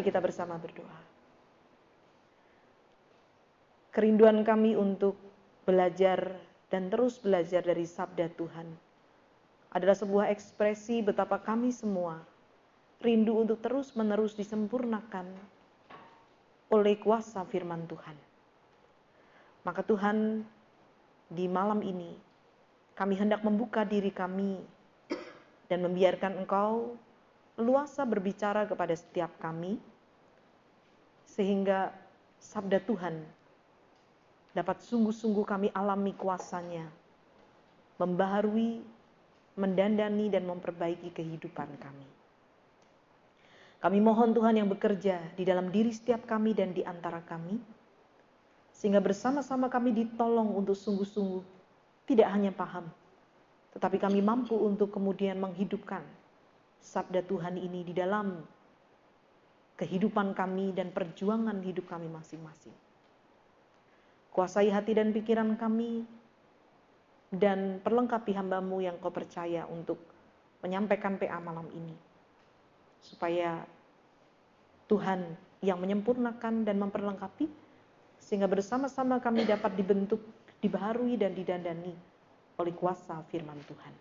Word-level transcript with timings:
Mari 0.00 0.16
kita 0.16 0.24
bersama 0.24 0.56
berdoa. 0.56 1.00
Kerinduan 3.92 4.40
kami 4.48 4.72
untuk 4.72 5.12
belajar 5.68 6.40
dan 6.72 6.88
terus 6.88 7.20
belajar 7.20 7.60
dari 7.60 7.84
sabda 7.84 8.32
Tuhan 8.32 8.64
adalah 9.76 9.92
sebuah 9.92 10.32
ekspresi 10.32 11.04
betapa 11.04 11.36
kami 11.36 11.68
semua 11.68 12.16
rindu 13.04 13.44
untuk 13.44 13.60
terus-menerus 13.60 14.40
disempurnakan 14.40 15.28
oleh 16.72 16.96
kuasa 16.96 17.44
firman 17.44 17.84
Tuhan. 17.84 18.16
Maka 19.68 19.84
Tuhan, 19.84 20.48
di 21.28 21.44
malam 21.44 21.84
ini 21.84 22.16
kami 22.96 23.20
hendak 23.20 23.44
membuka 23.44 23.84
diri 23.84 24.08
kami 24.08 24.64
dan 25.68 25.84
membiarkan 25.84 26.40
Engkau 26.40 26.96
luasa 27.60 28.08
berbicara 28.08 28.64
kepada 28.64 28.96
setiap 28.96 29.28
kami 29.36 29.76
sehingga 31.40 31.88
sabda 32.36 32.84
Tuhan 32.84 33.16
dapat 34.52 34.84
sungguh-sungguh 34.84 35.48
kami 35.48 35.68
alami 35.72 36.12
kuasanya 36.12 36.84
membaharui, 37.96 38.84
mendandani 39.56 40.28
dan 40.28 40.44
memperbaiki 40.44 41.08
kehidupan 41.16 41.80
kami. 41.80 42.04
Kami 43.80 43.98
mohon 44.04 44.36
Tuhan 44.36 44.60
yang 44.60 44.68
bekerja 44.68 45.16
di 45.32 45.48
dalam 45.48 45.72
diri 45.72 45.88
setiap 45.88 46.28
kami 46.28 46.52
dan 46.52 46.76
di 46.76 46.84
antara 46.84 47.24
kami, 47.24 47.56
sehingga 48.76 49.00
bersama-sama 49.00 49.72
kami 49.72 49.96
ditolong 49.96 50.52
untuk 50.52 50.76
sungguh-sungguh 50.76 51.40
tidak 52.04 52.28
hanya 52.28 52.52
paham, 52.52 52.84
tetapi 53.72 53.96
kami 53.96 54.20
mampu 54.20 54.60
untuk 54.60 54.92
kemudian 54.92 55.40
menghidupkan 55.40 56.04
sabda 56.84 57.24
Tuhan 57.24 57.56
ini 57.56 57.80
di 57.80 57.96
dalam 57.96 58.44
kehidupan 59.80 60.36
kami 60.36 60.76
dan 60.76 60.92
perjuangan 60.92 61.56
hidup 61.64 61.88
kami 61.88 62.12
masing-masing. 62.12 62.76
Kuasai 64.30 64.68
hati 64.68 64.94
dan 64.94 65.10
pikiran 65.10 65.56
kami, 65.56 66.04
dan 67.30 67.78
perlengkapi 67.78 68.34
hambamu 68.34 68.82
yang 68.82 68.98
kau 68.98 69.14
percaya 69.14 69.62
untuk 69.70 70.02
menyampaikan 70.66 71.14
PA 71.14 71.38
malam 71.38 71.70
ini 71.70 71.94
supaya 73.00 73.62
Tuhan 74.90 75.24
yang 75.62 75.78
menyempurnakan 75.78 76.66
dan 76.66 76.76
memperlengkapi 76.82 77.46
sehingga 78.20 78.50
bersama-sama 78.50 79.22
kami 79.22 79.46
dapat 79.46 79.72
dibentuk, 79.78 80.20
dibaharui 80.58 81.16
dan 81.16 81.32
didandani 81.32 81.94
oleh 82.58 82.74
kuasa 82.74 83.22
firman 83.30 83.56
Tuhan. 83.64 83.94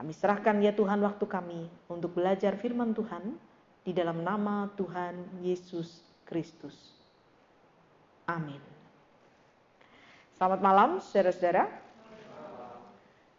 Kami 0.00 0.12
serahkan 0.12 0.56
ya 0.64 0.72
Tuhan 0.74 0.98
waktu 1.04 1.24
kami 1.28 1.68
untuk 1.92 2.16
belajar 2.16 2.56
firman 2.58 2.96
Tuhan 2.96 3.36
di 3.86 3.94
dalam 3.94 4.26
nama 4.26 4.66
Tuhan 4.74 5.46
Yesus 5.46 6.02
Kristus. 6.26 6.74
Amin. 8.26 8.58
Selamat 10.34 10.58
malam 10.58 10.90
saudara-saudara. 10.98 11.70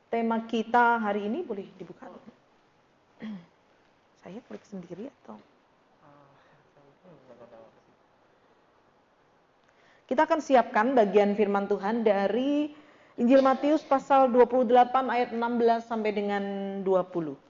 Tema 0.08 0.40
kita 0.48 1.04
hari 1.04 1.28
ini 1.28 1.44
boleh 1.44 1.68
dibuka? 1.76 2.08
Saya 4.24 4.40
klik 4.48 4.64
sendiri 4.64 5.12
atau? 5.22 5.36
Kita 10.08 10.24
akan 10.24 10.40
siapkan 10.40 10.96
bagian 10.96 11.36
firman 11.36 11.68
Tuhan 11.68 12.08
dari 12.08 12.72
Injil 13.20 13.44
Matius 13.44 13.84
pasal 13.84 14.32
28 14.32 14.72
ayat 15.12 15.36
16 15.36 15.84
sampai 15.84 16.12
dengan 16.16 16.44
20. 16.88 17.47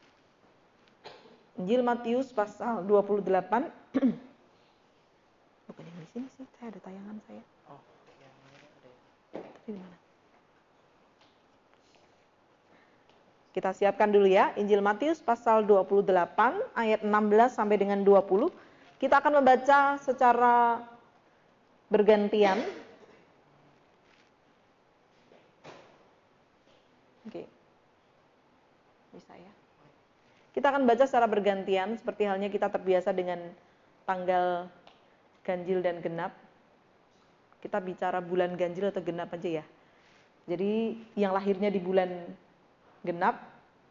Injil 1.57 1.81
Matius 1.81 2.29
pasal 2.29 2.85
28 2.85 3.25
Bukan 5.67 5.83
yang 5.83 5.99
di 5.99 6.07
sini 6.15 6.27
sih, 6.39 6.45
saya 6.57 6.71
ada 6.71 6.79
tayangan 6.79 7.17
saya. 7.27 7.43
Oh, 7.67 7.81
yang 8.23 8.31
ada. 8.31 8.89
Tapi 9.35 9.69
di 9.75 9.79
mana? 9.83 9.97
Kita 13.51 13.73
siapkan 13.73 14.13
dulu 14.13 14.29
ya, 14.29 14.53
Injil 14.53 14.85
Matius 14.85 15.17
pasal 15.17 15.65
28 15.65 16.05
ayat 16.77 17.01
16 17.01 17.57
sampai 17.57 17.75
dengan 17.81 18.05
20. 18.05 18.53
Kita 19.01 19.17
akan 19.17 19.41
membaca 19.41 19.97
secara 19.97 20.77
bergantian. 21.89 22.61
Oke. 27.25 27.49
Bisa 29.11 29.33
ya. 29.35 29.51
Kita 30.57 30.73
akan 30.73 30.89
baca 30.89 31.05
secara 31.05 31.29
bergantian 31.29 32.01
seperti 32.01 32.25
halnya 32.25 32.49
kita 32.49 32.65
terbiasa 32.73 33.13
dengan 33.13 33.37
tanggal 34.09 34.65
ganjil 35.45 35.85
dan 35.85 36.01
genap. 36.01 36.33
Kita 37.61 37.77
bicara 37.77 38.17
bulan 38.25 38.57
ganjil 38.57 38.89
atau 38.89 39.05
genap 39.05 39.29
aja 39.37 39.61
ya. 39.61 39.65
Jadi 40.49 40.97
yang 41.13 41.37
lahirnya 41.37 41.69
di 41.69 41.77
bulan 41.77 42.09
genap, 43.05 43.37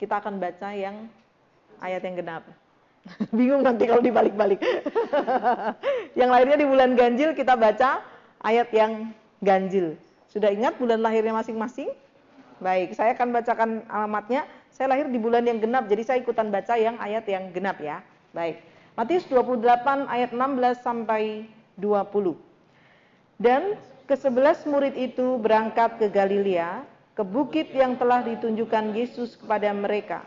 kita 0.03 0.19
akan 0.19 0.43
baca 0.43 0.75
yang 0.75 1.07
ayat 1.79 2.03
yang 2.03 2.19
genap. 2.19 2.43
Bingung 3.39 3.63
nanti 3.63 3.87
kalau 3.87 4.03
dibalik-balik. 4.03 4.59
yang 6.19 6.35
lahirnya 6.35 6.59
di 6.59 6.67
bulan 6.67 6.99
ganjil 6.99 7.31
kita 7.39 7.55
baca 7.55 8.03
ayat 8.43 8.75
yang 8.75 9.15
ganjil. 9.39 9.95
Sudah 10.27 10.51
ingat 10.51 10.75
bulan 10.83 10.99
lahirnya 10.99 11.31
masing-masing? 11.31 11.95
Baik, 12.59 12.99
saya 12.99 13.15
akan 13.15 13.31
bacakan 13.31 13.71
alamatnya. 13.87 14.43
Saya 14.77 14.93
lahir 14.93 15.09
di 15.09 15.17
bulan 15.17 15.41
yang 15.41 15.57
genap, 15.57 15.89
jadi 15.89 16.05
saya 16.05 16.19
ikutan 16.21 16.53
baca 16.53 16.77
yang 16.77 17.01
ayat 17.01 17.25
yang 17.25 17.49
genap 17.49 17.81
ya. 17.81 18.05
Baik. 18.37 18.61
Matius 18.93 19.25
28 19.25 20.05
ayat 20.05 20.37
16 20.37 20.85
sampai 20.85 21.49
20. 21.81 22.37
Dan 23.41 23.81
kesebelas 24.05 24.69
murid 24.69 24.93
itu 24.93 25.41
berangkat 25.41 25.97
ke 25.97 26.13
Galilea 26.13 26.85
ke 27.17 27.25
bukit 27.25 27.73
yang 27.73 27.97
telah 27.97 28.21
ditunjukkan 28.21 28.93
Yesus 28.93 29.41
kepada 29.41 29.73
mereka. 29.73 30.21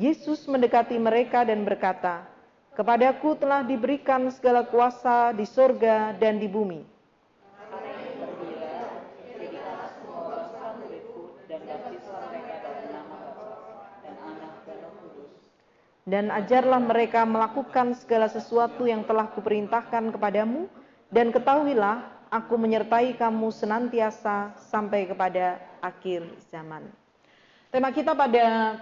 Yesus 0.00 0.48
mendekati 0.48 0.96
mereka 0.96 1.44
dan 1.44 1.60
berkata, 1.60 2.24
Kepadaku 2.72 3.36
telah 3.36 3.60
diberikan 3.60 4.32
segala 4.32 4.64
kuasa 4.64 5.36
di 5.36 5.44
sorga 5.44 6.16
dan 6.16 6.40
di 6.40 6.48
bumi. 6.48 6.97
Dan 16.08 16.32
ajarlah 16.32 16.80
mereka 16.80 17.28
melakukan 17.28 17.92
segala 17.92 18.32
sesuatu 18.32 18.88
yang 18.88 19.04
telah 19.04 19.28
kuperintahkan 19.28 20.08
kepadamu, 20.16 20.64
dan 21.12 21.28
ketahuilah 21.28 22.00
aku 22.32 22.56
menyertai 22.56 23.12
kamu 23.20 23.52
senantiasa 23.52 24.56
sampai 24.72 25.04
kepada 25.04 25.60
akhir 25.84 26.24
zaman. 26.48 26.88
Tema 27.68 27.92
kita 27.92 28.16
pada 28.16 28.80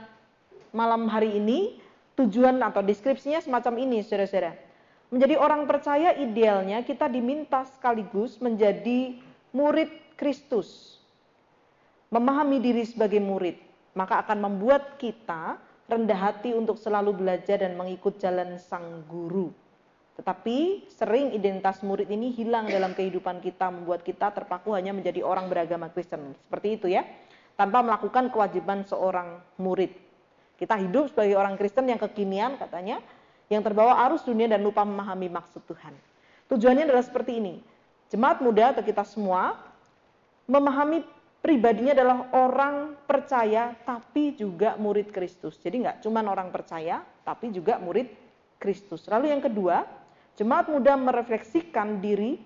malam 0.70 1.10
hari 1.10 1.34
ini, 1.42 1.82
tujuan 2.15 2.62
atau 2.62 2.78
deskripsinya 2.86 3.42
semacam 3.42 3.75
ini, 3.82 4.06
saudara-saudara. 4.06 4.54
Menjadi 5.10 5.34
orang 5.34 5.66
percaya 5.66 6.15
idealnya 6.15 6.86
kita 6.86 7.10
diminta 7.10 7.66
sekaligus 7.66 8.38
menjadi 8.38 9.19
murid 9.50 9.91
Kristus. 10.15 10.98
Memahami 12.06 12.62
diri 12.62 12.86
sebagai 12.86 13.19
murid, 13.19 13.59
maka 13.98 14.22
akan 14.22 14.47
membuat 14.47 14.95
kita 14.95 15.59
rendah 15.86 16.18
hati 16.18 16.50
untuk 16.54 16.78
selalu 16.78 17.15
belajar 17.15 17.62
dan 17.62 17.78
mengikut 17.78 18.18
jalan 18.18 18.59
sang 18.59 19.06
guru. 19.06 19.54
Tetapi 20.16 20.88
sering 20.88 21.36
identitas 21.36 21.84
murid 21.84 22.09
ini 22.09 22.33
hilang 22.33 22.66
dalam 22.66 22.97
kehidupan 22.97 23.38
kita, 23.44 23.68
membuat 23.68 24.00
kita 24.00 24.33
terpaku 24.33 24.72
hanya 24.72 24.97
menjadi 24.97 25.21
orang 25.21 25.47
beragama 25.47 25.92
Kristen. 25.92 26.33
Seperti 26.48 26.80
itu 26.80 26.86
ya, 26.88 27.04
tanpa 27.54 27.84
melakukan 27.84 28.33
kewajiban 28.33 28.83
seorang 28.88 29.38
murid. 29.60 29.92
Kita 30.56 30.80
hidup 30.80 31.12
sebagai 31.12 31.36
orang 31.36 31.60
Kristen 31.60 31.84
yang 31.86 32.00
kekinian 32.00 32.56
katanya, 32.56 33.04
yang 33.53 33.60
terbawa 33.60 34.09
arus 34.09 34.24
dunia 34.24 34.48
dan 34.48 34.65
lupa 34.65 34.89
memahami 34.89 35.28
maksud 35.28 35.62
Tuhan. 35.68 35.92
Tujuannya 36.48 36.89
adalah 36.89 37.04
seperti 37.04 37.36
ini. 37.36 37.60
Jemaat 38.09 38.41
muda 38.41 38.72
atau 38.72 38.80
kita 38.80 39.04
semua 39.04 39.59
memahami 40.48 41.03
pribadinya 41.47 41.95
adalah 41.95 42.27
orang 42.34 42.98
percaya 43.07 43.71
tapi 43.87 44.34
juga 44.34 44.75
murid 44.75 45.15
Kristus. 45.15 45.63
Jadi 45.63 45.87
nggak 45.87 46.03
cuma 46.03 46.19
orang 46.27 46.51
percaya 46.51 47.07
tapi 47.22 47.54
juga 47.54 47.78
murid 47.78 48.10
Kristus. 48.59 49.07
Lalu 49.07 49.31
yang 49.31 49.39
kedua, 49.39 49.87
jemaat 50.34 50.66
muda 50.66 50.98
merefleksikan 50.98 52.03
diri 52.03 52.43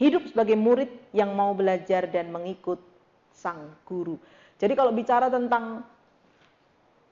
hidup 0.00 0.32
sebagai 0.32 0.56
murid 0.56 0.88
yang 1.12 1.36
mau 1.36 1.52
belajar 1.52 2.08
dan 2.08 2.32
mengikut 2.32 2.80
sang 3.36 3.76
guru. 3.84 4.16
Jadi 4.56 4.72
kalau 4.72 4.96
bicara 4.96 5.28
tentang 5.28 5.84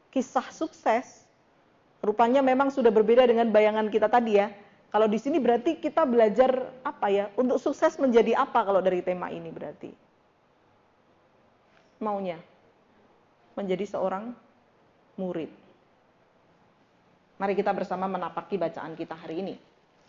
kisah 0.08 0.48
sukses, 0.48 1.28
rupanya 2.00 2.40
memang 2.40 2.72
sudah 2.72 2.88
berbeda 2.88 3.28
dengan 3.28 3.52
bayangan 3.52 3.92
kita 3.92 4.08
tadi 4.08 4.40
ya. 4.40 4.48
Kalau 4.88 5.04
di 5.04 5.20
sini 5.20 5.36
berarti 5.36 5.76
kita 5.76 6.08
belajar 6.08 6.80
apa 6.80 7.12
ya? 7.12 7.28
Untuk 7.36 7.60
sukses 7.60 8.00
menjadi 8.00 8.40
apa 8.40 8.64
kalau 8.64 8.80
dari 8.80 9.04
tema 9.04 9.28
ini 9.28 9.52
berarti? 9.52 10.03
Maunya? 12.04 12.36
menjadi 13.54 13.86
seorang 13.86 14.34
murid. 15.14 15.50
Mari 17.38 17.54
kita 17.58 17.74
bersama 17.74 18.06
menapaki 18.06 18.58
bacaan 18.58 18.94
kita 18.94 19.14
hari 19.14 19.42
ini. 19.42 19.54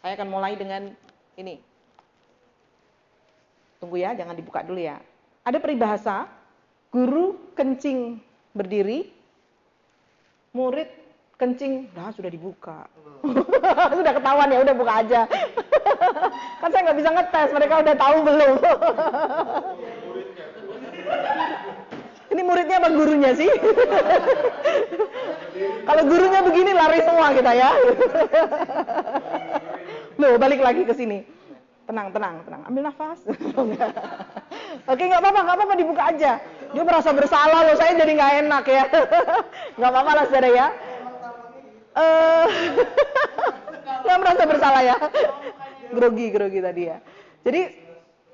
Saya 0.01 0.17
akan 0.17 0.29
mulai 0.29 0.53
dengan 0.57 0.93
ini. 1.37 1.57
Tunggu 3.81 3.97
ya, 3.97 4.13
jangan 4.13 4.37
dibuka 4.37 4.61
dulu 4.61 4.81
ya. 4.81 5.01
Ada 5.45 5.61
peribahasa, 5.61 6.25
guru 6.89 7.53
kencing 7.57 8.21
berdiri, 8.53 9.09
murid 10.53 10.89
kencing, 11.37 11.89
nah 11.93 12.13
sudah 12.13 12.29
dibuka. 12.29 12.87
sudah 13.97 14.13
ketahuan 14.15 14.53
ya, 14.53 14.59
udah 14.61 14.75
buka 14.77 14.93
aja. 15.05 15.21
kan 16.61 16.69
saya 16.71 16.81
nggak 16.85 16.97
bisa 16.97 17.09
ngetes, 17.13 17.49
mereka 17.53 17.81
udah 17.81 17.95
tahu 17.97 18.17
belum. 18.25 18.55
Ini 22.35 22.43
muridnya 22.43 22.83
apa 22.83 22.91
gurunya 22.91 23.31
sih? 23.31 23.47
Kalau 25.87 26.03
gurunya 26.03 26.43
begini 26.43 26.75
lari 26.75 26.99
semua 26.99 27.31
kita 27.31 27.51
ya. 27.55 27.71
Loh, 30.19 30.35
balik 30.35 30.59
lagi 30.59 30.83
ke 30.83 30.91
sini. 30.91 31.23
Tenang, 31.87 32.11
tenang, 32.11 32.43
tenang. 32.43 32.61
Ambil 32.67 32.91
nafas. 32.91 33.23
Oke, 34.83 35.03
nggak 35.07 35.21
apa-apa, 35.23 35.39
nggak 35.47 35.55
apa-apa 35.55 35.73
dibuka 35.79 36.03
aja. 36.11 36.43
Dia 36.75 36.83
merasa 36.83 37.15
bersalah 37.15 37.71
loh, 37.71 37.75
saya 37.79 37.95
jadi 37.95 38.11
nggak 38.19 38.33
enak 38.43 38.65
ya. 38.67 38.83
Nggak 39.79 39.91
apa-apa 39.95 40.11
lah 40.11 40.25
saudara 40.27 40.49
ya. 40.51 40.67
Eh, 41.95 42.47
nggak 44.03 44.17
merasa 44.19 44.43
bersalah 44.43 44.81
ya. 44.83 44.95
Grogi, 45.95 46.35
grogi 46.35 46.59
tadi 46.59 46.91
ya. 46.91 46.99
Jadi 47.47 47.61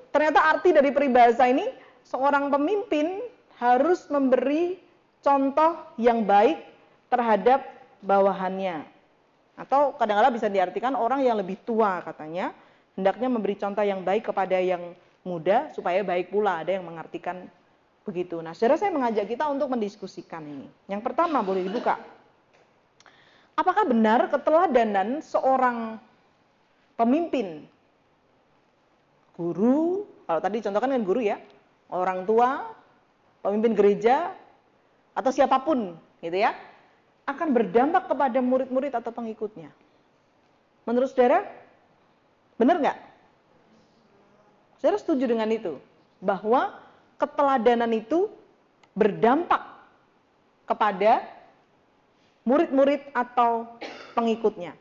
ternyata 0.10 0.58
arti 0.58 0.74
dari 0.74 0.90
peribahasa 0.90 1.46
ini 1.46 1.70
seorang 2.02 2.50
pemimpin 2.50 3.22
harus 3.62 4.10
memberi 4.10 4.82
contoh 5.22 5.78
yang 6.02 6.26
baik 6.26 6.58
terhadap 7.14 7.62
bawahannya. 8.02 8.82
Atau 9.54 9.94
kadang-kadang 10.02 10.34
bisa 10.34 10.50
diartikan 10.50 10.98
orang 10.98 11.22
yang 11.22 11.38
lebih 11.38 11.62
tua 11.62 12.02
katanya, 12.02 12.58
hendaknya 12.98 13.30
memberi 13.30 13.54
contoh 13.54 13.86
yang 13.86 14.02
baik 14.02 14.34
kepada 14.34 14.58
yang 14.58 14.98
muda 15.22 15.70
supaya 15.78 16.02
baik 16.02 16.34
pula. 16.34 16.66
Ada 16.66 16.82
yang 16.82 16.90
mengartikan 16.90 17.46
begitu. 18.02 18.42
Nah, 18.42 18.58
saudara 18.58 18.82
saya 18.82 18.90
mengajak 18.90 19.30
kita 19.30 19.46
untuk 19.46 19.70
mendiskusikan 19.70 20.42
ini. 20.42 20.66
Yang 20.90 21.06
pertama 21.06 21.46
boleh 21.46 21.62
dibuka. 21.62 22.02
Apakah 23.54 23.86
benar 23.86 24.26
keteladanan 24.34 25.22
seorang 25.22 26.02
pemimpin, 26.98 27.70
guru, 29.38 30.10
kalau 30.26 30.42
tadi 30.42 30.66
contohkan 30.66 30.90
dengan 30.90 31.06
guru 31.06 31.22
ya, 31.22 31.38
orang 31.94 32.26
tua, 32.26 32.81
pemimpin 33.42 33.74
gereja, 33.74 34.34
atau 35.12 35.32
siapa 35.34 35.60
pun 35.62 35.98
gitu 36.24 36.38
ya, 36.38 36.56
akan 37.28 37.52
berdampak 37.52 38.08
kepada 38.08 38.40
murid-murid 38.40 38.94
atau 38.94 39.12
pengikutnya. 39.12 39.70
Menurut 40.86 41.14
saudara, 41.14 41.46
benar 42.58 42.78
nggak? 42.82 42.98
Saudara 44.82 44.98
setuju 44.98 45.30
dengan 45.30 45.50
itu? 45.54 45.78
Bahwa 46.22 46.78
keteladanan 47.22 47.90
itu 47.94 48.30
berdampak 48.98 49.62
kepada 50.66 51.22
murid-murid 52.42 53.06
atau 53.14 53.78
pengikutnya. 54.18 54.74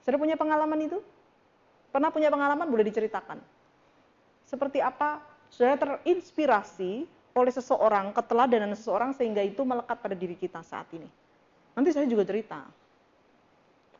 Saudara 0.00 0.22
punya 0.22 0.36
pengalaman 0.38 0.80
itu? 0.88 0.98
Pernah 1.92 2.08
punya 2.08 2.32
pengalaman? 2.32 2.68
Boleh 2.68 2.88
diceritakan. 2.88 3.40
Seperti 4.46 4.78
apa 4.80 5.20
saudara 5.50 5.76
terinspirasi 5.76 7.04
oleh 7.36 7.52
seseorang, 7.52 8.16
keteladanan 8.16 8.72
seseorang 8.72 9.12
sehingga 9.12 9.44
itu 9.44 9.60
melekat 9.60 10.00
pada 10.00 10.16
diri 10.16 10.32
kita 10.32 10.64
saat 10.64 10.88
ini. 10.96 11.06
Nanti 11.76 11.92
saya 11.92 12.08
juga 12.08 12.24
cerita. 12.24 12.64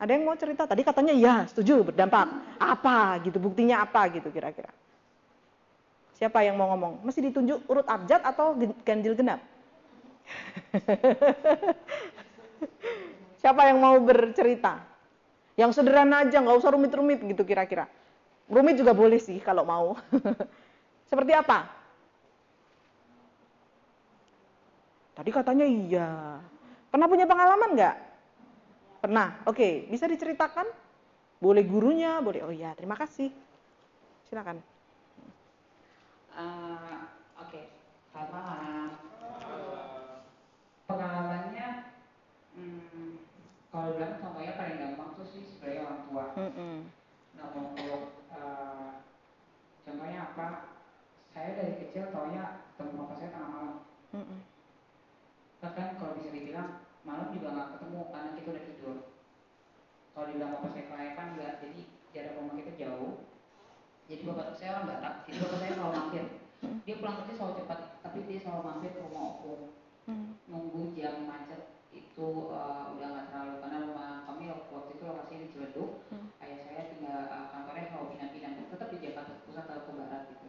Ada 0.01 0.11
yang 0.17 0.25
mau 0.25 0.33
cerita? 0.33 0.65
Tadi 0.65 0.81
katanya 0.81 1.13
ya, 1.13 1.45
setuju, 1.45 1.85
berdampak. 1.85 2.25
Apa 2.57 3.21
gitu, 3.21 3.37
buktinya 3.37 3.85
apa 3.85 4.09
gitu 4.09 4.33
kira-kira. 4.33 4.73
Siapa 6.17 6.41
yang 6.41 6.57
mau 6.57 6.73
ngomong? 6.73 7.05
Masih 7.05 7.29
ditunjuk 7.29 7.61
urut 7.69 7.85
abjad 7.85 8.25
atau 8.25 8.57
ganjil 8.81 9.13
genap? 9.13 9.37
Siapa 13.41 13.69
yang 13.69 13.77
mau 13.77 14.01
bercerita? 14.01 14.81
Yang 15.53 15.77
sederhana 15.77 16.25
aja, 16.25 16.41
nggak 16.41 16.57
usah 16.57 16.73
rumit-rumit 16.73 17.21
gitu 17.21 17.45
kira-kira. 17.45 17.85
Rumit 18.49 18.81
juga 18.81 18.97
boleh 18.97 19.21
sih 19.21 19.37
kalau 19.41 19.61
mau. 19.61 19.93
Seperti 21.09 21.37
apa? 21.37 21.69
Tadi 25.17 25.33
katanya 25.33 25.65
iya. 25.65 26.37
Pernah 26.93 27.09
punya 27.09 27.25
pengalaman 27.25 27.73
nggak? 27.73 27.95
Pernah. 29.01 29.41
Oke, 29.49 29.89
bisa 29.89 30.05
diceritakan? 30.05 30.69
Boleh 31.41 31.65
gurunya, 31.65 32.21
boleh. 32.21 32.45
Oh 32.45 32.53
iya, 32.53 32.77
terima 32.77 32.93
kasih. 32.93 33.33
Silakan. 34.29 34.61
Uh, 36.37 37.09
Oke, 37.41 37.49
okay. 37.49 37.65
selamat 38.13 38.29
malam. 38.29 38.89
Pengalamannya, 40.85 41.69
hmm, 42.53 43.09
kalau 43.73 43.97
bilang 43.97 44.21
contohnya 44.21 44.53
paling 44.53 44.77
gampang 44.77 45.09
tuh 45.17 45.25
sih 45.25 45.41
sebenarnya 45.49 45.81
orang 45.81 46.01
tua. 46.05 46.25
Mm. 46.37 46.79
Nah, 47.33 47.45
untuk 47.57 48.01
uh, 48.37 49.01
contohnya 49.81 50.19
apa? 50.29 50.77
Saya 51.33 51.49
dari 51.57 51.73
kecil 51.81 52.13
taunya 52.13 52.69
teman 52.77 53.01
bapak 53.01 53.17
saya 53.17 53.33
tengah 53.33 53.49
malam. 53.49 53.73
Mm 54.13 54.21
-hmm 54.21 54.39
bahkan 55.57 55.97
kalau 55.97 56.13
bisa 56.17 56.29
dibilang 56.29 56.85
malam 57.07 57.31
juga 57.31 57.47
nggak 57.55 57.69
ketemu 57.79 57.99
karena 58.11 58.29
kita 58.35 58.47
udah 58.51 58.65
tidur. 58.67 58.97
Kalau 60.11 60.25
dibilang 60.27 60.51
bapak 60.59 60.69
saya 60.75 60.85
kelayakan 60.91 61.25
enggak 61.33 61.53
jadi 61.63 61.81
jarak 62.11 62.35
rumah 62.35 62.55
kita 62.59 62.71
jauh. 62.75 63.13
Jadi 64.07 64.21
bapak 64.27 64.47
saya 64.59 64.69
orang 64.75 64.87
Batak 64.91 65.13
jadi 65.23 65.37
bapak 65.39 65.57
saya 65.63 65.71
selalu 65.71 65.93
mampir. 65.95 66.25
Dia 66.83 66.95
pulang 66.99 67.15
kerja 67.23 67.33
selalu 67.39 67.53
cepat 67.63 67.79
tapi 68.03 68.17
dia 68.27 68.39
selalu 68.43 68.61
mampir 68.65 68.89
ke 68.91 68.99
rumah 69.03 69.23
opung 69.37 69.61
hmm. 70.07 70.29
nunggu 70.49 70.95
jam 70.97 71.27
macet 71.27 71.77
itu 71.91 72.27
uh, 72.49 72.95
udah 72.97 73.07
nggak 73.13 73.27
terlalu 73.29 73.53
karena 73.61 73.77
rumah 73.87 74.09
kami 74.25 74.43
waktu 74.51 74.91
itu 74.95 75.03
lokasinya 75.05 75.43
di 75.43 75.49
Ciledug. 75.53 75.91
Hmm. 76.11 76.27
ayah 76.43 76.59
saya 76.65 76.81
tinggal 76.91 77.19
uh, 77.29 77.47
kantornya 77.53 77.85
selalu 77.91 78.07
pindah-pindah 78.15 78.51
tetap 78.73 78.87
di 78.91 78.97
Jakarta 78.99 79.33
Pusat 79.45 79.65
atau 79.69 79.83
ke 79.85 79.91
Barat 79.95 80.21
gitu. 80.33 80.47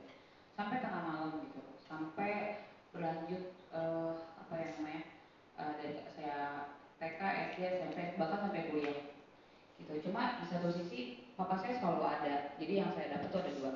Sampai 0.54 0.76
tengah 0.82 1.02
malam 1.06 1.30
gitu. 1.44 1.60
Sampai 1.82 2.32
berlanjut 2.90 3.42
uh, 3.70 4.27
uh, 5.58 5.72
dari 5.78 5.98
saya 6.14 6.70
TK, 6.98 7.20
SD, 7.54 7.58
SMP, 7.82 7.98
bahkan 8.16 8.48
sampai 8.48 8.70
kuliah 8.70 8.98
gitu. 9.78 9.92
Cuma 10.10 10.42
di 10.42 10.46
satu 10.50 10.70
sisi 10.70 11.30
papa 11.34 11.58
saya 11.58 11.78
selalu 11.78 12.02
ada, 12.02 12.34
jadi 12.58 12.72
yang 12.82 12.90
saya 12.94 13.18
dapat 13.18 13.28
tuh 13.30 13.42
ada 13.42 13.52
dua. 13.54 13.72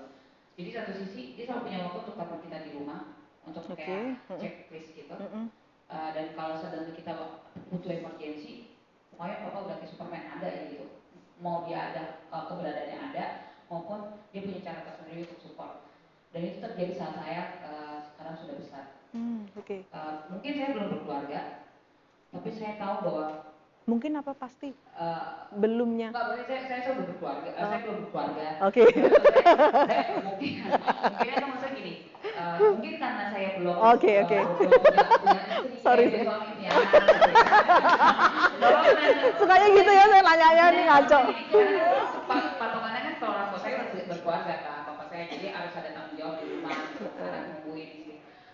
Jadi 0.59 0.71
satu 0.75 0.93
sisi 0.99 1.39
dia 1.39 1.45
selalu 1.47 1.71
punya 1.71 1.79
waktu 1.87 1.99
untuk 2.03 2.17
telepon 2.19 2.41
kita 2.47 2.59
di 2.67 2.71
rumah 2.75 3.01
untuk 3.43 3.65
okay. 3.71 4.15
kayak 4.27 4.39
checklist 4.39 4.91
gitu. 4.95 5.15
Mm 5.15 5.29
-hmm. 5.31 5.47
uh, 5.91 6.11
dan 6.15 6.27
kalau 6.39 6.55
sedang 6.59 6.87
kita 6.95 7.12
butuh 7.71 7.91
emergency, 7.91 8.75
pokoknya 9.15 9.47
papa 9.47 9.59
udah 9.67 9.77
kayak 9.83 9.91
Superman 9.91 10.25
ada 10.39 10.49
ya 10.49 10.62
gitu. 10.71 10.87
Mau 11.43 11.67
dia 11.67 11.91
ada 11.95 12.03
uh, 12.31 12.47
keberadaannya 12.47 12.99
ada, 13.11 13.25
maupun 13.67 14.23
dia 14.31 14.47
punya 14.47 14.62
cara 14.62 14.81
tersendiri 14.87 15.27
untuk 15.27 15.43
support. 15.43 15.87
Dan 16.33 16.49
itu 16.49 16.59
terjadi 16.65 16.97
saat 16.97 17.15
saya 17.19 17.43
uh, 17.67 17.97
sekarang 18.09 18.37
sudah 18.41 18.57
besar 18.57 18.85
Oke. 19.12 19.61
Okay. 19.61 19.81
Uh, 19.93 20.01
eh, 20.01 20.15
mungkin 20.33 20.53
saya 20.57 20.69
belum 20.73 20.89
berkeluarga, 20.97 21.41
tapi 22.33 22.49
saya 22.57 22.81
tahu 22.81 22.97
bahwa 23.05 23.27
mungkin 23.85 24.17
apa 24.17 24.33
pasti 24.33 24.73
uh, 24.97 25.53
belumnya. 25.53 26.09
Enggak, 26.15 26.27
berarti 26.33 26.45
saya 26.49 26.62
saya 26.65 26.81
sudah 26.89 27.05
berkeluarga, 27.12 27.51
uh. 27.53 27.69
saya 27.69 27.81
belum 27.85 27.97
berkeluarga. 28.09 28.47
Oke. 28.65 28.83
Okay. 28.83 28.89
mungkin 30.25 30.53
mungkin 31.12 31.29
itu 31.29 31.47
maksudnya 31.47 31.73
gini. 31.77 31.95
Uh, 32.33 32.57
mungkin 32.73 32.95
karena 32.97 33.25
saya 33.29 33.49
belum 33.61 33.75
Oke 33.77 33.85
okay, 33.93 34.15
oke. 34.25 34.33
Okay. 34.33 34.43
Sorry. 35.85 36.05
Sukanya 39.37 39.69
gitu 39.77 39.91
ya 39.93 40.05
saya 40.09 40.23
nanya-nanya 40.25 40.65
nih 40.73 40.85
ngaco. 40.89 41.21
Patokannya 42.33 43.01
kan 43.05 43.15
kalau 43.21 43.35
orang 43.37 43.61
saya 43.61 43.93
berkeluarga 44.09 44.55
kan, 44.65 44.89
bapak 44.89 45.07
saya 45.12 45.25
jadi 45.29 45.47
harus 45.53 45.73
ada 45.77 45.91
tanggung 45.93 46.17
jawab 46.17 46.37
di 46.41 46.47
rumah, 46.49 46.79
anak 47.21 47.43
nungguin 47.51 48.03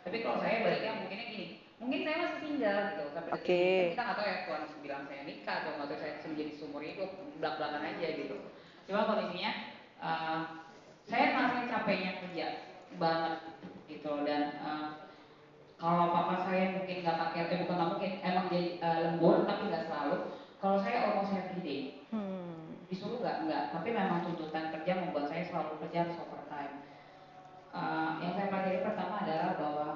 tapi 0.09 0.25
kalau 0.25 0.41
saya 0.41 0.65
baliknya 0.65 0.93
mungkinnya 1.05 1.27
gini 1.29 1.47
mungkin 1.79 2.01
saya 2.05 2.17
masih 2.23 2.41
single 2.43 2.81
gitu. 2.91 3.05
Sampai 3.15 3.31
okay. 3.35 3.77
kita 3.95 4.03
nggak 4.03 4.17
tahu 4.19 4.29
ya 4.29 4.39
Tuhan 4.45 4.63
bilang 4.83 5.03
saya 5.07 5.23
nikah 5.27 5.57
atau 5.63 5.71
nggak 5.79 5.89
tahu 5.89 5.99
saya 5.99 6.13
menjadi 6.29 6.53
seumur 6.59 6.83
hidup 6.83 7.11
belak 7.39 7.55
belakan 7.59 7.83
aja 7.87 8.07
gitu. 8.19 8.37
Cuma 8.91 9.09
kondisinya 9.09 9.51
uh, 10.03 10.41
saya 11.09 11.25
ngerasain 11.33 11.71
capeknya 11.71 12.11
kerja 12.21 12.47
banget 12.99 13.37
gitu. 13.89 14.13
Dan 14.27 14.43
uh, 14.61 14.89
kalau 15.79 16.11
papa 16.11 16.51
saya 16.51 16.75
mungkin 16.75 17.07
nggak 17.07 17.19
pakai 17.19 17.41
eh 17.47 17.59
bukan 17.65 17.75
nggak 17.79 17.91
mungkin 17.95 18.13
emang 18.27 18.47
jadi 18.51 18.69
uh, 18.83 18.99
lembur 19.07 19.37
tapi 19.47 19.63
nggak 19.71 19.87
selalu. 19.87 20.17
Kalau 20.59 20.79
saya 20.83 21.07
almost 21.07 21.31
every 21.31 21.63
day 21.63 21.83
hmm. 22.11 22.83
disuruh 22.91 23.23
nggak 23.23 23.47
nggak 23.47 23.65
tapi 23.71 23.89
memang 23.95 24.27
tuntutan 24.27 24.75
kerja 24.75 24.93
membuat 24.99 25.31
saya 25.31 25.47
selalu 25.47 25.79
kerja 25.87 26.09
harus 26.09 26.19
overtime 26.19 26.75
uh, 27.73 28.19
yang 28.23 28.33
saya 28.35 28.49
pelajari 28.51 28.81
pertama 28.85 29.15
adalah 29.25 29.51
bahwa 29.57 29.89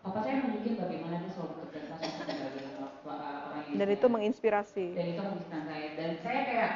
papa 0.00 0.18
saya 0.24 0.40
nunjukin 0.40 0.80
bagaimana 0.80 1.20
dia 1.20 1.30
selalu 1.32 1.52
bekerja 1.60 1.80
keras 1.92 2.00
sebagai 2.24 2.62
orang 3.04 3.52
yang 3.60 3.68
dan 3.80 3.88
itu 3.96 4.06
menginspirasi. 4.12 4.86
Dan 4.92 5.06
itu 5.16 5.22
menginspirasi 5.24 5.64
saya 5.64 5.88
dan 5.96 6.10
saya 6.20 6.40
kayak 6.44 6.72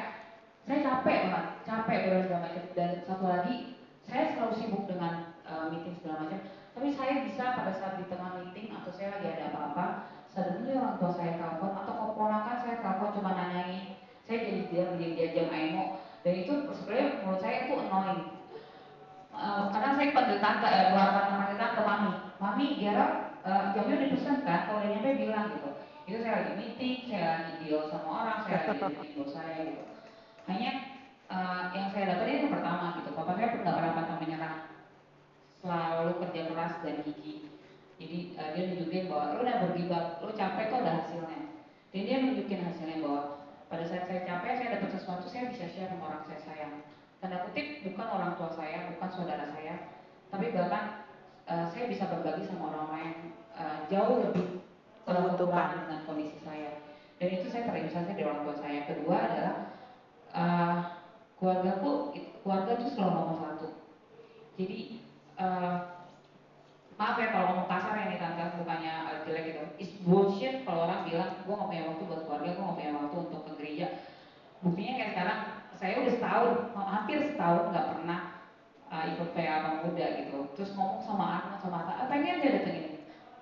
saya 0.65 0.79
capek 0.81 1.17
banget 1.29 1.45
capek 1.61 1.97
benar 2.01 2.21
segala 2.25 2.41
macam. 2.49 2.63
Dan 2.73 2.89
satu 3.05 3.25
lagi 3.29 3.55
saya 4.01 4.23
selalu 4.33 4.53
sibuk 4.57 4.83
dengan 4.89 5.13
uh, 5.45 5.69
meeting 5.69 5.93
segala 6.01 6.25
macam. 6.25 6.39
Tapi 6.73 6.89
saya 6.97 7.13
bisa 7.21 7.43
pada 7.53 7.71
saat 7.77 8.01
di 8.01 8.09
tengah 8.09 8.41
meeting 8.41 8.73
atau 8.73 8.89
saya 8.89 9.07
lagi 9.13 9.27
ada 9.37 9.53
apa-apa 9.53 9.85
suddenly 10.33 10.73
orang 10.73 10.97
tua 10.97 11.11
saya 11.13 11.37
telepon 11.37 11.71
atau 11.77 11.93
keponakan 11.93 12.57
saya 12.65 12.75
telepon 12.81 13.09
cuma 13.21 13.31
nanyain. 13.37 14.01
Saya 14.25 14.37
jadi 14.41 14.61
dia 14.73 14.83
menjadi 14.89 15.13
dia 15.13 15.27
jam 15.37 15.47
aimo 15.53 16.01
dan 16.25 16.33
itu 16.41 16.53
sebenarnya 16.73 17.21
menurut 17.21 17.39
saya 17.45 17.55
itu 17.69 17.73
annoying. 17.85 18.23
Uh, 19.35 19.69
kadang 19.69 19.93
saya 19.93 20.09
panggil 20.09 20.39
tante 20.41 20.67
ya 20.73 20.83
keluarkan 20.89 21.25
panggil 21.37 21.57
tante 21.59 21.81
mami 21.85 22.11
mami 22.39 22.65
Gera 22.81 23.35
uh, 23.45 23.75
jamnya 23.75 23.99
udah 23.99 24.09
pesan 24.15 24.37
kan 24.47 24.59
kalau 24.65 24.79
udah 24.79 24.89
nyampe 24.95 25.11
bilang 25.21 25.51
gitu 25.53 25.74
itu 26.05 26.21
saya 26.21 26.33
lagi 26.37 26.53
meeting 26.61 27.09
saya 27.09 27.25
lagi 27.33 27.53
deal 27.65 27.81
sama 27.89 28.09
orang 28.13 28.39
saya 28.45 28.57
lagi 28.69 28.83
meeting 28.93 29.11
bos 29.17 29.29
saya 29.33 29.57
gitu. 29.65 29.83
Hanya 30.45 30.71
uh, 31.33 31.73
yang 31.73 31.89
saya 31.89 32.05
dapat 32.13 32.25
ini 32.29 32.37
yang 32.45 32.53
pertama 32.53 32.85
gitu. 33.01 33.09
Papa 33.17 33.31
saya 33.33 33.49
pernah 33.57 33.73
pernah 33.73 33.93
pantang 33.97 34.19
menyerah. 34.21 34.55
Selalu 35.65 36.11
kerja 36.21 36.41
keras 36.53 36.73
dan 36.85 36.95
gigi. 37.01 37.33
Jadi 37.97 38.17
uh, 38.37 38.49
dia 38.53 38.63
nunjukin 38.69 39.09
bahwa 39.09 39.25
lu 39.33 39.39
udah 39.41 39.57
bergibat 39.65 40.05
lu 40.21 40.31
capek 40.37 40.65
kok 40.69 40.81
udah 40.85 40.95
hasilnya. 41.01 41.39
Dan 41.89 42.01
dia 42.05 42.17
nunjukin 42.21 42.61
hasilnya 42.61 42.97
bahwa 43.01 43.21
pada 43.65 43.83
saat 43.89 44.05
saya 44.05 44.21
capek 44.29 44.51
saya 44.61 44.69
dapat 44.77 44.89
sesuatu 44.93 45.25
saya 45.25 45.49
bisa 45.49 45.65
share 45.73 45.89
sama 45.89 46.05
orang 46.13 46.23
saya 46.29 46.39
sayang. 46.45 46.73
Tanda 47.17 47.41
kutip 47.49 47.81
bukan 47.81 48.07
orang 48.13 48.37
tua 48.37 48.53
saya 48.53 48.93
bukan 48.93 49.09
saudara 49.09 49.49
saya 49.49 49.95
tapi 50.35 50.51
bahkan 50.51 51.07
uh, 51.47 51.65
saya 51.71 51.87
bisa 51.87 52.11
berbagi 52.11 52.43
sama 52.43 52.75
orang 52.75 52.87
lain 52.91 53.13
uh, 53.55 53.87
jauh 53.87 54.19
lebih 54.19 54.64
membutuhkan 55.05 55.85
dengan 55.85 55.99
kondisi 56.09 56.37
saya. 56.41 56.81
Dan 57.21 57.27
itu 57.31 57.47
saya 57.47 57.69
terinspirasi 57.69 58.11
dari 58.17 58.25
orang 58.25 58.41
tua 58.43 58.55
saya. 58.59 58.79
Kedua 58.89 59.15
adalah 59.21 59.55
uh, 60.33 60.77
keluargaku 61.37 61.91
keluarga 62.41 62.71
itu 62.81 62.87
selalu 62.91 63.13
nomor 63.13 63.37
satu. 63.39 63.67
Jadi 64.57 64.79
uh, 65.39 65.77
maaf 66.97 67.15
ya 67.19 67.27
kalau 67.31 67.45
ngomong 67.53 67.69
kasar 67.69 67.93
ya 68.01 68.05
nih 68.11 68.19
tante. 68.19 68.43
Bukannya 68.59 68.93
uh, 69.07 69.17
jelek 69.23 69.43
gitu. 69.53 69.63
Is 69.79 69.91
bullshit 70.03 70.65
kalau 70.67 70.89
orang 70.89 71.07
bilang 71.07 71.31
gue 71.45 71.53
gak 71.53 71.69
punya 71.69 71.83
waktu 71.87 72.03
buat 72.09 72.21
keluarga 72.25 72.49
gue 72.51 72.65
gak 72.65 72.77
punya 72.77 72.91
waktu 72.97 73.17
untuk 73.29 73.41
ke 73.45 73.51
gereja. 73.61 73.87
Buktinya 74.65 74.93
kayak 74.97 75.11
sekarang 75.13 75.39
saya 75.75 75.93
udah 76.01 76.13
setahun 76.15 76.51
hampir 76.73 77.19
setahun 77.35 77.63
nggak 77.75 77.87
pernah 77.91 78.19
uh, 78.87 79.05
ikut 79.11 79.29
kayak 79.37 79.53
abang 79.61 79.77
muda 79.85 80.05
gitu. 80.23 80.39
Terus 80.57 80.71
ngomong 80.73 81.03
sama 81.03 81.25
anak 81.37 81.59
sama 81.61 81.83
Ata 81.85 82.09
pengen 82.09 82.41
aja 82.41 82.49
datengin 82.59 82.95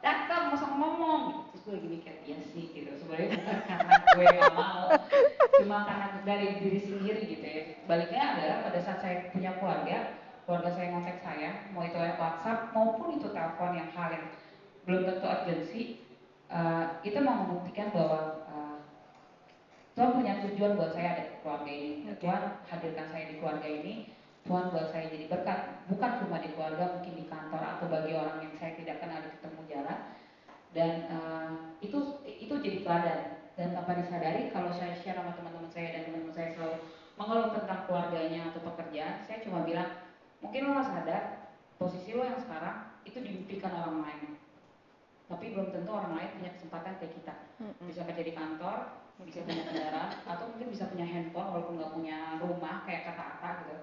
datang 0.03 0.51
masa 0.51 0.67
ngomong. 0.67 1.22
gitu. 1.32 1.43
Gue 1.63 1.79
lagi 1.79 1.88
mikir 1.88 2.13
iya 2.27 2.38
sih 2.43 2.75
gitu. 2.75 2.91
Sebenarnya 3.00 3.39
bukan 3.39 3.60
karena 3.63 3.93
gue 4.03 4.25
gak 4.27 4.51
mau 4.51 4.88
cuma 5.63 5.77
karena 5.88 6.08
dari 6.27 6.48
diri 6.60 6.79
sendiri 6.84 7.22
gitu 7.24 7.46
ya. 7.48 7.63
Baliknya 7.88 8.24
adalah 8.36 8.58
pada 8.67 8.79
saat 8.84 9.00
saya 9.00 9.32
punya 9.32 9.55
keluarga 9.55 10.20
keluarga 10.43 10.70
saya 10.75 10.91
ngontek 10.91 11.24
saya 11.24 11.50
mau 11.72 11.88
itu 11.88 11.96
lewat 11.96 12.20
WhatsApp 12.20 12.75
maupun 12.75 13.15
itu 13.15 13.32
telepon 13.32 13.72
yang 13.79 13.88
hal 13.96 14.12
yang 14.12 14.27
belum 14.84 15.08
tentu 15.08 15.24
urgensi 15.24 15.82
uh, 16.51 17.00
itu 17.00 17.15
mau 17.24 17.48
membuktikan 17.48 17.96
bahwa 17.96 18.43
uh, 18.51 18.77
Tuhan 19.96 20.20
punya 20.20 20.43
tujuan 20.43 20.75
buat 20.75 20.91
saya 20.91 21.15
ada 21.15 21.24
di 21.32 21.38
keluarga 21.39 21.72
ini. 21.72 21.91
Okay. 22.12 22.27
Tuhan 22.27 22.41
hadirkan 22.65 23.08
saya 23.13 23.24
di 23.29 23.36
keluarga 23.39 23.67
ini. 23.70 23.93
Tuhan 24.43 24.75
buat 24.75 24.91
saya 24.91 25.08
jadi 25.08 25.32
berkat. 25.32 25.88
Bukan 25.88 26.12
cuma 26.20 26.43
di 26.43 26.50
keluarga 26.51 27.00
mungkin 27.00 27.13
di 27.15 27.25
kantor 27.32 27.63
atau 27.63 27.86
bagi 27.88 28.12
orang 28.12 28.43
yang 28.43 28.53
saya 28.60 28.75
tidak 28.75 29.00
kenal 29.00 29.24
di 29.24 29.29
ketemu 29.39 29.62
jalan 29.72 30.00
dan 30.74 31.08
uh, 31.10 31.50
itu 31.80 32.22
itu 32.25 32.53
jadi 32.60 32.82
teladan. 32.84 33.22
Dan 33.53 33.70
tanpa 33.77 33.94
disadari 33.94 34.50
kalau 34.50 34.74
saya 34.74 34.98
share 34.98 35.13
sama 35.13 35.38
teman-teman 35.38 35.70
saya 35.70 35.94
dan 35.94 36.10
teman-teman 36.10 36.34
saya 36.34 36.50
selalu 36.58 36.77
mengeluh 37.22 37.53
tentang 37.53 37.86
keluarganya 37.86 38.50
atau 38.50 38.65
pekerjaan 38.65 39.22
saya 39.30 39.46
cuma 39.46 39.62
bilang 39.62 40.10
mungkin 40.42 40.65
lo 40.65 40.82
gak 40.82 40.89
sadar 40.89 41.24
posisi 41.77 42.18
lo 42.18 42.25
yang 42.25 42.42
sekarang 42.42 42.98
itu 43.06 43.22
dibuktikan 43.22 43.70
orang 43.77 44.01
lain. 44.01 44.42
Tapi 45.30 45.53
belum 45.53 45.70
tentu 45.70 45.94
orang 45.94 46.18
lain 46.18 46.30
punya 46.42 46.51
kesempatan 46.58 46.98
kayak 46.98 47.13
kita. 47.13 47.36
Bisa 47.86 48.01
kerja 48.10 48.24
di 48.25 48.34
kantor 48.34 49.03
bisa 49.22 49.46
punya 49.46 49.63
kendaraan 49.70 50.12
atau 50.25 50.46
mungkin 50.50 50.74
bisa 50.74 50.89
punya 50.89 51.06
handphone 51.06 51.53
walaupun 51.53 51.77
nggak 51.77 51.94
punya 51.94 52.18
rumah 52.42 52.82
kayak 52.89 53.13
kata-kata 53.13 53.50
gitu. 53.62 53.75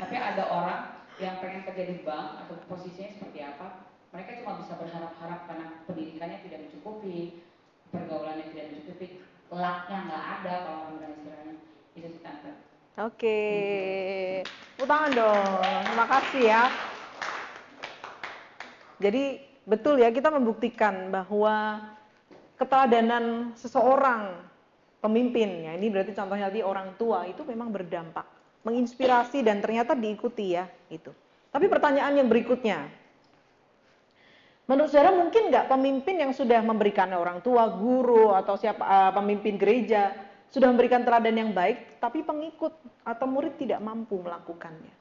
Tapi 0.00 0.14
ada 0.16 0.44
orang 0.48 0.80
yang 1.20 1.36
pengen 1.42 1.66
kerja 1.66 1.84
di 1.92 1.96
bank 2.06 2.46
atau 2.46 2.54
posisinya 2.70 3.10
seperti 3.12 3.44
apa 3.44 3.87
mereka 4.12 4.30
cuma 4.40 4.60
bisa 4.64 4.72
berharap-harap 4.80 5.40
karena 5.46 5.66
pendidikannya 5.84 6.38
tidak 6.46 6.58
mencukupi 6.68 7.44
pergaulannya 7.92 8.44
tidak 8.52 8.64
mencukupi 8.72 9.06
laknya 9.48 9.98
nggak 10.08 10.24
ada 10.40 10.52
kalau 10.64 10.78
orang 10.84 10.92
bilang 10.96 11.14
istilahnya 11.16 11.54
itu 11.96 12.08
sih 12.12 12.22
tante 12.24 12.52
Oke, 12.98 14.42
okay. 14.74 14.82
tangan 14.82 15.14
dong. 15.14 15.62
Terima 15.86 16.06
kasih 16.10 16.42
ya. 16.50 16.66
Jadi 18.98 19.38
betul 19.70 20.02
ya 20.02 20.10
kita 20.10 20.34
membuktikan 20.34 21.06
bahwa 21.06 21.78
keteladanan 22.58 23.54
seseorang 23.54 24.42
pemimpin 24.98 25.70
ya 25.70 25.78
ini 25.78 25.94
berarti 25.94 26.10
contohnya 26.10 26.50
tadi 26.50 26.66
orang 26.66 26.98
tua 26.98 27.22
itu 27.30 27.46
memang 27.46 27.70
berdampak, 27.70 28.26
menginspirasi 28.66 29.46
dan 29.46 29.62
ternyata 29.62 29.94
diikuti 29.94 30.58
ya 30.58 30.66
itu. 30.90 31.14
Tapi 31.54 31.70
pertanyaan 31.70 32.18
yang 32.18 32.26
berikutnya, 32.26 32.90
menurut 34.68 34.92
saudara 34.92 35.16
mungkin 35.16 35.48
nggak 35.48 35.66
pemimpin 35.66 36.16
yang 36.20 36.32
sudah 36.36 36.60
memberikan 36.60 37.08
orang 37.16 37.40
tua, 37.40 37.72
guru 37.72 38.36
atau 38.36 38.54
siapa 38.54 38.84
uh, 38.84 39.10
pemimpin 39.16 39.56
gereja 39.56 40.12
sudah 40.52 40.68
memberikan 40.68 41.04
teladan 41.04 41.36
yang 41.36 41.50
baik, 41.52 42.00
tapi 42.00 42.24
pengikut 42.24 42.72
atau 43.04 43.26
murid 43.28 43.56
tidak 43.56 43.80
mampu 43.80 44.20
melakukannya. 44.20 44.94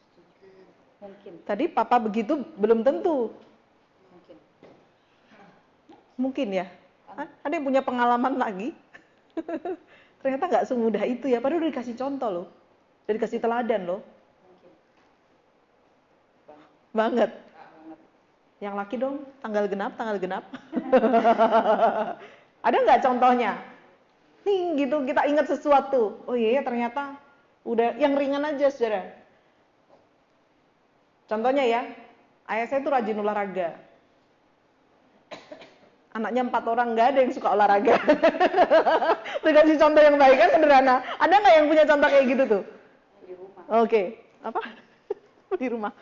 Mungkin. 0.98 1.34
Tadi 1.46 1.70
papa 1.70 2.02
begitu 2.02 2.42
belum 2.58 2.82
tentu. 2.82 3.32
Mungkin. 4.12 4.38
Mungkin 6.18 6.48
ya. 6.52 6.66
Ada 7.46 7.54
yang 7.58 7.66
punya 7.66 7.82
pengalaman 7.86 8.36
lagi. 8.36 8.74
Ternyata 10.22 10.44
nggak 10.50 10.68
semudah 10.68 11.04
itu 11.06 11.30
ya. 11.30 11.38
Padahal 11.38 11.62
udah 11.62 11.72
dikasih 11.72 11.96
contoh 11.96 12.30
loh. 12.30 12.48
Udah 13.06 13.14
dikasih 13.14 13.40
teladan 13.40 13.82
loh. 13.86 14.02
Banget. 16.92 17.47
Yang 18.58 18.74
laki 18.74 18.96
dong, 18.98 19.16
tanggal 19.42 19.70
genap, 19.70 19.92
tanggal 19.98 20.18
genap. 20.18 20.44
Ada 22.66 22.78
nggak 22.84 23.02
contohnya? 23.06 23.54
nih 24.48 24.88
gitu 24.88 25.04
kita 25.04 25.28
ingat 25.28 25.46
sesuatu. 25.52 26.24
Oh 26.24 26.36
iya 26.40 26.64
ternyata 26.64 27.20
udah 27.68 28.00
yang 28.00 28.16
ringan 28.16 28.48
aja 28.48 28.72
saudara. 28.72 29.12
Contohnya 31.28 31.68
ya 31.68 31.82
ayah 32.48 32.66
saya 32.72 32.80
tuh 32.80 32.96
rajin 32.96 33.20
olahraga. 33.20 33.76
Anaknya 36.16 36.48
empat 36.48 36.64
orang 36.66 36.96
nggak 36.96 37.08
ada 37.14 37.20
yang 37.28 37.34
suka 37.36 37.52
olahraga. 37.52 38.00
Dikasih 39.44 39.78
contoh 39.78 40.02
yang 40.02 40.16
baik 40.16 40.38
kan 40.40 40.50
sederhana. 40.56 40.96
Ada 41.20 41.36
nggak 41.36 41.56
yang 41.60 41.68
punya 41.68 41.84
contoh 41.84 42.08
kayak 42.08 42.26
gitu 42.32 42.44
tuh? 42.48 42.64
Di 43.28 43.34
rumah. 43.36 43.64
Oke 43.68 43.84
okay. 43.84 44.06
apa? 44.42 44.62
Di 45.62 45.68
rumah 45.68 45.94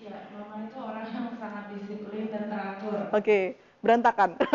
ya 0.00 0.16
mama 0.32 0.64
itu 0.64 0.78
orang 0.80 1.06
yang 1.12 1.36
sangat 1.36 1.64
disiplin 1.76 2.32
dan 2.32 2.44
teratur 2.48 3.12
oke 3.12 3.20
okay. 3.20 3.42
berantakan 3.84 4.36
ya, 4.40 4.48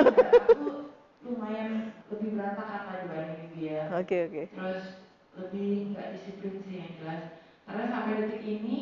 lumayan 1.25 1.89
lebih 2.13 2.37
berantakan 2.37 2.81
lah 2.85 2.97
dibanding 3.01 3.49
dia. 3.57 3.89
Oke 3.97 4.05
okay, 4.05 4.19
oke. 4.29 4.33
Okay. 4.33 4.45
Terus 4.53 4.85
lebih 5.35 5.69
nggak 5.91 6.07
disiplin 6.13 6.53
sih 6.61 6.75
yang 6.77 6.91
jelas. 7.01 7.23
Karena 7.65 7.83
sampai 7.89 8.13
detik 8.21 8.43
ini 8.45 8.75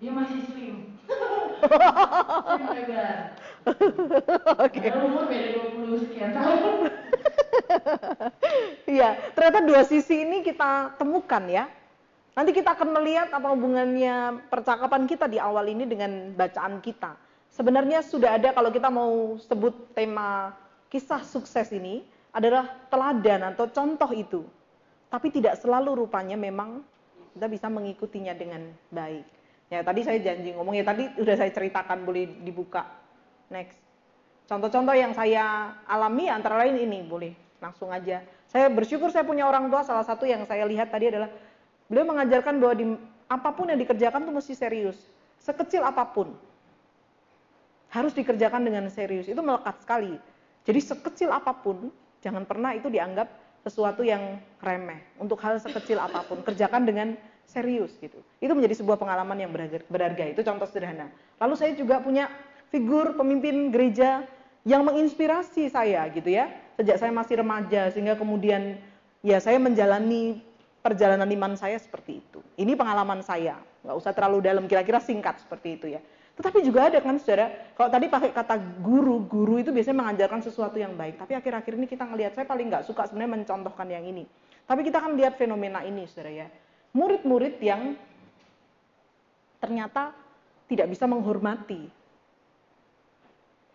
dia 0.00 0.10
masih 0.16 0.38
slim. 0.48 0.76
slim 1.04 2.68
lebar. 2.72 3.16
Oke. 4.64 4.80
Okay. 4.80 4.88
umur 4.96 5.28
beda 5.28 5.48
20 5.76 6.04
sekian 6.08 6.32
tahun. 6.32 6.76
Iya, 8.84 9.16
ternyata 9.34 9.60
dua 9.64 9.82
sisi 9.82 10.22
ini 10.22 10.44
kita 10.44 10.94
temukan 10.96 11.42
ya. 11.50 11.66
Nanti 12.34 12.50
kita 12.50 12.74
akan 12.74 12.98
melihat 12.98 13.30
apa 13.30 13.46
hubungannya 13.54 14.42
percakapan 14.50 15.06
kita 15.06 15.30
di 15.30 15.38
awal 15.38 15.70
ini 15.70 15.86
dengan 15.86 16.34
bacaan 16.34 16.82
kita. 16.82 17.14
Sebenarnya 17.54 18.02
sudah 18.02 18.34
ada 18.34 18.50
kalau 18.50 18.74
kita 18.74 18.90
mau 18.90 19.38
sebut 19.38 19.94
tema 19.94 20.50
kisah 20.90 21.22
sukses 21.22 21.70
ini 21.70 22.02
adalah 22.34 22.66
teladan 22.90 23.54
atau 23.54 23.70
contoh 23.70 24.10
itu. 24.10 24.42
Tapi 25.06 25.30
tidak 25.30 25.62
selalu 25.62 26.02
rupanya 26.02 26.34
memang 26.34 26.82
kita 27.38 27.46
bisa 27.46 27.70
mengikutinya 27.70 28.34
dengan 28.34 28.66
baik. 28.90 29.22
Ya 29.70 29.86
tadi 29.86 30.02
saya 30.02 30.18
janji 30.18 30.50
ngomong 30.58 30.74
ya 30.74 30.82
tadi 30.82 31.06
udah 31.14 31.34
saya 31.38 31.54
ceritakan 31.54 32.02
boleh 32.02 32.26
dibuka. 32.42 32.82
Next. 33.46 33.78
Contoh-contoh 34.50 34.92
yang 34.98 35.14
saya 35.14 35.70
alami 35.86 36.26
antara 36.26 36.66
lain 36.66 36.82
ini 36.82 37.06
boleh 37.06 37.30
langsung 37.62 37.94
aja. 37.94 38.26
Saya 38.50 38.66
bersyukur 38.68 39.08
saya 39.14 39.22
punya 39.22 39.46
orang 39.46 39.70
tua 39.70 39.86
salah 39.86 40.02
satu 40.02 40.26
yang 40.26 40.42
saya 40.44 40.66
lihat 40.66 40.90
tadi 40.90 41.08
adalah 41.14 41.30
beliau 41.88 42.06
mengajarkan 42.08 42.58
bahwa 42.60 42.74
di, 42.76 42.86
apa 43.28 43.50
pun 43.52 43.68
yang 43.68 43.80
dikerjakan 43.80 44.24
itu 44.24 44.32
mesti 44.32 44.54
serius. 44.56 44.98
Sekecil 45.40 45.84
apa 45.84 46.04
pun. 46.08 46.32
harus 47.94 48.10
dikerjakan 48.10 48.66
dengan 48.66 48.90
serius. 48.90 49.30
Itu 49.30 49.38
melekat 49.38 49.78
sekali. 49.78 50.18
Jadi 50.66 50.80
sekecil 50.82 51.30
apa 51.30 51.54
pun, 51.54 51.94
jangan 52.26 52.42
pernah 52.42 52.74
itu 52.74 52.90
dianggap 52.90 53.30
sesuatu 53.62 54.02
yang 54.02 54.42
remeh. 54.58 54.98
Untuk 55.22 55.38
hal 55.38 55.62
sekecil 55.62 56.02
apa 56.02 56.26
pun, 56.26 56.42
kerjakan 56.42 56.82
dengan 56.82 57.14
serius 57.46 57.94
gitu. 58.02 58.18
Itu 58.42 58.50
menjadi 58.56 58.82
sebuah 58.82 58.98
pengalaman 58.98 59.38
yang 59.38 59.54
berharga. 59.86 60.24
Itu 60.26 60.42
contoh 60.42 60.66
sederhana. 60.66 61.06
Lalu 61.38 61.54
saya 61.54 61.72
juga 61.78 62.02
punya 62.02 62.26
figur 62.74 63.14
pemimpin 63.14 63.70
gereja 63.70 64.26
yang 64.66 64.82
menginspirasi 64.82 65.70
saya 65.70 66.08
gitu 66.10 66.34
ya. 66.34 66.50
Sejak 66.74 66.98
saya 66.98 67.12
masih 67.14 67.38
remaja 67.38 67.94
sehingga 67.94 68.18
kemudian 68.18 68.80
ya 69.22 69.38
saya 69.38 69.62
menjalani 69.62 70.42
perjalanan 70.84 71.24
iman 71.24 71.56
saya 71.56 71.80
seperti 71.80 72.20
itu. 72.20 72.44
Ini 72.60 72.76
pengalaman 72.76 73.24
saya, 73.24 73.56
nggak 73.80 73.96
usah 73.96 74.12
terlalu 74.12 74.44
dalam, 74.44 74.68
kira-kira 74.68 75.00
singkat 75.00 75.40
seperti 75.40 75.80
itu 75.80 75.86
ya. 75.96 76.04
Tetapi 76.36 76.60
juga 76.60 76.92
ada 76.92 77.00
kan 77.00 77.16
saudara, 77.16 77.72
kalau 77.72 77.88
tadi 77.88 78.06
pakai 78.12 78.36
kata 78.36 78.60
guru, 78.84 79.24
guru 79.24 79.56
itu 79.56 79.72
biasanya 79.72 80.04
mengajarkan 80.04 80.44
sesuatu 80.44 80.76
yang 80.76 80.92
baik. 80.92 81.16
Tapi 81.16 81.32
akhir-akhir 81.40 81.72
ini 81.80 81.86
kita 81.88 82.04
ngelihat, 82.04 82.36
saya 82.36 82.44
paling 82.44 82.68
nggak 82.68 82.84
suka 82.84 83.08
sebenarnya 83.08 83.40
mencontohkan 83.40 83.88
yang 83.88 84.04
ini. 84.04 84.28
Tapi 84.68 84.84
kita 84.84 85.00
akan 85.00 85.16
lihat 85.16 85.40
fenomena 85.40 85.80
ini 85.88 86.04
saudara 86.04 86.44
ya. 86.44 86.48
Murid-murid 86.92 87.56
yang 87.64 87.96
ternyata 89.56 90.12
tidak 90.68 90.92
bisa 90.92 91.08
menghormati, 91.08 91.88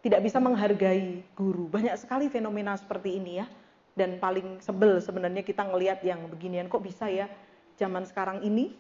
tidak 0.05 0.21
bisa 0.21 0.37
menghargai 0.37 1.25
guru. 1.33 1.65
Banyak 1.73 1.95
sekali 1.97 2.29
fenomena 2.29 2.77
seperti 2.77 3.17
ini 3.17 3.41
ya. 3.41 3.47
Dan 3.99 4.15
paling 4.15 4.63
sebel 4.63 5.03
sebenarnya 5.03 5.43
kita 5.43 5.67
ngelihat 5.67 5.99
yang 6.07 6.23
beginian, 6.31 6.71
kok 6.71 6.79
bisa 6.79 7.11
ya 7.11 7.27
zaman 7.75 8.07
sekarang 8.07 8.39
ini 8.47 8.71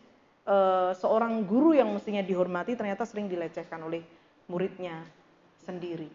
Eh, 0.49 0.91
seorang 0.97 1.45
guru 1.45 1.77
yang 1.77 1.93
mestinya 1.93 2.25
dihormati 2.25 2.73
ternyata 2.73 3.05
sering 3.05 3.29
dilecehkan 3.29 3.85
oleh 3.85 4.01
muridnya 4.49 5.05
sendiri. 5.61 6.09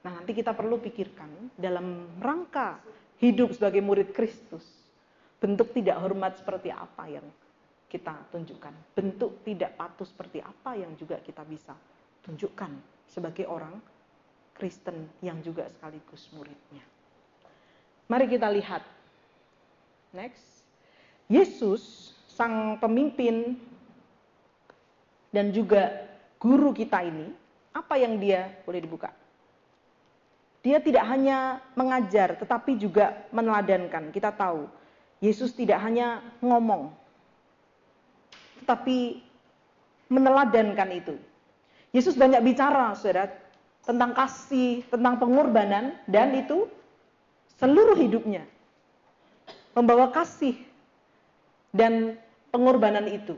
Nah, 0.00 0.16
nanti 0.16 0.32
kita 0.32 0.56
perlu 0.56 0.80
pikirkan 0.80 1.52
dalam 1.60 2.08
rangka 2.24 2.80
hidup 3.20 3.52
sebagai 3.52 3.84
murid 3.84 4.16
Kristus, 4.16 4.64
bentuk 5.36 5.76
tidak 5.76 6.00
hormat 6.00 6.40
seperti 6.40 6.72
apa 6.72 7.04
yang 7.04 7.26
kita 7.92 8.16
tunjukkan, 8.32 8.96
bentuk 8.96 9.44
tidak 9.44 9.76
patuh 9.76 10.08
seperti 10.08 10.40
apa 10.40 10.80
yang 10.80 10.96
juga 10.96 11.20
kita 11.20 11.44
bisa 11.44 11.76
tunjukkan 12.24 12.72
sebagai 13.12 13.44
orang 13.44 13.76
Kristen 14.56 15.04
yang 15.20 15.36
juga 15.44 15.68
sekaligus 15.68 16.32
muridnya. 16.32 16.80
Mari 18.10 18.26
kita 18.26 18.50
lihat. 18.50 18.82
Next. 20.10 20.66
Yesus 21.30 22.10
sang 22.26 22.74
pemimpin 22.82 23.54
dan 25.30 25.54
juga 25.54 26.10
guru 26.42 26.74
kita 26.74 27.06
ini, 27.06 27.30
apa 27.70 27.94
yang 27.94 28.18
dia 28.18 28.50
boleh 28.66 28.82
dibuka? 28.82 29.14
Dia 30.66 30.82
tidak 30.82 31.06
hanya 31.06 31.62
mengajar, 31.78 32.34
tetapi 32.34 32.74
juga 32.82 33.14
meneladankan. 33.30 34.10
Kita 34.10 34.34
tahu, 34.34 34.66
Yesus 35.22 35.54
tidak 35.54 35.78
hanya 35.78 36.18
ngomong, 36.42 36.90
tetapi 38.66 39.22
meneladankan 40.10 40.90
itu. 40.98 41.14
Yesus 41.94 42.18
banyak 42.18 42.42
bicara, 42.42 42.90
saudara, 42.98 43.30
tentang 43.86 44.18
kasih, 44.18 44.82
tentang 44.90 45.22
pengorbanan, 45.22 45.94
dan 46.10 46.34
itu 46.34 46.66
seluruh 47.60 47.94
hidupnya. 48.00 48.48
Membawa 49.76 50.08
kasih 50.10 50.56
dan 51.70 52.16
pengorbanan 52.50 53.06
itu. 53.06 53.36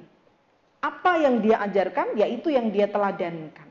Apa 0.82 1.20
yang 1.20 1.42
dia 1.42 1.62
ajarkan, 1.62 2.16
yaitu 2.18 2.50
yang 2.50 2.70
dia 2.70 2.88
teladankan. 2.90 3.68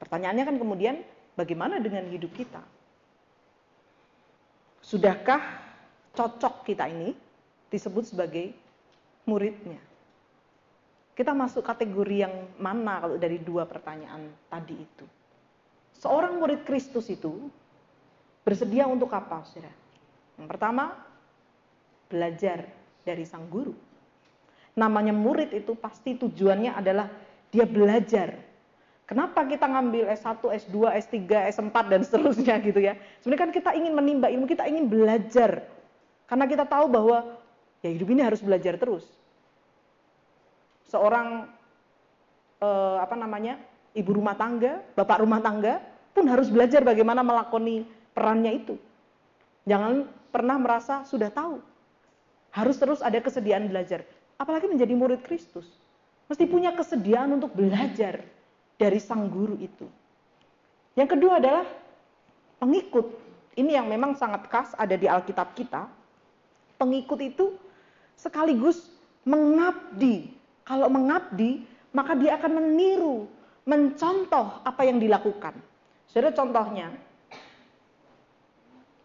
Pertanyaannya 0.00 0.44
kan 0.44 0.56
kemudian, 0.56 0.96
bagaimana 1.36 1.80
dengan 1.80 2.06
hidup 2.08 2.32
kita? 2.32 2.62
Sudahkah 4.80 5.42
cocok 6.14 6.64
kita 6.64 6.86
ini 6.88 7.12
disebut 7.68 8.08
sebagai 8.08 8.54
muridnya? 9.26 9.82
Kita 11.16 11.32
masuk 11.32 11.64
kategori 11.64 12.16
yang 12.28 12.34
mana 12.60 13.00
kalau 13.00 13.16
dari 13.16 13.40
dua 13.40 13.64
pertanyaan 13.64 14.30
tadi 14.52 14.76
itu? 14.76 15.04
Seorang 15.96 16.38
murid 16.38 16.62
Kristus 16.68 17.08
itu 17.08 17.48
bersedia 18.46 18.86
untuk 18.86 19.10
apa, 19.10 19.42
saudara? 19.42 19.74
Yang 20.38 20.48
pertama, 20.54 20.94
belajar 22.06 22.70
dari 23.02 23.26
sang 23.26 23.50
guru 23.50 23.74
namanya 24.76 25.16
murid 25.16 25.56
itu 25.56 25.72
pasti 25.72 26.14
tujuannya 26.20 26.76
adalah 26.76 27.08
dia 27.48 27.64
belajar. 27.64 28.36
Kenapa 29.08 29.48
kita 29.48 29.64
ngambil 29.64 30.12
S1, 30.12 30.44
S2, 30.68 30.76
S3, 31.08 31.16
S4 31.56 31.76
dan 31.88 32.00
seterusnya 32.04 32.54
gitu 32.68 32.80
ya? 32.84 33.00
Sebenarnya 33.24 33.42
kan 33.48 33.52
kita 33.56 33.70
ingin 33.72 33.96
menimba 33.96 34.28
ilmu, 34.28 34.44
kita 34.44 34.68
ingin 34.68 34.86
belajar. 34.86 35.64
Karena 36.28 36.44
kita 36.44 36.68
tahu 36.68 36.92
bahwa 36.92 37.40
ya 37.80 37.88
hidup 37.88 38.12
ini 38.12 38.20
harus 38.20 38.44
belajar 38.44 38.76
terus. 38.76 39.08
Seorang 40.92 41.48
eh, 42.60 42.96
apa 43.00 43.16
namanya? 43.16 43.56
ibu 43.96 44.12
rumah 44.12 44.36
tangga, 44.36 44.84
bapak 44.92 45.24
rumah 45.24 45.40
tangga 45.40 45.80
pun 46.12 46.28
harus 46.28 46.52
belajar 46.52 46.84
bagaimana 46.84 47.24
melakoni 47.24 47.88
perannya 48.16 48.64
itu. 48.64 48.80
Jangan 49.68 50.08
pernah 50.32 50.56
merasa 50.56 51.04
sudah 51.04 51.28
tahu. 51.28 51.60
Harus 52.56 52.80
terus 52.80 53.04
ada 53.04 53.20
kesediaan 53.20 53.68
belajar 53.68 54.08
apalagi 54.36 54.68
menjadi 54.68 54.92
murid 54.92 55.20
Kristus, 55.24 55.66
mesti 56.28 56.44
punya 56.48 56.72
kesediaan 56.76 57.36
untuk 57.36 57.56
belajar 57.56 58.20
dari 58.76 59.00
sang 59.00 59.28
guru 59.32 59.56
itu. 59.60 59.88
Yang 60.96 61.16
kedua 61.16 61.40
adalah 61.40 61.64
pengikut. 62.60 63.24
Ini 63.56 63.80
yang 63.80 63.88
memang 63.88 64.16
sangat 64.16 64.48
khas 64.52 64.76
ada 64.76 64.96
di 64.96 65.08
Alkitab 65.08 65.56
kita. 65.56 65.88
Pengikut 66.76 67.20
itu 67.24 67.56
sekaligus 68.16 68.92
mengabdi. 69.24 70.28
Kalau 70.68 70.92
mengabdi, 70.92 71.64
maka 71.96 72.12
dia 72.12 72.36
akan 72.36 72.60
meniru, 72.60 73.24
mencontoh 73.64 74.60
apa 74.60 74.82
yang 74.84 75.00
dilakukan. 75.00 75.56
Saudara 76.04 76.36
contohnya, 76.36 76.92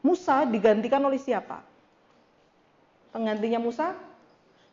Musa 0.01 0.45
digantikan 0.49 1.01
oleh 1.05 1.21
siapa? 1.21 1.61
Penggantinya 3.13 3.61
Musa 3.61 3.93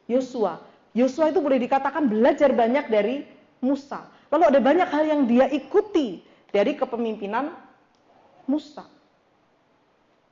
Yosua. 0.08 0.58
Yosua 0.96 1.28
itu 1.28 1.38
boleh 1.44 1.60
dikatakan 1.60 2.08
belajar 2.08 2.48
banyak 2.56 2.88
dari 2.88 3.22
Musa. 3.60 4.08
Lalu 4.32 4.44
ada 4.56 4.60
banyak 4.60 4.88
hal 4.88 5.04
yang 5.04 5.22
dia 5.28 5.46
ikuti 5.52 6.24
dari 6.48 6.74
kepemimpinan 6.74 7.52
Musa. 8.48 8.88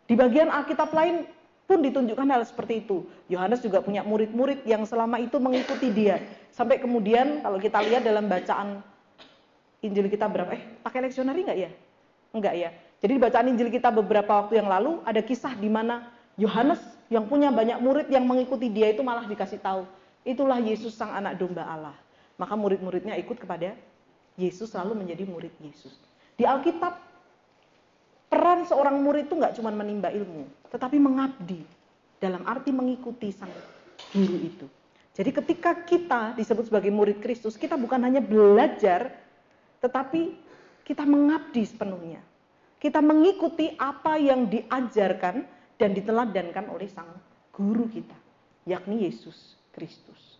Di 0.08 0.16
bagian 0.16 0.48
Alkitab 0.48 0.94
lain 0.96 1.28
pun 1.68 1.82
ditunjukkan 1.82 2.28
hal 2.30 2.42
seperti 2.46 2.86
itu. 2.86 3.04
Yohanes 3.28 3.60
juga 3.60 3.82
punya 3.82 4.06
murid-murid 4.06 4.64
yang 4.64 4.86
selama 4.88 5.20
itu 5.20 5.36
mengikuti 5.36 5.92
dia. 5.92 6.22
Sampai 6.54 6.80
kemudian 6.80 7.44
kalau 7.44 7.60
kita 7.60 7.82
lihat 7.84 8.06
dalam 8.06 8.30
bacaan 8.30 8.80
Injil 9.84 10.08
kita 10.08 10.24
berapa? 10.24 10.56
Eh, 10.56 10.62
pakai 10.80 11.04
leksionari 11.04 11.44
nggak 11.44 11.58
ya? 11.58 11.70
Enggak 12.32 12.54
ya. 12.56 12.70
Jadi 13.00 13.12
di 13.16 13.20
bacaan 13.20 13.46
Injil 13.52 13.68
kita 13.68 13.92
beberapa 13.92 14.44
waktu 14.44 14.58
yang 14.60 14.68
lalu 14.72 15.04
ada 15.04 15.20
kisah 15.20 15.52
di 15.52 15.68
mana 15.68 16.08
Yohanes 16.40 16.80
yang 17.12 17.28
punya 17.28 17.52
banyak 17.52 17.78
murid 17.78 18.06
yang 18.08 18.24
mengikuti 18.24 18.72
dia 18.72 18.90
itu 18.90 19.04
malah 19.04 19.28
dikasih 19.28 19.60
tahu, 19.60 19.86
itulah 20.26 20.58
Yesus 20.58 20.96
sang 20.96 21.12
anak 21.12 21.38
domba 21.38 21.62
Allah. 21.64 21.96
Maka 22.36 22.52
murid-muridnya 22.56 23.16
ikut 23.16 23.40
kepada 23.40 23.72
Yesus 24.36 24.72
lalu 24.76 25.06
menjadi 25.06 25.24
murid 25.24 25.52
Yesus. 25.60 25.96
Di 26.36 26.44
Alkitab 26.44 27.00
peran 28.28 28.68
seorang 28.68 29.00
murid 29.00 29.32
itu 29.32 29.34
nggak 29.38 29.56
cuma 29.56 29.72
menimba 29.72 30.12
ilmu, 30.12 30.44
tetapi 30.68 31.00
mengabdi 31.00 31.64
dalam 32.20 32.44
arti 32.44 32.74
mengikuti 32.74 33.32
sang 33.32 33.52
guru 34.12 34.36
itu. 34.40 34.66
Jadi 35.16 35.32
ketika 35.32 35.72
kita 35.72 36.36
disebut 36.36 36.68
sebagai 36.68 36.92
murid 36.92 37.24
Kristus, 37.24 37.56
kita 37.56 37.80
bukan 37.80 38.04
hanya 38.04 38.20
belajar, 38.20 39.16
tetapi 39.80 40.36
kita 40.84 41.08
mengabdi 41.08 41.64
sepenuhnya. 41.64 42.20
Kita 42.76 43.00
mengikuti 43.00 43.72
apa 43.80 44.20
yang 44.20 44.52
diajarkan 44.52 45.44
dan 45.80 45.90
diteladankan 45.96 46.68
oleh 46.68 46.88
sang 46.88 47.08
guru 47.52 47.88
kita, 47.88 48.16
yakni 48.68 49.08
Yesus 49.08 49.56
Kristus. 49.72 50.36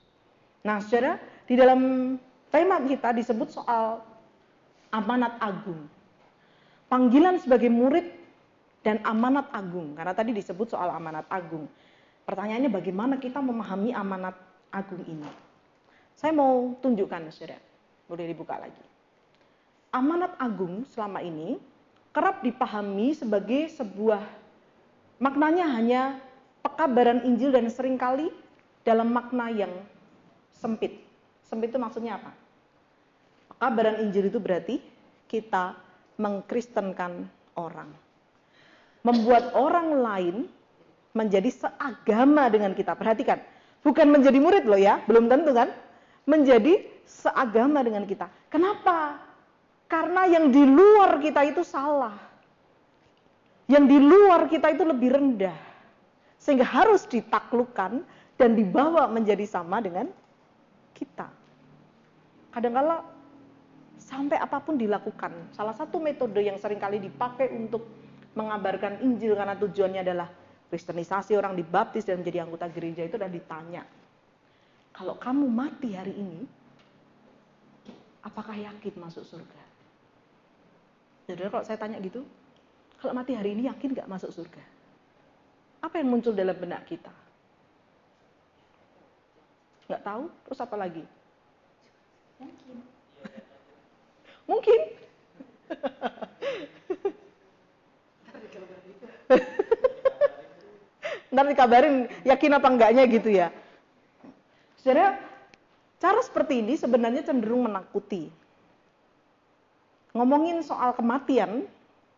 Nah, 0.61 0.81
saudara, 0.85 1.16
di 1.49 1.57
dalam 1.57 1.81
tema 2.53 2.81
kita 2.85 3.16
disebut 3.16 3.49
soal 3.57 4.05
amanat 4.92 5.40
agung. 5.40 5.88
Panggilan 6.87 7.40
sebagai 7.40 7.72
murid 7.72 8.05
dan 8.85 9.03
amanat 9.03 9.49
agung, 9.51 9.96
karena 9.96 10.14
tadi 10.14 10.37
disebut 10.37 10.70
soal 10.70 10.92
amanat 10.92 11.27
agung. 11.33 11.66
Pertanyaannya 12.27 12.70
bagaimana 12.70 13.14
kita 13.18 13.38
memahami 13.42 13.90
amanat 13.96 14.35
agung 14.70 15.03
ini? 15.07 15.27
Saya 16.16 16.33
mau 16.33 16.75
tunjukkan, 16.81 17.29
saudara. 17.31 17.59
Boleh 18.07 18.31
dibuka 18.31 18.57
lagi. 18.57 18.85
Amanat 19.90 20.35
agung 20.38 20.87
selama 20.87 21.22
ini 21.22 21.59
kerap 22.16 22.40
dipahami 22.40 23.12
sebagai 23.12 23.68
sebuah 23.76 24.24
Maknanya 25.16 25.64
hanya 25.72 26.02
pekabaran 26.61 27.24
Injil 27.24 27.48
dan 27.48 27.72
sering 27.72 27.96
kali 27.96 28.29
dalam 28.85 29.09
makna 29.09 29.48
yang 29.48 29.72
sempit. 30.52 31.00
Sempit 31.40 31.72
itu 31.72 31.81
maksudnya 31.81 32.20
apa? 32.20 32.37
Pekabaran 33.57 34.05
Injil 34.05 34.29
itu 34.29 34.37
berarti 34.37 34.76
kita 35.24 35.72
mengkristenkan 36.20 37.24
orang. 37.57 37.88
Membuat 39.00 39.57
orang 39.57 40.05
lain 40.05 40.37
menjadi 41.16 41.48
seagama 41.48 42.52
dengan 42.52 42.76
kita. 42.76 42.92
Perhatikan, 42.92 43.40
bukan 43.81 44.12
menjadi 44.12 44.37
murid 44.37 44.68
loh 44.68 44.76
ya, 44.76 45.00
belum 45.09 45.33
tentu 45.33 45.57
kan? 45.57 45.72
Menjadi 46.29 46.85
seagama 47.09 47.81
dengan 47.81 48.05
kita. 48.05 48.29
Kenapa? 48.52 49.16
Karena 49.87 50.27
yang 50.27 50.51
di 50.51 50.66
luar 50.66 51.22
kita 51.22 51.46
itu 51.46 51.62
salah. 51.62 52.18
Yang 53.70 53.85
di 53.87 53.99
luar 54.03 54.51
kita 54.51 54.75
itu 54.75 54.83
lebih 54.83 55.14
rendah. 55.14 55.59
Sehingga 56.38 56.66
harus 56.66 57.07
ditaklukkan 57.07 58.03
dan 58.38 58.51
dibawa 58.55 59.07
menjadi 59.11 59.46
sama 59.46 59.79
dengan 59.83 60.11
kita. 60.94 61.27
Kadang-kala 62.51 63.03
sampai 63.99 64.38
apa 64.38 64.59
pun 64.62 64.79
dilakukan. 64.79 65.55
Salah 65.55 65.75
satu 65.75 65.99
metode 65.99 66.38
yang 66.42 66.59
sering 66.62 66.79
kali 66.79 67.03
dipakai 67.03 67.51
untuk 67.51 67.83
mengabarkan 68.37 69.03
Injil 69.03 69.35
karena 69.35 69.57
tujuannya 69.57 70.01
adalah 70.07 70.29
kristenisasi 70.70 71.35
orang 71.35 71.57
dibaptis 71.57 72.07
dan 72.07 72.20
menjadi 72.22 72.46
anggota 72.46 72.66
gereja 72.70 73.03
itu 73.07 73.18
adalah 73.18 73.33
ditanya. 73.33 73.83
Kalau 74.94 75.14
kamu 75.20 75.46
mati 75.51 75.92
hari 75.92 76.14
ini, 76.16 76.40
apakah 78.25 78.57
yakin 78.57 78.94
masuk 78.96 79.25
surga? 79.27 79.65
Jadi 81.27 81.51
kalau 81.51 81.67
saya 81.67 81.79
tanya 81.79 81.99
gitu, 81.99 82.23
kalau 83.03 83.12
mati 83.12 83.35
hari 83.35 83.59
ini 83.59 83.67
yakin 83.67 83.99
gak 83.99 84.07
masuk 84.07 84.31
surga? 84.31 84.62
Apa 85.83 85.99
yang 85.99 86.09
muncul 86.11 86.33
dalam 86.33 86.55
benak 86.55 86.87
kita? 86.87 87.11
Nggak 89.87 90.03
tahu, 90.03 90.27
terus 90.47 90.59
apa 90.59 90.77
lagi? 90.79 91.05
Mungkin. 92.43 92.77
Mungkin. 94.51 94.81
Ntar 101.35 101.47
dikabarin 101.51 102.07
yakin 102.27 102.53
apa 102.55 102.69
enggaknya 102.71 103.03
gitu 103.07 103.31
ya. 103.31 103.51
Saudara, 104.83 105.19
cara 105.99 106.23
seperti 106.23 106.62
ini 106.62 106.79
sebenarnya 106.79 107.23
cenderung 107.27 107.67
menakuti. 107.67 108.31
Ngomongin 110.16 110.64
soal 110.64 110.96
kematian, 110.96 111.68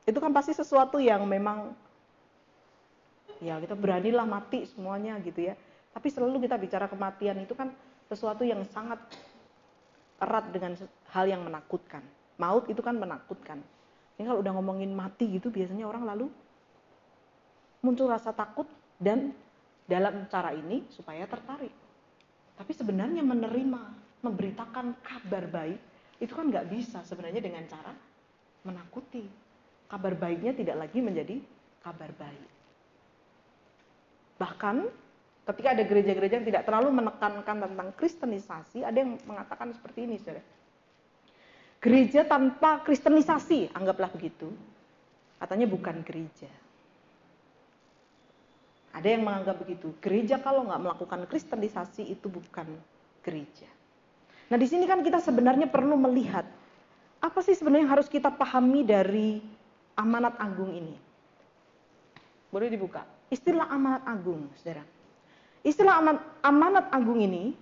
itu 0.06 0.18
kan 0.22 0.30
pasti 0.30 0.54
sesuatu 0.54 1.02
yang 1.02 1.26
memang 1.26 1.74
ya 3.42 3.58
kita 3.58 3.74
beranilah 3.74 4.22
mati 4.22 4.70
semuanya 4.70 5.18
gitu 5.18 5.50
ya. 5.50 5.58
Tapi 5.90 6.06
selalu 6.06 6.46
kita 6.46 6.54
bicara 6.54 6.86
kematian 6.86 7.42
itu 7.42 7.58
kan 7.58 7.74
sesuatu 8.06 8.46
yang 8.46 8.62
sangat 8.70 9.02
erat 10.22 10.46
dengan 10.54 10.78
hal 11.10 11.26
yang 11.26 11.42
menakutkan. 11.42 12.06
Maut 12.38 12.70
itu 12.70 12.78
kan 12.78 12.94
menakutkan. 12.94 13.58
Ini 14.14 14.30
kalau 14.30 14.46
udah 14.46 14.52
ngomongin 14.54 14.94
mati 14.94 15.26
gitu 15.34 15.50
biasanya 15.50 15.86
orang 15.86 16.06
lalu 16.06 16.26
muncul 17.82 18.10
rasa 18.10 18.30
takut 18.30 18.66
dan 18.98 19.34
dalam 19.90 20.26
cara 20.30 20.54
ini 20.54 20.86
supaya 20.94 21.26
tertarik. 21.26 21.74
Tapi 22.58 22.72
sebenarnya 22.74 23.22
menerima, 23.22 23.82
memberitakan 24.22 24.98
kabar 25.02 25.46
baik 25.50 25.87
itu 26.18 26.32
kan 26.34 26.50
nggak 26.50 26.66
bisa 26.70 27.02
sebenarnya 27.06 27.42
dengan 27.42 27.62
cara 27.70 27.94
menakuti. 28.66 29.24
Kabar 29.88 30.12
baiknya 30.18 30.52
tidak 30.52 30.76
lagi 30.84 31.00
menjadi 31.00 31.40
kabar 31.80 32.12
baik. 32.12 32.50
Bahkan 34.36 34.76
ketika 35.48 35.68
ada 35.72 35.82
gereja-gereja 35.88 36.34
yang 36.42 36.48
tidak 36.52 36.62
terlalu 36.68 36.92
menekankan 36.92 37.56
tentang 37.64 37.88
kristenisasi, 37.96 38.84
ada 38.84 38.98
yang 39.00 39.16
mengatakan 39.24 39.72
seperti 39.72 40.04
ini, 40.04 40.20
saudara. 40.20 40.44
Gereja 41.78 42.26
tanpa 42.26 42.82
kristenisasi, 42.84 43.72
anggaplah 43.72 44.10
begitu, 44.12 44.50
katanya 45.38 45.66
bukan 45.70 46.02
gereja. 46.04 46.50
Ada 48.92 49.14
yang 49.14 49.22
menganggap 49.22 49.62
begitu. 49.62 49.94
Gereja 50.02 50.42
kalau 50.42 50.66
nggak 50.66 50.82
melakukan 50.82 51.22
kristenisasi 51.30 52.02
itu 52.10 52.26
bukan 52.26 52.66
gereja. 53.22 53.70
Nah 54.48 54.56
di 54.56 54.66
sini 54.68 54.88
kan 54.88 55.04
kita 55.04 55.20
sebenarnya 55.20 55.68
perlu 55.68 55.96
melihat 56.00 56.48
apa 57.18 57.38
sih 57.44 57.52
sebenarnya 57.52 57.84
yang 57.84 57.94
harus 57.98 58.08
kita 58.08 58.32
pahami 58.32 58.86
dari 58.86 59.42
amanat 59.98 60.38
agung 60.40 60.72
ini. 60.72 60.94
Boleh 62.48 62.72
dibuka. 62.72 63.04
Istilah 63.28 63.68
amanat 63.68 64.08
agung, 64.08 64.48
saudara. 64.56 64.86
Istilah 65.60 66.00
amanat, 66.00 66.22
amanat 66.40 66.86
agung 66.94 67.20
ini 67.20 67.52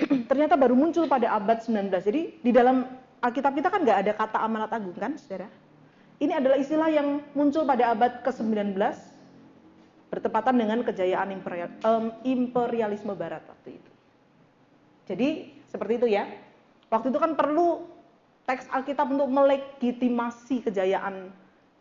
ternyata 0.30 0.56
baru 0.56 0.72
muncul 0.72 1.04
pada 1.04 1.36
abad 1.36 1.60
19. 1.60 1.92
Jadi 2.00 2.40
di 2.40 2.50
dalam 2.54 2.88
Alkitab 3.20 3.52
kita 3.52 3.68
kan 3.68 3.84
nggak 3.84 3.98
ada 4.08 4.12
kata 4.16 4.38
amanat 4.40 4.72
agung 4.72 4.96
kan, 4.96 5.20
saudara? 5.20 5.52
Ini 6.20 6.36
adalah 6.36 6.56
istilah 6.56 6.88
yang 6.88 7.20
muncul 7.36 7.64
pada 7.64 7.92
abad 7.92 8.24
ke-19 8.24 8.76
bertepatan 10.12 10.54
dengan 10.56 10.80
kejayaan 10.84 11.32
imperial, 11.32 11.70
um, 11.84 12.12
imperialisme 12.24 13.12
Barat 13.16 13.44
waktu 13.48 13.80
itu. 13.80 13.89
Jadi 15.10 15.50
seperti 15.66 15.98
itu 15.98 16.06
ya. 16.14 16.30
Waktu 16.86 17.10
itu 17.10 17.18
kan 17.18 17.34
perlu 17.34 17.82
teks 18.46 18.70
Alkitab 18.70 19.10
untuk 19.10 19.30
melegitimasi 19.30 20.66
kejayaan 20.66 21.30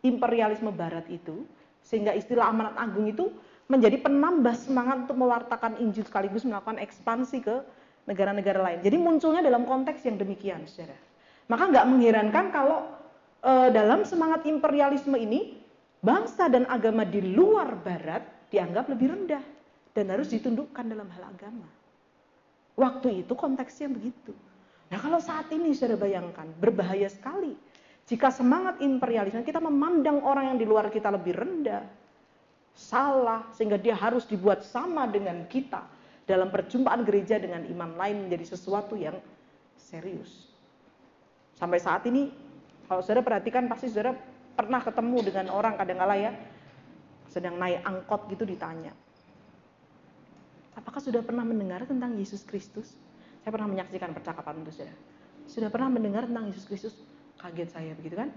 imperialisme 0.02 0.70
Barat 0.74 1.06
itu, 1.10 1.46
sehingga 1.82 2.14
istilah 2.14 2.50
amanat 2.50 2.78
agung 2.78 3.10
itu 3.10 3.30
menjadi 3.70 4.02
penambah 4.02 4.54
semangat 4.58 5.06
untuk 5.06 5.18
mewartakan 5.18 5.78
Injil 5.78 6.06
sekaligus 6.06 6.46
melakukan 6.46 6.82
ekspansi 6.82 7.38
ke 7.42 7.56
negara-negara 8.10 8.60
lain. 8.66 8.80
Jadi 8.82 8.98
munculnya 8.98 9.46
dalam 9.46 9.70
konteks 9.70 10.02
yang 10.10 10.18
demikian, 10.18 10.66
saudara. 10.66 10.98
Maka 11.50 11.70
nggak 11.70 11.86
mengherankan 11.90 12.46
kalau 12.50 12.86
e, 13.42 13.52
dalam 13.70 14.06
semangat 14.06 14.46
imperialisme 14.50 15.14
ini 15.18 15.58
bangsa 16.02 16.50
dan 16.50 16.66
agama 16.66 17.06
di 17.06 17.22
luar 17.22 17.78
Barat 17.78 18.50
dianggap 18.50 18.90
lebih 18.90 19.14
rendah 19.14 19.44
dan 19.94 20.06
harus 20.10 20.34
ditundukkan 20.34 20.86
dalam 20.90 21.10
hal 21.14 21.30
agama. 21.30 21.79
Waktu 22.80 23.28
itu 23.28 23.36
konteksnya 23.36 23.92
begitu. 23.92 24.32
Nah 24.88 24.98
kalau 24.98 25.20
saat 25.20 25.52
ini 25.52 25.76
saudara 25.76 26.00
bayangkan, 26.00 26.48
berbahaya 26.56 27.12
sekali. 27.12 27.54
Jika 28.08 28.32
semangat 28.32 28.80
imperialisme 28.80 29.44
kita 29.44 29.60
memandang 29.60 30.24
orang 30.24 30.56
yang 30.56 30.58
di 30.58 30.66
luar 30.66 30.88
kita 30.88 31.12
lebih 31.12 31.36
rendah, 31.36 31.84
salah 32.74 33.44
sehingga 33.52 33.76
dia 33.76 33.94
harus 33.94 34.24
dibuat 34.24 34.64
sama 34.64 35.06
dengan 35.12 35.44
kita 35.52 35.84
dalam 36.24 36.48
perjumpaan 36.48 37.04
gereja 37.04 37.36
dengan 37.36 37.68
iman 37.68 38.00
lain 38.00 38.26
menjadi 38.26 38.56
sesuatu 38.56 38.96
yang 38.96 39.20
serius. 39.76 40.50
Sampai 41.60 41.84
saat 41.84 42.08
ini 42.08 42.32
kalau 42.88 43.04
saudara 43.04 43.22
perhatikan 43.22 43.68
pasti 43.68 43.92
saudara 43.92 44.16
pernah 44.56 44.80
ketemu 44.80 45.18
dengan 45.28 45.46
orang 45.52 45.76
kadang-kala 45.76 46.16
ya 46.16 46.32
sedang 47.28 47.60
naik 47.60 47.84
angkot 47.84 48.26
gitu 48.32 48.48
ditanya. 48.48 48.96
Apakah 50.80 51.04
sudah 51.04 51.20
pernah 51.20 51.44
mendengar 51.44 51.84
tentang 51.84 52.16
Yesus 52.16 52.48
Kristus? 52.48 52.96
Saya 53.44 53.52
pernah 53.52 53.68
menyaksikan 53.68 54.16
percakapan 54.16 54.64
itu 54.64 54.72
saudara. 54.80 54.96
Sudah 55.46 55.68
pernah 55.68 55.92
mendengar 55.92 56.24
tentang 56.24 56.48
Yesus 56.48 56.64
Kristus? 56.64 56.96
Kaget 57.36 57.70
saya 57.76 57.92
begitu 58.00 58.16
kan? 58.16 58.32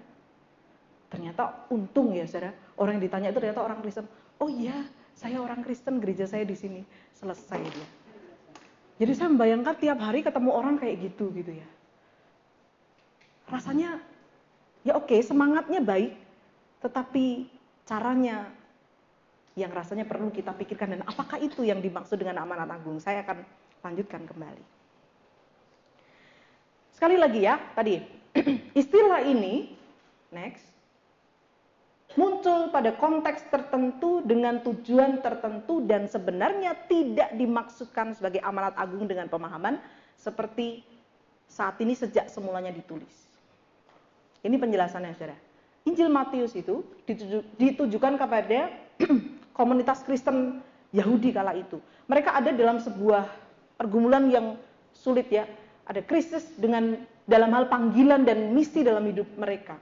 Ternyata 1.07 1.71
untung 1.71 2.11
ya 2.11 2.27
saudara, 2.27 2.51
orang 2.83 2.99
yang 2.99 3.05
ditanya 3.07 3.29
itu 3.31 3.39
ternyata 3.39 3.63
orang 3.63 3.79
Kristen 3.79 4.07
oh 4.43 4.51
iya 4.51 4.75
saya 5.15 5.39
orang 5.39 5.63
Kristen 5.63 6.03
gereja 6.03 6.27
saya 6.27 6.43
di 6.43 6.59
sini 6.59 6.83
selesai 7.15 7.63
dia 7.63 7.89
jadi 8.99 9.13
saya 9.15 9.29
membayangkan 9.31 9.75
tiap 9.79 9.99
hari 10.03 10.27
ketemu 10.27 10.51
orang 10.51 10.75
kayak 10.83 10.99
gitu 10.99 11.31
gitu 11.31 11.55
ya 11.55 11.69
rasanya 13.47 14.03
ya 14.83 14.99
oke 14.99 15.15
semangatnya 15.23 15.79
baik 15.79 16.19
tetapi 16.83 17.47
caranya 17.87 18.51
yang 19.59 19.73
rasanya 19.73 20.09
perlu 20.09 20.33
kita 20.33 20.57
pikirkan 20.57 20.97
dan 20.99 21.03
apakah 21.05 21.37
itu 21.37 21.61
yang 21.65 21.81
dimaksud 21.85 22.17
dengan 22.17 22.41
amanat 22.41 22.69
agung 22.73 22.97
saya 22.97 23.21
akan 23.25 23.45
lanjutkan 23.85 24.25
kembali 24.25 24.65
sekali 26.97 27.17
lagi 27.21 27.41
ya 27.45 27.61
tadi 27.77 28.01
istilah 28.81 29.21
ini 29.29 29.77
next 30.33 30.73
muncul 32.17 32.69
pada 32.69 32.93
konteks 32.97 33.49
tertentu 33.49 34.21
dengan 34.25 34.61
tujuan 34.61 35.25
tertentu 35.25 35.85
dan 35.85 36.05
sebenarnya 36.09 36.77
tidak 36.89 37.33
dimaksudkan 37.37 38.13
sebagai 38.13 38.41
amanat 38.45 38.77
agung 38.77 39.09
dengan 39.09 39.29
pemahaman 39.33 39.81
seperti 40.21 40.85
saat 41.49 41.77
ini 41.81 41.93
sejak 41.93 42.33
semulanya 42.33 42.73
ditulis. 42.73 43.29
Ini 44.43 44.57
penjelasannya 44.57 45.13
saudara. 45.17 45.37
Injil 45.83 46.09
Matius 46.09 46.55
itu 46.55 46.87
ditujukan 47.59 48.15
kepada 48.17 48.71
komunitas 49.53 50.05
Kristen 50.05 50.61
Yahudi 50.93 51.33
kala 51.33 51.57
itu. 51.57 51.81
Mereka 52.09 52.33
ada 52.33 52.53
dalam 52.53 52.83
sebuah 52.83 53.29
pergumulan 53.81 54.29
yang 54.29 54.57
sulit 54.93 55.29
ya. 55.33 55.49
Ada 55.89 56.05
krisis 56.05 56.47
dengan 56.61 57.01
dalam 57.27 57.51
hal 57.55 57.71
panggilan 57.71 58.27
dan 58.27 58.53
misi 58.55 58.85
dalam 58.85 59.07
hidup 59.09 59.27
mereka 59.39 59.79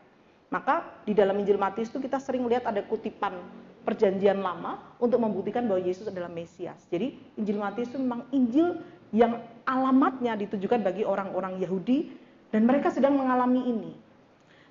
maka 0.50 0.82
di 1.06 1.14
dalam 1.14 1.38
Injil 1.38 1.56
Matius 1.56 1.94
itu 1.94 2.02
kita 2.02 2.18
sering 2.18 2.42
lihat 2.50 2.66
ada 2.66 2.82
kutipan 2.82 3.38
perjanjian 3.86 4.42
lama 4.42 4.82
untuk 4.98 5.22
membuktikan 5.22 5.64
bahwa 5.64 5.80
Yesus 5.80 6.10
adalah 6.10 6.28
Mesias. 6.28 6.76
Jadi 6.90 7.14
Injil 7.38 7.56
Matius 7.56 7.88
itu 7.94 7.98
memang 8.02 8.26
Injil 8.34 8.82
yang 9.14 9.38
alamatnya 9.62 10.34
ditujukan 10.34 10.82
bagi 10.82 11.02
orang-orang 11.02 11.58
Yahudi 11.58 12.30
Dan 12.50 12.66
mereka 12.66 12.90
sedang 12.90 13.14
mengalami 13.14 13.62
ini. 13.62 13.92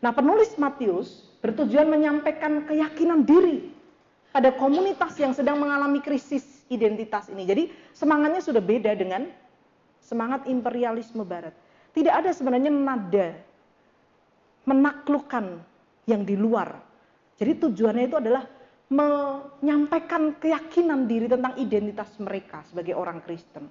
Nah, 0.04 0.12
penulis 0.12 0.52
Matius 0.60 1.32
bertujuan 1.40 1.88
menyampaikan 1.88 2.68
keyakinan 2.68 3.24
diri 3.24 3.72
pada 4.30 4.54
komunitas 4.54 5.18
yang 5.18 5.34
sedang 5.34 5.58
mengalami 5.58 6.00
krisis 6.00 6.66
identitas 6.70 7.28
ini. 7.34 7.44
Jadi, 7.46 7.64
semangatnya 7.94 8.42
sudah 8.42 8.62
beda 8.62 8.94
dengan 8.94 9.26
semangat 10.00 10.46
imperialisme 10.50 11.22
barat. 11.26 11.54
Tidak 11.94 12.14
ada 12.14 12.30
sebenarnya 12.30 12.70
nada 12.70 13.34
menaklukkan 14.70 15.58
yang 16.06 16.22
di 16.26 16.38
luar. 16.38 16.78
Jadi 17.38 17.52
tujuannya 17.58 18.06
itu 18.06 18.18
adalah 18.18 18.44
menyampaikan 18.90 20.38
keyakinan 20.42 21.06
diri 21.06 21.30
tentang 21.30 21.54
identitas 21.62 22.10
mereka 22.18 22.66
sebagai 22.66 22.98
orang 22.98 23.22
Kristen 23.22 23.70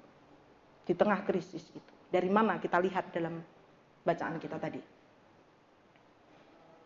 di 0.86 0.94
tengah 0.94 1.26
krisis 1.26 1.66
itu. 1.74 1.92
Dari 2.08 2.30
mana 2.30 2.56
kita 2.56 2.80
lihat 2.80 3.12
dalam 3.12 3.42
bacaan 4.06 4.40
kita 4.40 4.56
tadi. 4.56 4.80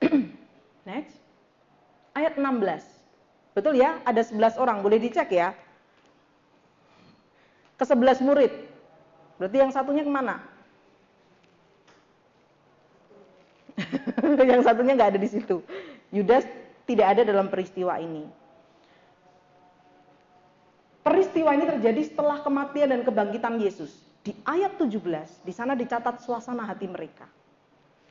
Next. 0.90 1.16
Ayat 2.16 2.34
16. 2.34 2.91
Betul 3.52 3.76
ya? 3.76 4.00
Ada 4.08 4.24
11 4.32 4.56
orang, 4.56 4.80
boleh 4.80 4.96
dicek 4.96 5.28
ya. 5.28 5.52
Ke 7.76 7.84
11 7.84 8.24
murid. 8.24 8.52
Berarti 9.36 9.56
yang 9.60 9.72
satunya 9.72 10.02
ke 10.04 10.12
mana? 10.12 10.40
yang 14.52 14.62
satunya 14.64 14.96
nggak 14.96 15.16
ada 15.16 15.20
di 15.20 15.28
situ. 15.28 15.60
Yudas 16.12 16.44
tidak 16.88 17.16
ada 17.16 17.22
dalam 17.24 17.48
peristiwa 17.52 17.96
ini. 18.00 18.24
Peristiwa 21.02 21.50
ini 21.58 21.66
terjadi 21.66 22.02
setelah 22.06 22.38
kematian 22.46 22.88
dan 22.94 23.02
kebangkitan 23.02 23.58
Yesus. 23.58 23.90
Di 24.22 24.30
ayat 24.46 24.78
17, 24.78 25.42
di 25.42 25.50
sana 25.50 25.74
dicatat 25.74 26.22
suasana 26.22 26.62
hati 26.62 26.86
mereka. 26.86 27.26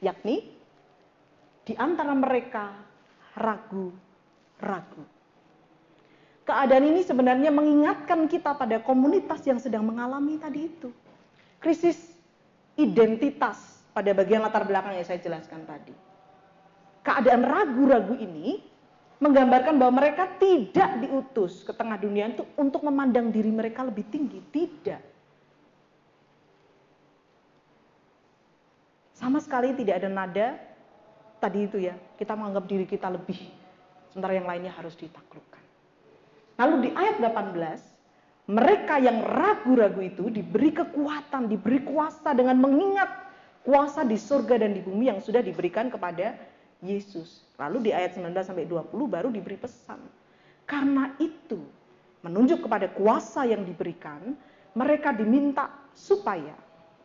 Yakni, 0.04 0.44
di 1.64 1.74
antara 1.80 2.12
mereka 2.12 2.76
ragu-ragu. 3.40 5.21
Keadaan 6.42 6.90
ini 6.90 7.06
sebenarnya 7.06 7.54
mengingatkan 7.54 8.26
kita 8.26 8.58
pada 8.58 8.82
komunitas 8.82 9.46
yang 9.46 9.62
sedang 9.62 9.86
mengalami 9.86 10.42
tadi 10.42 10.68
itu. 10.68 10.90
Krisis 11.62 11.98
identitas 12.74 13.82
pada 13.94 14.10
bagian 14.16 14.42
latar 14.42 14.66
belakang 14.66 14.98
yang 14.98 15.06
saya 15.06 15.22
jelaskan 15.22 15.62
tadi. 15.70 15.94
Keadaan 17.06 17.46
ragu-ragu 17.46 18.18
ini 18.18 18.62
menggambarkan 19.22 19.78
bahwa 19.78 20.02
mereka 20.02 20.26
tidak 20.42 20.98
diutus 21.06 21.62
ke 21.62 21.74
tengah 21.78 21.98
dunia 22.02 22.34
itu 22.34 22.42
untuk 22.58 22.82
memandang 22.82 23.30
diri 23.30 23.54
mereka 23.54 23.86
lebih 23.86 24.06
tinggi, 24.10 24.42
tidak. 24.50 25.02
Sama 29.14 29.38
sekali 29.38 29.78
tidak 29.78 30.02
ada 30.02 30.10
nada 30.10 30.48
tadi 31.38 31.70
itu 31.70 31.78
ya, 31.78 31.94
kita 32.18 32.34
menganggap 32.34 32.66
diri 32.66 32.86
kita 32.90 33.14
lebih, 33.14 33.38
sementara 34.10 34.34
yang 34.34 34.50
lainnya 34.50 34.74
harus 34.74 34.98
ditaklukkan. 34.98 35.51
Lalu 36.62 36.76
di 36.86 36.90
ayat 36.94 37.18
18, 37.18 38.54
mereka 38.54 39.02
yang 39.02 39.26
ragu-ragu 39.26 39.98
itu 40.06 40.30
diberi 40.30 40.70
kekuatan, 40.70 41.50
diberi 41.50 41.82
kuasa 41.82 42.38
dengan 42.38 42.62
mengingat 42.62 43.10
kuasa 43.66 44.06
di 44.06 44.14
surga 44.14 44.62
dan 44.62 44.78
di 44.78 44.82
bumi 44.86 45.10
yang 45.10 45.18
sudah 45.18 45.42
diberikan 45.42 45.90
kepada 45.90 46.38
Yesus. 46.86 47.50
Lalu 47.58 47.90
di 47.90 47.92
ayat 47.98 48.14
19 48.14 48.34
sampai 48.46 48.70
20 48.70 48.94
baru 49.10 49.34
diberi 49.34 49.58
pesan. 49.58 49.98
Karena 50.70 51.10
itu 51.18 51.58
menunjuk 52.22 52.70
kepada 52.70 52.94
kuasa 52.94 53.50
yang 53.50 53.66
diberikan, 53.66 54.38
mereka 54.78 55.18
diminta 55.18 55.66
supaya 55.98 56.54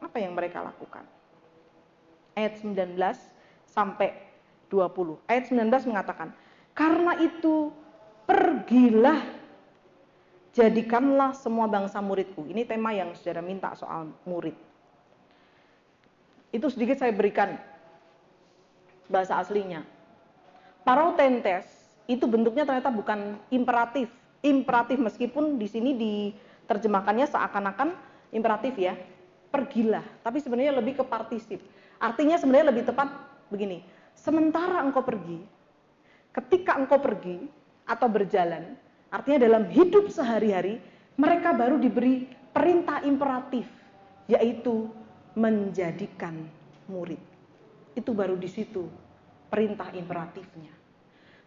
apa 0.04 0.20
yang 0.20 0.36
mereka 0.36 0.60
lakukan? 0.60 1.08
Ayat 2.36 2.60
19 2.60 2.92
sampai 3.64 4.12
20. 4.68 5.16
Ayat 5.24 5.48
19 5.48 5.88
mengatakan, 5.88 6.36
"Karena 6.76 7.16
itu 7.20 7.72
pergilah 8.28 9.35
jadikanlah 10.56 11.36
semua 11.36 11.68
bangsa 11.68 12.00
muridku." 12.00 12.48
Ini 12.48 12.64
tema 12.64 12.96
yang 12.96 13.12
saudara 13.12 13.44
minta 13.44 13.76
soal 13.76 14.08
murid. 14.24 14.56
Itu 16.48 16.72
sedikit 16.72 16.96
saya 16.96 17.12
berikan 17.12 17.60
bahasa 19.12 19.36
aslinya. 19.36 19.84
Parautentes 20.80 21.68
itu 22.08 22.24
bentuknya 22.24 22.64
ternyata 22.64 22.88
bukan 22.88 23.36
imperatif. 23.52 24.08
Imperatif 24.40 24.96
meskipun 24.96 25.58
di 25.58 25.66
sini 25.66 25.90
diterjemahkannya 25.92 27.26
seakan-akan 27.28 27.92
imperatif 28.32 28.78
ya. 28.78 28.94
Pergilah, 29.50 30.04
tapi 30.22 30.38
sebenarnya 30.42 30.74
lebih 30.74 31.00
ke 31.00 31.04
partisip. 31.06 31.62
Artinya 31.96 32.36
sebenarnya 32.36 32.70
lebih 32.70 32.84
tepat 32.86 33.08
begini. 33.48 33.82
Sementara 34.12 34.82
engkau 34.84 35.00
pergi, 35.04 35.42
ketika 36.34 36.76
engkau 36.76 37.00
pergi 37.00 37.46
atau 37.88 38.08
berjalan, 38.10 38.76
artinya 39.10 39.42
dalam 39.46 39.68
hidup 39.70 40.10
sehari-hari, 40.10 40.82
mereka 41.16 41.56
baru 41.56 41.80
diberi 41.80 42.28
perintah 42.52 43.04
imperatif, 43.04 43.68
yaitu 44.28 44.88
menjadikan 45.36 46.48
murid. 46.88 47.20
Itu 47.96 48.12
baru 48.12 48.36
di 48.36 48.48
situ 48.48 48.88
perintah 49.48 49.92
imperatifnya. 49.92 50.72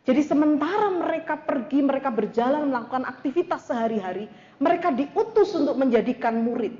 Jadi 0.07 0.21
sementara 0.25 0.89
mereka 0.89 1.37
pergi, 1.37 1.85
mereka 1.85 2.09
berjalan 2.09 2.71
melakukan 2.71 3.05
aktivitas 3.05 3.69
sehari-hari, 3.69 4.25
mereka 4.57 4.89
diutus 4.89 5.53
untuk 5.53 5.77
menjadikan 5.77 6.33
murid. 6.41 6.73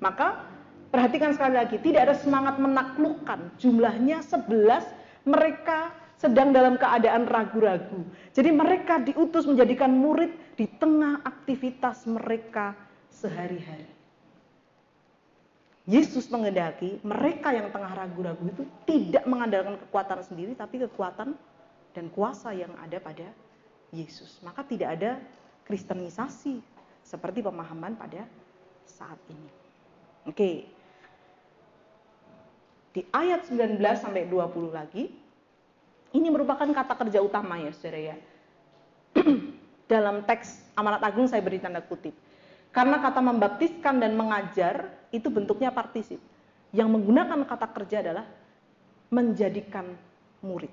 Maka 0.00 0.48
perhatikan 0.88 1.36
sekali 1.36 1.58
lagi, 1.58 1.76
tidak 1.82 2.08
ada 2.08 2.16
semangat 2.16 2.56
menaklukkan. 2.56 3.52
Jumlahnya 3.60 4.24
11, 4.24 5.28
mereka 5.28 5.92
sedang 6.18 6.50
dalam 6.50 6.74
keadaan 6.74 7.30
ragu-ragu. 7.30 8.02
Jadi 8.34 8.50
mereka 8.50 8.98
diutus 8.98 9.46
menjadikan 9.46 9.94
murid 9.94 10.34
di 10.58 10.66
tengah 10.66 11.22
aktivitas 11.22 12.04
mereka 12.10 12.74
sehari-hari. 13.14 13.86
Yesus 15.88 16.28
mengendaki 16.28 17.00
mereka 17.00 17.48
yang 17.54 17.72
tengah 17.72 17.96
ragu-ragu 17.96 18.44
itu 18.44 18.66
tidak 18.84 19.24
mengandalkan 19.24 19.80
kekuatan 19.88 20.20
sendiri, 20.20 20.52
tapi 20.52 20.84
kekuatan 20.84 21.32
dan 21.96 22.06
kuasa 22.12 22.52
yang 22.52 22.74
ada 22.76 23.00
pada 23.00 23.24
Yesus. 23.94 24.42
Maka 24.44 24.66
tidak 24.68 25.00
ada 25.00 25.16
kristenisasi 25.64 26.60
seperti 27.00 27.40
pemahaman 27.40 27.96
pada 27.96 28.28
saat 28.84 29.16
ini. 29.32 29.48
Oke. 30.28 30.68
Di 32.92 33.00
ayat 33.14 33.48
19 33.48 33.80
sampai 33.96 34.28
20 34.28 34.74
lagi, 34.74 35.08
ini 36.16 36.28
merupakan 36.32 36.64
kata 36.64 36.94
kerja 37.04 37.20
utama 37.20 37.60
ya 37.60 37.72
saudara 37.74 38.14
ya. 38.14 38.16
Dalam 39.92 40.24
teks 40.24 40.64
amanat 40.76 41.04
agung 41.04 41.28
saya 41.28 41.44
beri 41.44 41.60
tanda 41.60 41.84
kutip. 41.84 42.16
Karena 42.72 43.00
kata 43.00 43.24
membaptiskan 43.24 44.00
dan 44.00 44.16
mengajar 44.16 44.92
itu 45.12 45.32
bentuknya 45.32 45.72
partisip. 45.72 46.20
Yang 46.72 46.88
menggunakan 46.92 47.48
kata 47.48 47.66
kerja 47.72 48.04
adalah 48.04 48.24
menjadikan 49.08 49.96
murid. 50.44 50.72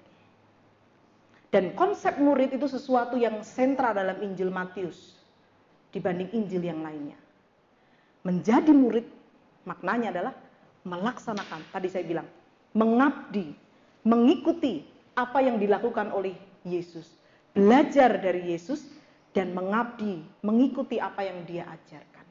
Dan 1.56 1.72
konsep 1.72 2.20
murid 2.20 2.52
itu 2.52 2.68
sesuatu 2.68 3.16
yang 3.16 3.40
sentral 3.40 3.96
dalam 3.96 4.20
Injil 4.20 4.52
Matius 4.52 5.16
dibanding 5.96 6.28
Injil 6.36 6.68
yang 6.68 6.84
lainnya. 6.84 7.16
Menjadi 8.28 8.76
murid 8.76 9.08
maknanya 9.64 10.12
adalah 10.12 10.34
melaksanakan, 10.84 11.64
tadi 11.72 11.88
saya 11.88 12.04
bilang, 12.04 12.28
mengabdi, 12.76 13.56
mengikuti 14.04 14.84
apa 15.16 15.40
yang 15.40 15.58
dilakukan 15.58 16.12
oleh 16.12 16.36
Yesus. 16.68 17.08
Belajar 17.56 18.20
dari 18.20 18.52
Yesus 18.52 18.84
dan 19.32 19.56
mengabdi, 19.56 20.24
mengikuti 20.44 21.00
apa 21.00 21.24
yang 21.24 21.48
dia 21.48 21.64
ajarkan. 21.72 22.26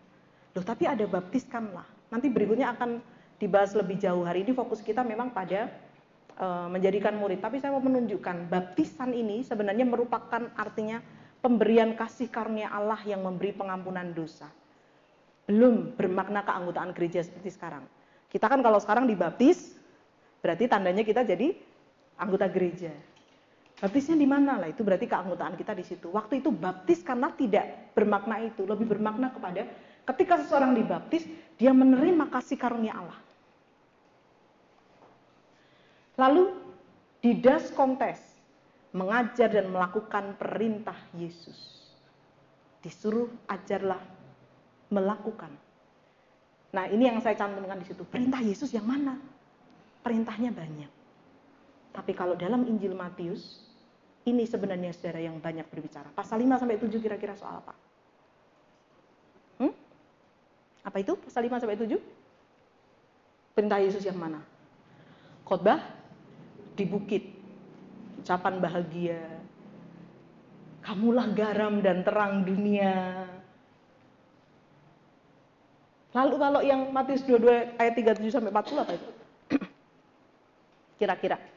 Loh, 0.54 0.64
tapi 0.64 0.84
ada 0.84 1.04
baptiskanlah. 1.08 1.84
Nanti 2.12 2.28
berikutnya 2.28 2.76
akan 2.76 3.00
dibahas 3.40 3.72
lebih 3.74 3.98
jauh. 3.98 4.22
Hari 4.22 4.44
ini 4.44 4.52
fokus 4.52 4.84
kita 4.84 5.00
memang 5.00 5.32
pada 5.32 5.72
e, 6.36 6.46
menjadikan 6.70 7.16
murid. 7.16 7.40
Tapi 7.40 7.58
saya 7.58 7.74
mau 7.74 7.82
menunjukkan 7.82 8.52
baptisan 8.52 9.16
ini 9.16 9.42
sebenarnya 9.42 9.88
merupakan 9.88 10.52
artinya 10.54 11.00
pemberian 11.40 11.96
kasih 11.98 12.28
karunia 12.32 12.70
Allah 12.70 13.00
yang 13.04 13.24
memberi 13.24 13.52
pengampunan 13.52 14.12
dosa. 14.14 14.48
Belum 15.44 15.92
bermakna 15.92 16.40
keanggotaan 16.40 16.96
gereja 16.96 17.20
seperti 17.20 17.52
sekarang. 17.52 17.84
Kita 18.32 18.48
kan 18.48 18.64
kalau 18.64 18.80
sekarang 18.80 19.04
dibaptis, 19.04 19.76
berarti 20.40 20.64
tandanya 20.70 21.04
kita 21.04 21.20
jadi 21.20 21.52
anggota 22.18 22.46
gereja. 22.50 22.92
Baptisnya 23.78 24.16
di 24.16 24.28
mana 24.28 24.56
lah? 24.60 24.68
Itu 24.70 24.86
berarti 24.86 25.04
keanggotaan 25.10 25.58
kita 25.58 25.74
di 25.74 25.84
situ. 25.84 26.08
Waktu 26.08 26.40
itu 26.40 26.54
baptis 26.54 27.02
karena 27.02 27.34
tidak 27.34 27.92
bermakna 27.92 28.40
itu, 28.46 28.64
lebih 28.64 28.86
bermakna 28.86 29.34
kepada 29.34 29.66
Ketika 30.04 30.36
seseorang 30.36 30.76
dibaptis, 30.76 31.24
dia 31.56 31.72
menerima 31.72 32.28
kasih 32.28 32.60
karunia 32.60 32.92
Allah. 32.92 33.20
Lalu 36.20 36.52
di 37.24 37.40
das 37.40 37.72
kontes 37.72 38.20
mengajar 38.92 39.48
dan 39.48 39.72
melakukan 39.72 40.36
perintah 40.36 40.94
Yesus. 41.16 41.88
Disuruh 42.84 43.32
ajarlah 43.48 43.98
melakukan. 44.92 45.50
Nah, 46.76 46.84
ini 46.92 47.08
yang 47.08 47.18
saya 47.24 47.34
cantumkan 47.40 47.80
di 47.80 47.88
situ. 47.88 48.04
Perintah 48.04 48.44
Yesus 48.44 48.70
yang 48.76 48.84
mana? 48.84 49.16
perintahnya 50.04 50.52
banyak. 50.52 51.03
Tapi 52.04 52.12
kalau 52.12 52.36
dalam 52.36 52.68
Injil 52.68 52.92
Matius, 52.92 53.64
ini 54.28 54.44
sebenarnya 54.44 54.92
saudara 54.92 55.24
yang 55.24 55.40
banyak 55.40 55.64
berbicara. 55.72 56.12
Pasal 56.12 56.36
5 56.44 56.60
sampai 56.60 56.76
7 56.76 57.00
kira-kira 57.00 57.32
soal 57.32 57.64
apa? 57.64 57.72
Hmm? 59.56 59.72
Apa 60.84 61.00
itu 61.00 61.16
pasal 61.16 61.48
5 61.48 61.64
sampai 61.64 61.80
7? 61.80 61.96
Perintah 63.56 63.80
Yesus 63.80 64.04
yang 64.04 64.20
mana? 64.20 64.44
Khotbah 65.48 65.80
di 66.76 66.84
bukit. 66.84 67.24
Ucapan 68.20 68.60
bahagia. 68.60 69.40
Kamulah 70.84 71.32
garam 71.32 71.80
dan 71.80 72.04
terang 72.04 72.44
dunia. 72.44 73.24
Lalu 76.12 76.34
kalau 76.36 76.60
yang 76.60 76.92
Matius 76.92 77.24
22 77.24 77.80
ayat 77.80 77.96
37 77.96 78.28
sampai 78.28 78.52
40 78.52 78.84
apa 78.84 78.92
itu? 78.92 79.08
Kira-kira. 81.00 81.53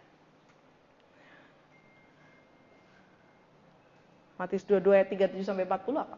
Matius 4.37 4.61
22 4.69 4.93
ayat 4.93 5.09
37 5.09 5.49
sampai 5.49 5.65
40 5.65 5.97
apa? 5.97 6.17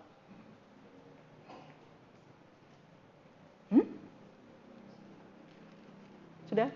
Hmm? 3.71 3.87
Sudah 6.51 6.67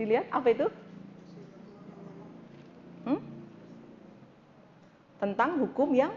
dilihat 0.00 0.32
apa 0.32 0.48
itu? 0.48 0.66
Hmm? 3.04 3.20
Tentang 5.20 5.60
hukum 5.60 5.92
yang 5.92 6.16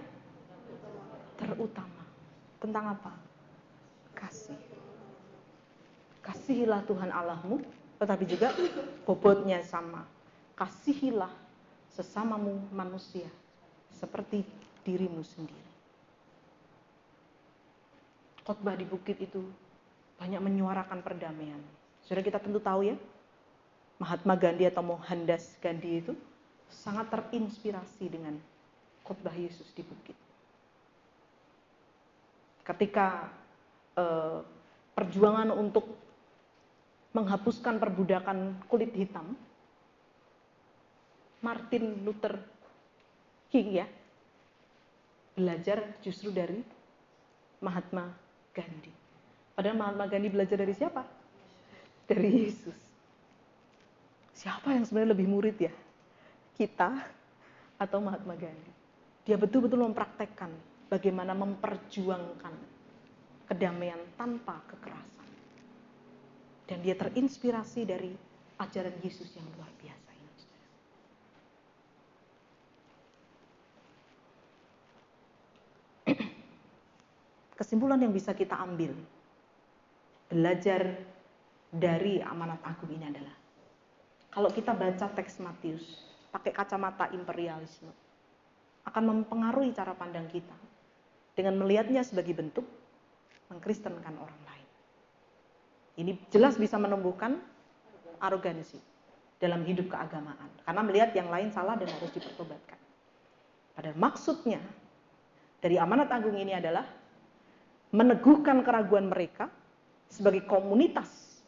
terutama. 1.35 2.03
Tentang 2.63 2.95
apa? 2.95 3.11
Kasih. 4.15 4.55
Kasihilah 6.23 6.79
Tuhan 6.87 7.11
Allahmu, 7.11 7.59
tetapi 7.99 8.23
juga 8.23 8.55
bobotnya 9.03 9.59
sama. 9.67 10.07
Kasihilah 10.55 11.33
sesamamu 11.91 12.55
manusia 12.71 13.27
seperti 13.97 14.45
dirimu 14.85 15.21
sendiri. 15.21 15.69
Khotbah 18.41 18.73
di 18.73 18.85
bukit 18.87 19.21
itu 19.21 19.45
banyak 20.17 20.41
menyuarakan 20.41 21.01
perdamaian. 21.05 21.61
Sudah 22.05 22.25
kita 22.25 22.41
tentu 22.41 22.57
tahu 22.57 22.89
ya, 22.89 22.97
Mahatma 24.01 24.33
Gandhi 24.33 24.65
atau 24.65 24.81
Mohandas 24.81 25.57
Gandhi 25.61 26.01
itu 26.01 26.13
sangat 26.69 27.13
terinspirasi 27.13 28.05
dengan 28.09 28.37
khotbah 29.05 29.33
Yesus 29.33 29.69
di 29.77 29.85
bukit. 29.85 30.17
Ketika 32.65 33.29
eh, 33.97 34.39
perjuangan 34.97 35.53
untuk 35.53 35.85
menghapuskan 37.11 37.77
perbudakan 37.77 38.65
kulit 38.71 38.95
hitam, 38.95 39.35
Martin 41.41 42.05
Luther 42.05 42.37
King 43.51 43.83
ya, 43.83 43.87
belajar 45.35 45.83
justru 45.99 46.31
dari 46.31 46.63
Mahatma 47.59 48.07
Gandhi. 48.55 48.91
Padahal 49.53 49.75
Mahatma 49.75 50.07
Gandhi 50.07 50.31
belajar 50.31 50.57
dari 50.57 50.71
siapa? 50.71 51.03
Dari 52.07 52.47
Yesus. 52.47 52.79
Siapa 54.31 54.73
yang 54.73 54.87
sebenarnya 54.87 55.13
lebih 55.13 55.27
murid 55.27 55.57
ya? 55.59 55.73
Kita 56.55 56.89
atau 57.77 57.99
Mahatma 57.99 58.33
Gandhi? 58.39 58.71
Dia 59.27 59.37
betul-betul 59.37 59.85
mempraktekkan 59.85 60.49
bagaimana 60.89 61.37
memperjuangkan 61.37 62.55
kedamaian 63.51 63.99
tanpa 64.17 64.63
kekerasan. 64.65 65.29
Dan 66.65 66.79
dia 66.81 66.95
terinspirasi 66.95 67.83
dari 67.83 68.15
ajaran 68.57 68.95
Yesus 69.03 69.29
yang 69.35 69.45
luar 69.59 69.69
biasa. 69.77 70.00
Kesimpulan 77.61 78.01
yang 78.01 78.09
bisa 78.09 78.33
kita 78.33 78.57
ambil 78.57 78.89
belajar 80.33 80.97
dari 81.69 82.17
amanat 82.17 82.57
agung 82.65 82.89
ini 82.89 83.05
adalah 83.05 83.37
kalau 84.33 84.49
kita 84.49 84.73
baca 84.73 85.05
teks 85.13 85.37
Matius 85.37 85.85
pakai 86.33 86.49
kacamata 86.49 87.13
imperialisme 87.13 87.93
akan 88.89 89.03
mempengaruhi 89.13 89.77
cara 89.77 89.93
pandang 89.93 90.25
kita 90.25 90.57
dengan 91.37 91.61
melihatnya 91.61 92.01
sebagai 92.01 92.33
bentuk 92.33 92.65
mengkristenkan 93.53 94.15
orang 94.17 94.41
lain. 94.41 94.67
Ini 96.01 96.11
jelas 96.33 96.57
bisa 96.57 96.81
menumbuhkan 96.81 97.37
arogansi 98.17 98.81
dalam 99.37 99.61
hidup 99.69 99.93
keagamaan 99.93 100.49
karena 100.65 100.81
melihat 100.81 101.13
yang 101.13 101.29
lain 101.29 101.53
salah 101.53 101.77
dan 101.77 101.93
harus 101.93 102.09
dipertobatkan. 102.09 102.79
Pada 103.77 103.93
maksudnya 103.93 104.65
dari 105.61 105.77
amanat 105.77 106.09
agung 106.09 106.33
ini 106.41 106.57
adalah 106.57 107.00
meneguhkan 107.91 108.63
keraguan 108.63 109.11
mereka 109.11 109.51
sebagai 110.07 110.47
komunitas 110.47 111.39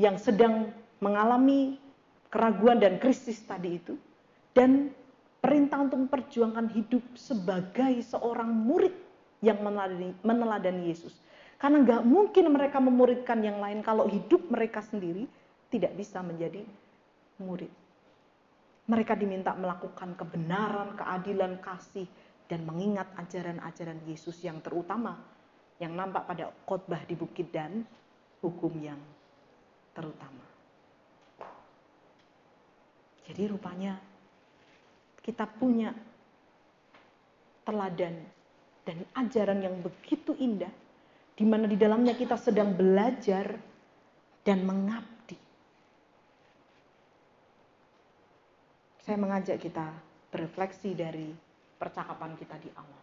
yang 0.00 0.16
sedang 0.16 0.72
mengalami 1.00 1.76
keraguan 2.32 2.80
dan 2.80 2.96
krisis 2.96 3.44
tadi 3.44 3.76
itu 3.76 3.94
dan 4.56 4.88
perintah 5.44 5.84
untuk 5.84 6.08
memperjuangkan 6.08 6.72
hidup 6.72 7.04
sebagai 7.16 8.00
seorang 8.00 8.48
murid 8.48 8.94
yang 9.42 9.60
meneladani, 9.60 10.14
meneladani 10.22 10.82
Yesus. 10.88 11.18
Karena 11.58 11.82
nggak 11.82 12.02
mungkin 12.06 12.44
mereka 12.50 12.78
memuridkan 12.78 13.42
yang 13.42 13.58
lain 13.58 13.82
kalau 13.82 14.06
hidup 14.08 14.48
mereka 14.48 14.82
sendiri 14.82 15.26
tidak 15.68 15.94
bisa 15.98 16.22
menjadi 16.22 16.62
murid. 17.42 17.70
Mereka 18.86 19.14
diminta 19.14 19.54
melakukan 19.54 20.18
kebenaran, 20.18 20.98
keadilan, 20.98 21.62
kasih, 21.62 22.06
dan 22.50 22.66
mengingat 22.66 23.06
ajaran-ajaran 23.18 23.98
Yesus 24.04 24.42
yang 24.42 24.58
terutama 24.58 25.16
yang 25.80 25.96
nampak 25.96 26.28
pada 26.28 26.52
khotbah 26.68 27.00
di 27.06 27.14
bukit 27.16 27.48
dan 27.54 27.86
hukum 28.42 28.72
yang 28.80 28.98
terutama. 29.96 30.44
Jadi 33.22 33.42
rupanya 33.48 33.96
kita 35.22 35.46
punya 35.46 35.94
teladan 37.62 38.18
dan 38.82 38.98
ajaran 39.14 39.62
yang 39.62 39.78
begitu 39.78 40.34
indah 40.42 40.70
di 41.38 41.44
mana 41.46 41.70
di 41.70 41.78
dalamnya 41.78 42.18
kita 42.18 42.34
sedang 42.34 42.74
belajar 42.74 43.54
dan 44.42 44.66
mengabdi. 44.66 45.38
Saya 49.02 49.18
mengajak 49.18 49.58
kita 49.62 49.86
berefleksi 50.34 50.94
dari 50.94 51.30
percakapan 51.78 52.34
kita 52.38 52.58
di 52.58 52.70
awal. 52.74 53.01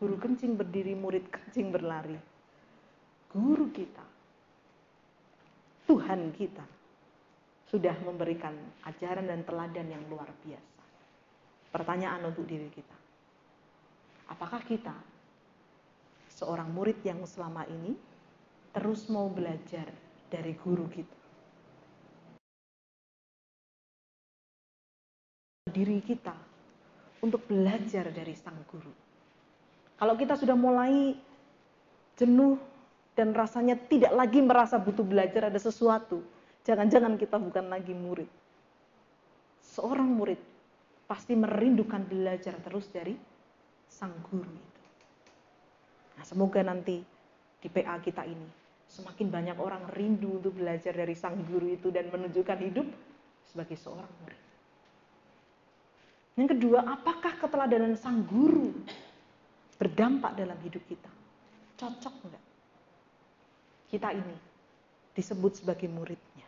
Guru 0.00 0.16
kencing 0.16 0.56
berdiri, 0.56 0.96
murid 0.96 1.28
kencing 1.28 1.68
berlari. 1.68 2.16
Guru 3.28 3.68
kita, 3.68 4.00
Tuhan 5.84 6.32
kita, 6.32 6.64
sudah 7.68 7.92
memberikan 8.00 8.56
ajaran 8.88 9.28
dan 9.28 9.44
teladan 9.44 9.92
yang 9.92 10.00
luar 10.08 10.32
biasa. 10.40 10.80
Pertanyaan 11.68 12.32
untuk 12.32 12.48
diri 12.48 12.72
kita. 12.72 12.96
Apakah 14.32 14.64
kita 14.64 14.96
seorang 16.32 16.72
murid 16.72 17.04
yang 17.04 17.20
selama 17.28 17.68
ini 17.68 17.92
terus 18.72 19.04
mau 19.12 19.28
belajar 19.28 19.84
dari 20.32 20.56
guru 20.56 20.88
kita? 20.88 21.18
Diri 25.68 26.00
kita 26.00 26.34
untuk 27.20 27.44
belajar 27.44 28.08
dari 28.08 28.32
sang 28.32 28.64
guru 28.64 29.09
kalau 30.00 30.16
kita 30.16 30.32
sudah 30.32 30.56
mulai 30.56 31.12
jenuh 32.16 32.56
dan 33.12 33.36
rasanya 33.36 33.76
tidak 33.76 34.16
lagi 34.16 34.40
merasa 34.40 34.80
butuh 34.80 35.04
belajar 35.04 35.52
ada 35.52 35.60
sesuatu, 35.60 36.24
jangan-jangan 36.64 37.20
kita 37.20 37.36
bukan 37.36 37.68
lagi 37.68 37.92
murid. 37.92 38.24
Seorang 39.60 40.08
murid 40.08 40.40
pasti 41.04 41.36
merindukan 41.36 42.00
belajar 42.08 42.56
terus 42.64 42.88
dari 42.88 43.12
sang 43.92 44.16
guru 44.24 44.48
itu. 44.48 44.80
Nah, 46.16 46.24
semoga 46.24 46.64
nanti 46.64 47.04
di 47.60 47.68
PA 47.68 48.00
kita 48.00 48.24
ini 48.24 48.48
semakin 48.88 49.28
banyak 49.28 49.56
orang 49.60 49.84
rindu 49.92 50.40
untuk 50.40 50.56
belajar 50.56 50.96
dari 50.96 51.12
sang 51.12 51.44
guru 51.44 51.76
itu 51.76 51.92
dan 51.92 52.08
menunjukkan 52.08 52.58
hidup 52.72 52.88
sebagai 53.44 53.76
seorang 53.76 54.08
murid. 54.24 54.40
Yang 56.40 56.48
kedua, 56.56 56.88
apakah 56.88 57.36
keteladanan 57.36 58.00
sang 58.00 58.24
guru 58.24 58.72
berdampak 59.80 60.36
dalam 60.36 60.60
hidup 60.60 60.84
kita. 60.84 61.08
Cocok 61.80 62.14
enggak? 62.28 62.44
Kita 63.88 64.12
ini 64.12 64.36
disebut 65.16 65.64
sebagai 65.64 65.88
muridnya. 65.88 66.44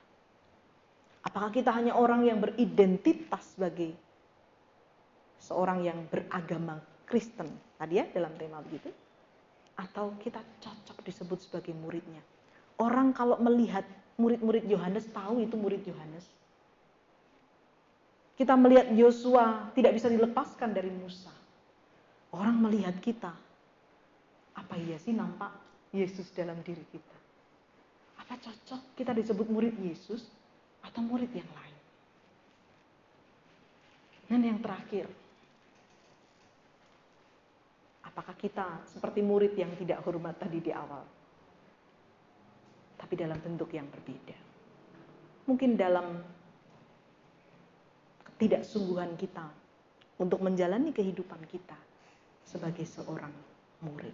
Apakah 1.25 1.49
kita 1.49 1.73
hanya 1.73 1.97
orang 1.97 2.29
yang 2.29 2.45
beridentitas 2.45 3.57
sebagai 3.57 3.97
seorang 5.41 5.81
yang 5.81 6.05
beragama 6.13 6.79
Kristen 7.09 7.49
tadi 7.81 7.99
ya 7.99 8.05
dalam 8.13 8.37
tema 8.37 8.61
begitu? 8.61 8.93
Atau 9.81 10.13
kita 10.21 10.45
cocok 10.61 11.01
disebut 11.01 11.39
sebagai 11.41 11.73
muridnya? 11.73 12.21
Orang 12.77 13.17
kalau 13.17 13.41
melihat 13.41 13.89
murid-murid 14.21 14.69
Yohanes 14.69 15.09
tahu 15.09 15.41
itu 15.41 15.57
murid 15.57 15.81
Yohanes. 15.89 16.29
Kita 18.37 18.53
melihat 18.59 18.93
Yosua 18.93 19.73
tidak 19.73 19.97
bisa 19.97 20.13
dilepaskan 20.13 20.77
dari 20.77 20.93
Musa. 20.93 21.42
Orang 22.33 22.65
melihat 22.65 22.97
kita. 23.05 23.29
Apa 24.57 24.75
iya 24.81 24.97
sih 24.97 25.13
nampak 25.13 25.53
Yesus 25.93 26.33
dalam 26.33 26.57
diri 26.65 26.81
kita? 26.89 27.17
Apa 28.25 28.41
cocok 28.41 28.97
kita 28.97 29.13
disebut 29.13 29.53
murid 29.53 29.77
Yesus 29.77 30.33
atau 30.81 31.05
murid 31.05 31.29
yang 31.37 31.49
lain? 31.53 31.77
Dan 34.33 34.41
yang 34.49 34.59
terakhir, 34.65 35.13
apakah 38.01 38.33
kita 38.41 38.81
seperti 38.89 39.21
murid 39.21 39.53
yang 39.53 39.77
tidak 39.77 40.01
hormat 40.01 40.41
tadi 40.41 40.57
di 40.57 40.73
awal? 40.73 41.05
Tapi 42.97 43.13
dalam 43.13 43.37
bentuk 43.45 43.69
yang 43.77 43.85
berbeda. 43.93 44.37
Mungkin 45.45 45.77
dalam 45.77 46.17
ketidaksungguhan 48.25 49.21
kita 49.21 49.45
untuk 50.17 50.41
menjalani 50.41 50.97
kehidupan 50.97 51.45
kita 51.45 51.92
sebagai 52.53 52.85
seorang 52.85 53.33
murid. 53.81 54.13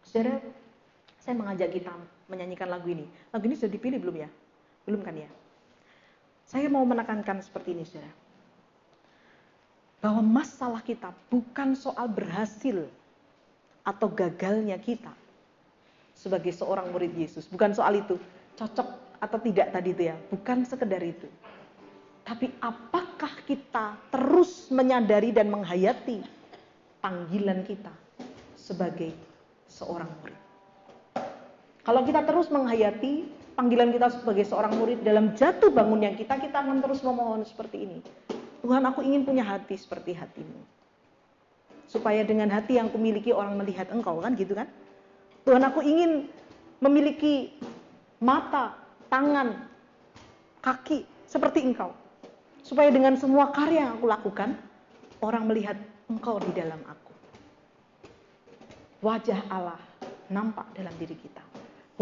Saudara, 0.00 0.40
saya 1.20 1.36
mengajak 1.36 1.68
kita 1.68 1.92
menyanyikan 2.32 2.72
lagu 2.72 2.88
ini. 2.88 3.04
Lagu 3.28 3.44
ini 3.44 3.60
sudah 3.60 3.68
dipilih 3.68 4.00
belum 4.00 4.16
ya? 4.24 4.28
Belum 4.88 5.04
kan 5.04 5.12
ya? 5.12 5.28
Saya 6.48 6.72
mau 6.72 6.82
menekankan 6.88 7.44
seperti 7.44 7.76
ini, 7.76 7.84
saudara. 7.84 8.10
Bahwa 10.00 10.24
masalah 10.24 10.80
kita 10.80 11.12
bukan 11.28 11.76
soal 11.76 12.08
berhasil 12.08 12.88
atau 13.84 14.08
gagalnya 14.08 14.80
kita 14.80 15.12
sebagai 16.16 16.56
seorang 16.56 16.88
murid 16.88 17.12
Yesus. 17.12 17.44
Bukan 17.52 17.76
soal 17.76 18.00
itu. 18.00 18.16
Cocok 18.56 18.88
atau 19.20 19.38
tidak 19.44 19.76
tadi 19.76 19.92
itu 19.92 20.08
ya. 20.08 20.16
Bukan 20.32 20.64
sekedar 20.64 21.04
itu. 21.04 21.28
Tapi 22.24 22.48
apakah 22.64 23.44
kita 23.44 24.00
terus 24.08 24.72
menyadari 24.72 25.36
dan 25.36 25.52
menghayati 25.52 26.39
panggilan 27.00 27.64
kita 27.64 27.92
sebagai 28.56 29.12
seorang 29.66 30.08
murid? 30.20 30.38
Kalau 31.80 32.04
kita 32.04 32.22
terus 32.28 32.52
menghayati 32.52 33.26
panggilan 33.56 33.90
kita 33.92 34.08
sebagai 34.12 34.44
seorang 34.46 34.72
murid 34.76 35.02
dalam 35.04 35.32
jatuh 35.36 35.72
bangun 35.72 36.06
yang 36.06 36.14
kita, 36.16 36.36
kita 36.36 36.60
akan 36.60 36.80
terus 36.80 37.00
memohon 37.04 37.44
seperti 37.44 37.88
ini. 37.88 37.98
Tuhan 38.60 38.84
aku 38.84 39.00
ingin 39.00 39.24
punya 39.24 39.44
hati 39.44 39.76
seperti 39.76 40.12
hatimu. 40.12 40.60
Supaya 41.90 42.22
dengan 42.22 42.52
hati 42.52 42.78
yang 42.78 42.92
kumiliki 42.92 43.34
orang 43.34 43.58
melihat 43.58 43.90
engkau 43.90 44.20
kan 44.20 44.36
gitu 44.36 44.54
kan. 44.54 44.68
Tuhan 45.42 45.64
aku 45.64 45.80
ingin 45.82 46.28
memiliki 46.78 47.56
mata, 48.20 48.76
tangan, 49.08 49.66
kaki 50.60 51.08
seperti 51.26 51.64
engkau. 51.64 51.90
Supaya 52.60 52.92
dengan 52.92 53.16
semua 53.16 53.50
karya 53.50 53.88
yang 53.88 53.98
aku 53.98 54.06
lakukan, 54.06 54.54
orang 55.24 55.48
melihat 55.48 55.76
engkau 56.10 56.42
di 56.42 56.50
dalam 56.50 56.82
aku. 56.82 57.14
Wajah 59.06 59.46
Allah 59.46 59.78
nampak 60.26 60.66
dalam 60.74 60.90
diri 60.98 61.14
kita. 61.14 61.40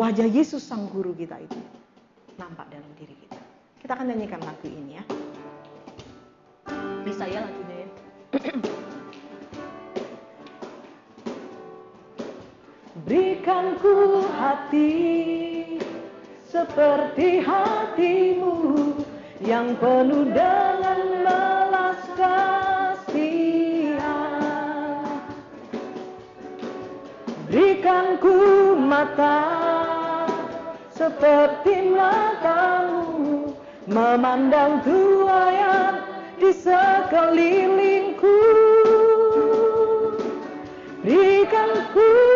Wajah 0.00 0.24
Yesus 0.24 0.64
sang 0.64 0.88
guru 0.88 1.12
kita 1.12 1.36
itu 1.36 1.61
nampak 2.40 2.72
dalam 2.72 2.88
diri 2.96 3.12
kita. 3.12 3.36
Kita 3.84 3.92
akan 3.94 4.09
nyanyikan 4.09 4.40
lagu 4.40 4.64
ini 4.64 4.96
ya. 4.96 5.04
Bisa 7.04 7.28
ya 7.28 7.44
lagunya 7.44 7.84
ya. 7.84 7.88
Berikan 13.09 13.78
ku 13.80 14.24
hati 14.36 15.80
seperti 16.48 17.40
hatimu 17.40 18.56
yang 19.44 19.76
penuh 19.78 20.28
dengan 20.34 20.78
Berikan 27.89 28.20
ku 28.20 28.36
mata 28.76 29.41
seperti 30.93 31.89
matamu 31.89 33.49
memandang 33.89 34.84
tuayan 34.84 35.97
di 36.36 36.53
sekelilingku. 36.53 38.36
Berikan 41.01 41.89
ku 41.97 42.28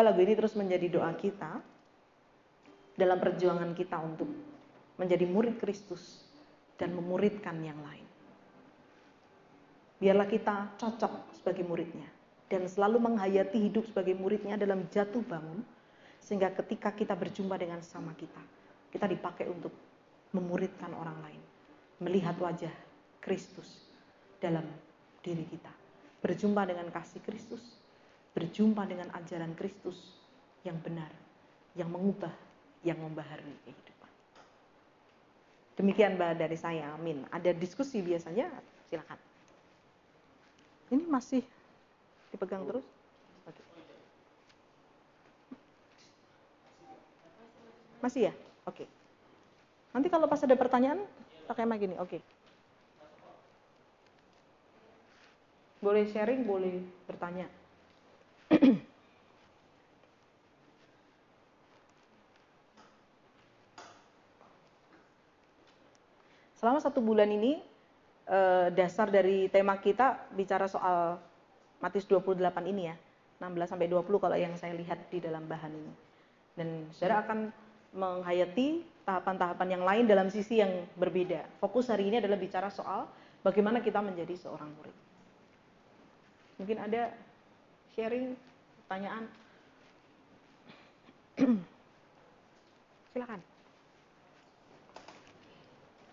Semoga 0.00 0.16
lagu 0.16 0.24
ini 0.24 0.32
terus 0.32 0.56
menjadi 0.56 0.96
doa 0.96 1.12
kita 1.12 1.60
dalam 2.96 3.20
perjuangan 3.20 3.76
kita 3.76 4.00
untuk 4.00 4.32
menjadi 4.96 5.28
murid 5.28 5.60
Kristus 5.60 6.24
dan 6.80 6.96
memuridkan 6.96 7.60
yang 7.60 7.76
lain. 7.84 8.08
Biarlah 10.00 10.24
kita 10.24 10.72
cocok 10.80 11.36
sebagai 11.36 11.68
muridnya 11.68 12.08
dan 12.48 12.64
selalu 12.64 12.96
menghayati 13.12 13.60
hidup 13.60 13.92
sebagai 13.92 14.16
muridnya 14.16 14.56
dalam 14.56 14.88
jatuh 14.88 15.20
bangun 15.20 15.60
sehingga 16.16 16.48
ketika 16.48 16.96
kita 16.96 17.12
berjumpa 17.12 17.60
dengan 17.60 17.84
sama 17.84 18.16
kita, 18.16 18.40
kita 18.88 19.04
dipakai 19.04 19.52
untuk 19.52 19.76
memuridkan 20.32 20.96
orang 20.96 21.20
lain, 21.28 21.42
melihat 22.00 22.40
wajah 22.40 22.72
Kristus 23.20 23.92
dalam 24.40 24.64
diri 25.20 25.44
kita, 25.44 25.68
berjumpa 26.24 26.64
dengan 26.64 26.88
kasih 26.88 27.20
Kristus, 27.20 27.79
berjumpa 28.34 28.86
dengan 28.86 29.10
ajaran 29.16 29.52
Kristus 29.58 30.14
yang 30.62 30.78
benar, 30.84 31.10
yang 31.74 31.90
mengubah, 31.90 32.32
yang 32.86 32.98
membaharui 33.00 33.56
kehidupan. 33.66 34.12
Demikian 35.80 36.14
Mbak 36.20 36.38
dari 36.38 36.56
saya, 36.60 36.92
amin. 36.94 37.24
Ada 37.32 37.56
diskusi 37.56 38.04
biasanya, 38.04 38.52
silakan. 38.92 39.18
Ini 40.90 41.04
masih 41.06 41.42
dipegang 42.34 42.66
terus? 42.66 42.84
Oke. 43.46 43.62
Masih 48.02 48.30
ya? 48.30 48.32
Oke. 48.66 48.84
Nanti 49.90 50.06
kalau 50.06 50.30
pas 50.30 50.42
ada 50.42 50.54
pertanyaan, 50.54 51.02
pakai 51.50 51.66
mic 51.66 51.82
gini, 51.82 51.96
oke. 51.98 52.18
Boleh 55.80 56.04
sharing, 56.12 56.44
boleh 56.44 56.84
bertanya. 57.08 57.48
Selama 66.58 66.82
satu 66.82 66.98
bulan 67.00 67.30
ini, 67.30 67.62
eh, 68.26 68.68
dasar 68.74 69.06
dari 69.08 69.46
tema 69.48 69.78
kita 69.78 70.28
bicara 70.34 70.66
soal 70.66 71.22
Matius 71.78 72.04
28 72.10 72.66
ini 72.68 72.90
ya. 72.90 72.96
16 73.40 73.72
sampai 73.72 73.88
20 73.88 74.20
kalau 74.20 74.36
yang 74.36 74.52
saya 74.60 74.76
lihat 74.76 75.08
di 75.08 75.16
dalam 75.22 75.48
bahan 75.48 75.72
ini. 75.72 75.92
Dan 76.52 76.84
saudara 76.92 77.24
akan 77.24 77.48
menghayati 77.96 78.84
tahapan-tahapan 79.08 79.68
yang 79.80 79.82
lain 79.82 80.04
dalam 80.04 80.28
sisi 80.28 80.60
yang 80.60 80.84
berbeda. 81.00 81.48
Fokus 81.56 81.88
hari 81.88 82.12
ini 82.12 82.20
adalah 82.20 82.36
bicara 82.36 82.68
soal 82.68 83.08
bagaimana 83.40 83.80
kita 83.80 84.04
menjadi 84.04 84.36
seorang 84.36 84.68
murid. 84.76 84.92
Mungkin 86.60 86.76
ada 86.84 87.16
sharing, 87.94 88.38
pertanyaan. 88.86 89.24
Silakan. 93.10 93.40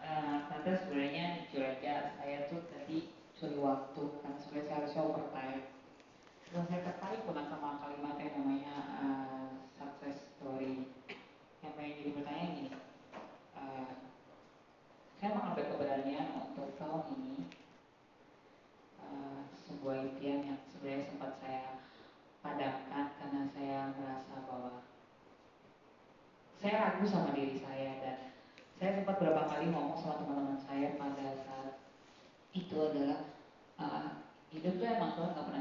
Uh, 0.01 0.37
tante 0.47 0.71
sebenarnya 0.87 1.45
aja 1.51 2.15
saya 2.15 2.47
tuh 2.47 2.63
tadi 2.71 3.11
curi 3.37 3.57
waktu 3.59 4.01
karena 4.23 4.37
sebenarnya 4.39 4.65
saya 4.65 4.77
harusnya 4.81 5.01
overtime. 5.03 5.61
Dan 6.47 6.63
saya 6.71 6.81
tertarik 6.87 7.21
pun 7.27 7.35
sama 7.35 7.83
kalimat 7.83 8.15
yang 8.17 8.33
namanya 8.39 8.75
uh, 9.03 9.47
success 9.75 10.31
story. 10.39 10.87
Yang 11.59 11.71
pengen 11.75 11.97
jadi 11.99 12.09
pertanyaan 12.15 12.55
gini, 12.55 12.71
uh, 13.59 13.91
saya 15.19 15.29
mengambil 15.35 15.65
keberanian 15.75 16.27
untuk 16.39 16.71
tahun 16.79 17.03
ini 17.19 17.51
uh, 19.03 19.43
sebuah 19.67 20.07
impian 20.07 20.47
yang 20.47 20.61
sebenarnya 20.77 21.09
sempat 21.09 21.31
saya 21.41 21.81
padamkan 22.45 23.05
karena 23.17 23.41
saya 23.49 23.79
merasa 23.97 24.35
bahwa 24.45 24.85
saya 26.61 26.73
ragu 26.77 27.05
sama 27.09 27.33
diri 27.33 27.57
saya 27.57 27.97
dan 27.97 28.17
saya 28.77 29.01
sempat 29.01 29.17
beberapa 29.17 29.49
kali 29.49 29.73
ngomong 29.73 29.97
sama 29.97 30.21
teman-teman 30.21 30.61
saya 30.61 30.93
pada 31.01 31.33
saat 31.41 31.81
itu 32.53 32.77
adalah 32.77 33.25
uh, 33.81 34.21
hidup 34.53 34.77
tuh 34.77 34.85
emang 34.85 35.17
Tuhan 35.17 35.33
gak 35.33 35.45
pernah 35.49 35.56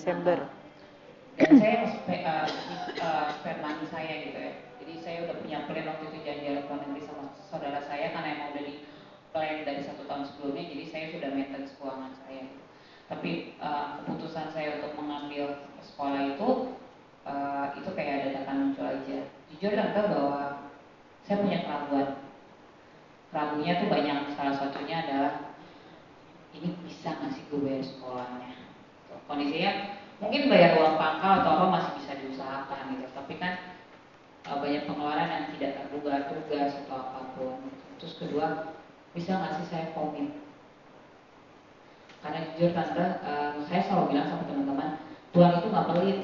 Desember 0.00 0.48
dan 1.36 1.60
saya 1.60 1.92
uh, 2.24 2.48
uh, 3.04 3.26
spare 3.36 3.60
money 3.60 3.84
saya 3.92 4.12
gitu 4.24 4.38
ya 4.40 4.52
jadi 4.80 4.94
saya 5.04 5.16
udah 5.28 5.36
punya 5.44 5.58
plan 5.68 5.92
waktu 5.92 6.04
itu 6.08 6.18
jalan-jalan 6.24 6.64
ke 6.64 6.72
negeri 6.72 7.02
sama 7.04 7.24
saudara 7.52 7.84
saya 7.84 8.08
karena 8.16 8.28
emang 8.32 8.56
udah 8.56 8.64
di 8.64 8.74
plan 9.28 9.60
dari 9.60 9.84
satu 9.84 10.08
tahun 10.08 10.24
sebelumnya 10.24 10.72
jadi 10.72 10.84
saya 10.88 11.04
sudah 11.12 11.28
maintenance 11.36 11.76
keuangan 11.76 12.16
saya 12.24 12.48
tapi 13.12 13.60
uh, 13.60 14.00
keputusan 14.00 14.48
saya 14.56 14.80
untuk 14.80 14.96
mengambil 14.96 15.68
sekolah 15.84 16.32
itu 16.32 16.48
uh, 17.28 17.66
itu 17.76 17.90
kayak 17.92 18.12
ada 18.16 18.24
dadakan 18.40 18.56
muncul 18.72 18.88
aja 18.88 19.18
jujur 19.52 19.72
tante 19.76 20.00
bahwa 20.00 20.40
saya 21.28 21.36
punya 21.44 21.58
keraguan 21.60 22.08
ragunya 23.36 23.72
tuh 23.84 23.88
banyak 23.92 24.18
salah 24.32 24.56
satunya 24.56 24.96
adalah 25.04 25.32
ini 26.56 26.72
bisa 26.88 27.20
nggak 27.20 27.36
sih 27.36 27.44
gue 27.52 27.60
bayar 27.60 27.84
sekolahnya 27.84 28.60
kondisinya 29.30 29.72
mungkin 30.20 30.52
bayar 30.52 30.76
uang 30.76 30.98
pangkal 31.00 31.40
atau 31.40 31.50
apa 31.56 31.66
masih 31.70 31.92
bisa 32.02 32.12
diusahakan 32.18 32.98
gitu 32.98 33.06
tapi 33.14 33.34
kan 33.38 33.52
uh, 34.50 34.58
banyak 34.60 34.79
pengeluaran 34.90 35.30
yang 35.30 35.46
tidak 35.54 35.72
terduga 35.78 36.26
tugas 36.26 36.70
atau 36.82 36.98
apa 36.98 37.20
pun. 37.38 37.62
Terus 38.02 38.18
kedua 38.18 38.46
bisa 39.14 39.38
nggak 39.38 39.54
sih 39.62 39.66
saya 39.70 39.86
komit? 39.94 40.34
Karena 42.20 42.50
jujur 42.52 42.74
tante 42.74 43.06
uh, 43.22 43.62
saya 43.70 43.80
selalu 43.86 44.12
bilang 44.12 44.26
sama 44.28 44.44
teman-teman 44.50 44.90
Tuhan 45.30 45.52
itu 45.62 45.68
nggak 45.70 45.88
pelit. 45.94 46.18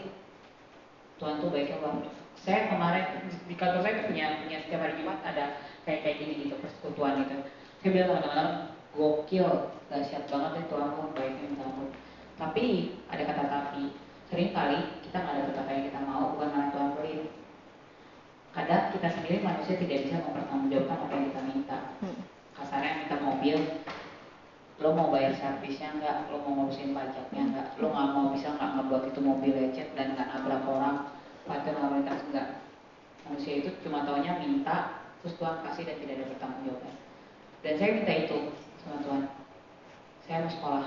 Tuhan 1.17 1.41
tuh 1.41 1.49
baiknya 1.49 1.81
luar 1.81 1.95
saya 2.37 2.69
kemarin 2.69 3.05
di 3.49 3.55
kantor 3.57 3.81
saya 3.81 4.05
punya 4.05 4.27
punya 4.45 4.59
setiap 4.61 4.85
hari 4.85 5.01
Jumat 5.01 5.19
ada 5.25 5.65
kayak 5.89 6.05
kayak 6.05 6.17
gini 6.21 6.33
gitu 6.45 6.55
persekutuan 6.61 7.25
itu 7.25 7.49
saya 7.81 7.91
bilang 7.91 8.09
sama 8.13 8.21
teman-teman 8.21 8.49
gokil 8.93 9.49
dahsyat 9.89 10.25
banget 10.29 10.53
itu 10.67 10.75
aku 10.77 11.01
baiknya 11.17 11.43
minta 11.49 11.65
ampun. 11.65 11.89
Tapi 12.37 12.65
ada 13.09 13.23
kata 13.25 13.43
tapi 13.49 13.83
sering 14.29 14.51
kali 14.53 14.79
kita 15.07 15.17
nggak 15.17 15.35
ada 15.39 15.53
kata 15.57 15.71
yang 15.73 15.85
kita 15.89 16.01
mau 16.05 16.37
bukan 16.37 16.49
karena 16.53 16.69
Tuhan 16.75 16.91
pelit 16.99 17.23
kadang 18.57 18.89
kita 18.97 19.09
sendiri 19.13 19.45
manusia 19.45 19.77
tidak 19.77 20.09
bisa 20.09 20.17
mempertanggungjawabkan 20.25 20.97
apa 20.97 21.13
yang 21.13 21.27
kita 21.29 21.43
minta. 21.45 21.79
Hmm. 22.01 22.19
kasarnya 22.57 23.05
minta 23.05 23.17
mobil 23.21 23.57
lo 24.81 24.89
mau 24.93 25.13
bayar 25.13 25.37
servisnya 25.37 25.93
enggak, 25.93 26.29
lo 26.33 26.41
mau 26.41 26.65
ngurusin 26.65 26.97
pajaknya 26.97 27.43
enggak, 27.53 27.67
lo 27.77 27.93
nggak 27.93 28.09
mau 28.17 28.33
bisa 28.33 28.49
nggak 28.57 28.71
ngebuat 28.81 29.03
itu 29.13 29.21
mobil 29.21 29.53
lecet 29.53 29.89
dan 29.93 30.17
nggak 30.17 30.29
nabrak 30.33 30.65
orang, 30.65 30.97
pakai 31.45 31.73
lalu 31.77 32.01
lintas 32.01 32.21
enggak. 32.33 32.49
Manusia 33.29 33.53
itu 33.61 33.71
cuma 33.85 34.09
taunya 34.09 34.41
minta 34.41 35.05
terus 35.21 35.37
Tuhan 35.37 35.61
kasih 35.65 35.85
dan 35.85 35.97
tidak 36.01 36.15
ada 36.17 36.27
bertanggung 36.33 36.65
jawabnya 36.65 36.95
dan 37.67 37.83
saya 37.83 37.91
minta 37.99 38.15
itu 38.15 38.39
sama 38.79 38.97
Tuhan. 39.03 39.23
Saya 40.23 40.39
mau 40.47 40.51
sekolah. 40.55 40.87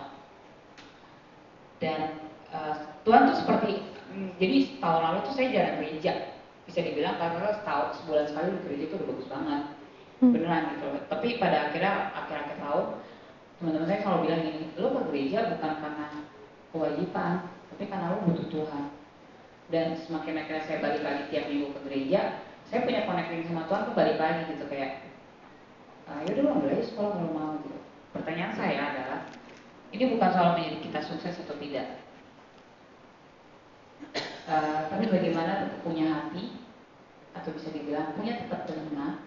Dan 1.83 1.99
uh, 2.55 2.75
Tuhan 3.03 3.21
tuh 3.27 3.37
seperti 3.43 3.71
hmm, 4.11 4.29
jadi 4.39 4.57
tahun 4.79 5.01
lalu 5.03 5.19
tuh 5.27 5.33
saya 5.35 5.47
jarang 5.51 5.75
gereja 5.83 6.38
bisa 6.69 6.85
dibilang 6.85 7.17
karena 7.17 7.49
setahun 7.57 7.97
sebulan 7.99 8.25
sekali 8.29 8.47
di 8.53 8.59
gereja 8.61 8.83
itu 8.85 8.95
udah 9.01 9.07
bagus 9.09 9.27
banget. 9.27 9.63
Hmm. 10.19 10.35
beneran 10.35 10.75
gitu. 10.75 10.87
Tapi 11.07 11.27
pada 11.39 11.71
akhirnya 11.71 12.11
akhir-akhir 12.11 12.59
tahun 12.59 12.85
teman-teman 13.59 13.87
saya 13.87 13.99
selalu 14.03 14.19
bilang 14.27 14.41
gini 14.43 14.63
lo 14.75 14.87
ke 14.91 15.01
gereja 15.11 15.39
bukan 15.55 15.71
karena 15.79 16.07
kewajiban 16.75 17.33
tapi 17.71 17.83
karena 17.87 18.05
lo 18.11 18.17
butuh 18.27 18.47
Tuhan. 18.51 18.85
Dan 19.69 19.87
semakin 19.95 20.43
akhirnya 20.43 20.63
saya 20.67 20.77
balik 20.83 21.01
lagi 21.07 21.23
tiap 21.31 21.45
minggu 21.47 21.71
ke 21.71 21.79
gereja 21.87 22.43
saya 22.67 22.85
punya 22.85 23.07
connecting 23.07 23.47
sama 23.47 23.65
Tuhan 23.65 23.81
tuh 23.87 23.95
balik 23.95 24.17
lagi 24.19 24.41
gitu 24.51 24.65
kayak 24.67 25.07
ah, 26.05 26.19
ya 26.27 26.29
udah 26.35 26.53
ambil 26.53 26.69
aja 26.75 26.83
sekolah 26.83 27.11
kalau 27.15 27.31
mau 27.31 27.51
gitu. 27.63 27.79
Pertanyaan 28.11 28.53
saya 28.59 28.81
adalah 28.91 29.19
ini 29.95 30.03
bukan 30.11 30.29
soal 30.35 30.59
menjadi 30.59 30.77
kita 30.83 30.99
sukses 31.07 31.39
atau 31.47 31.55
tidak. 31.63 31.87
Uh, 34.49 34.89
tapi 34.89 35.05
bagaimana 35.07 35.79
punya 35.85 36.09
hati 36.09 36.58
atau 37.37 37.49
bisa 37.53 37.69
dibilang 37.73 38.17
punya 38.17 38.41
tempat 38.45 38.65
telinga 38.65 39.21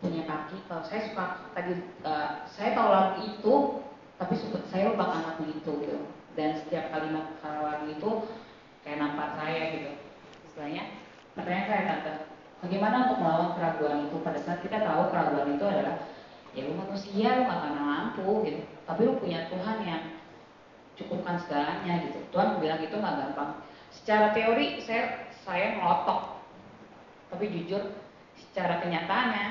punya 0.00 0.22
kaki. 0.24 0.56
Kalau 0.66 0.82
saya 0.82 1.00
suka 1.12 1.24
tadi 1.52 1.72
uh, 2.02 2.48
saya 2.48 2.72
tahu 2.72 2.88
lagu 2.88 3.20
itu 3.28 3.54
tapi 4.20 4.34
suka, 4.36 4.58
saya 4.68 4.92
lupa 4.92 5.08
anaknya 5.12 5.60
itu 5.60 5.72
gitu. 5.84 5.98
Dan 6.38 6.56
setiap 6.56 6.88
kalimat 6.94 7.36
kalau 7.44 7.68
lagu 7.68 7.86
itu 7.90 8.10
kayak 8.82 8.98
nampak 8.98 9.36
saya 9.36 9.62
gitu. 9.76 9.90
Istilahnya 10.48 10.84
pertanyaan 11.36 11.66
saya 11.68 11.82
tante 11.86 12.12
Bagaimana 12.60 13.08
untuk 13.08 13.24
melawan 13.24 13.56
keraguan 13.56 14.04
itu? 14.04 14.20
Pada 14.20 14.36
saat 14.44 14.60
kita 14.60 14.84
tahu 14.84 15.08
keraguan 15.08 15.56
itu 15.56 15.64
adalah 15.64 15.96
ya 16.52 16.68
lu 16.68 16.76
manusia 16.76 17.40
lu 17.40 17.48
gak 17.48 17.56
akan 17.56 17.72
mampu 17.72 18.28
gitu. 18.44 18.60
Tapi 18.84 19.00
lu 19.08 19.16
punya 19.16 19.48
Tuhan 19.48 19.76
yang 19.80 20.02
cukupkan 21.00 21.40
segalanya 21.40 22.04
gitu. 22.04 22.20
Tuhan 22.28 22.60
bilang 22.60 22.80
itu 22.84 22.92
nggak 22.92 23.16
gampang. 23.16 23.50
Secara 23.88 24.36
teori 24.36 24.84
saya 24.84 25.32
saya 25.40 25.80
ngelotok 25.80 26.39
tapi 27.30 27.44
jujur 27.48 27.82
secara 28.36 28.82
kenyataannya 28.82 29.46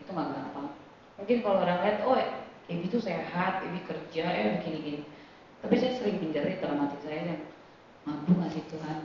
itu 0.00 0.10
nggak 0.10 0.30
gampang 0.30 0.68
mungkin 1.18 1.36
kalau 1.42 1.58
orang 1.62 1.78
lihat 1.82 1.98
oh 2.06 2.16
kayak 2.64 2.78
gitu 2.88 2.96
sehat 3.02 3.60
ini 3.66 3.82
kerja 3.84 4.24
eh 4.24 4.46
begini 4.62 4.78
gini 4.80 5.00
tapi 5.60 5.74
saya 5.76 5.92
sering 5.98 6.22
pinjari 6.22 6.56
dalam 6.62 6.86
hati 6.86 6.98
saya 7.02 7.18
yang 7.34 7.42
mampu 8.06 8.32
ngasih 8.38 8.64
Tuhan 8.70 8.98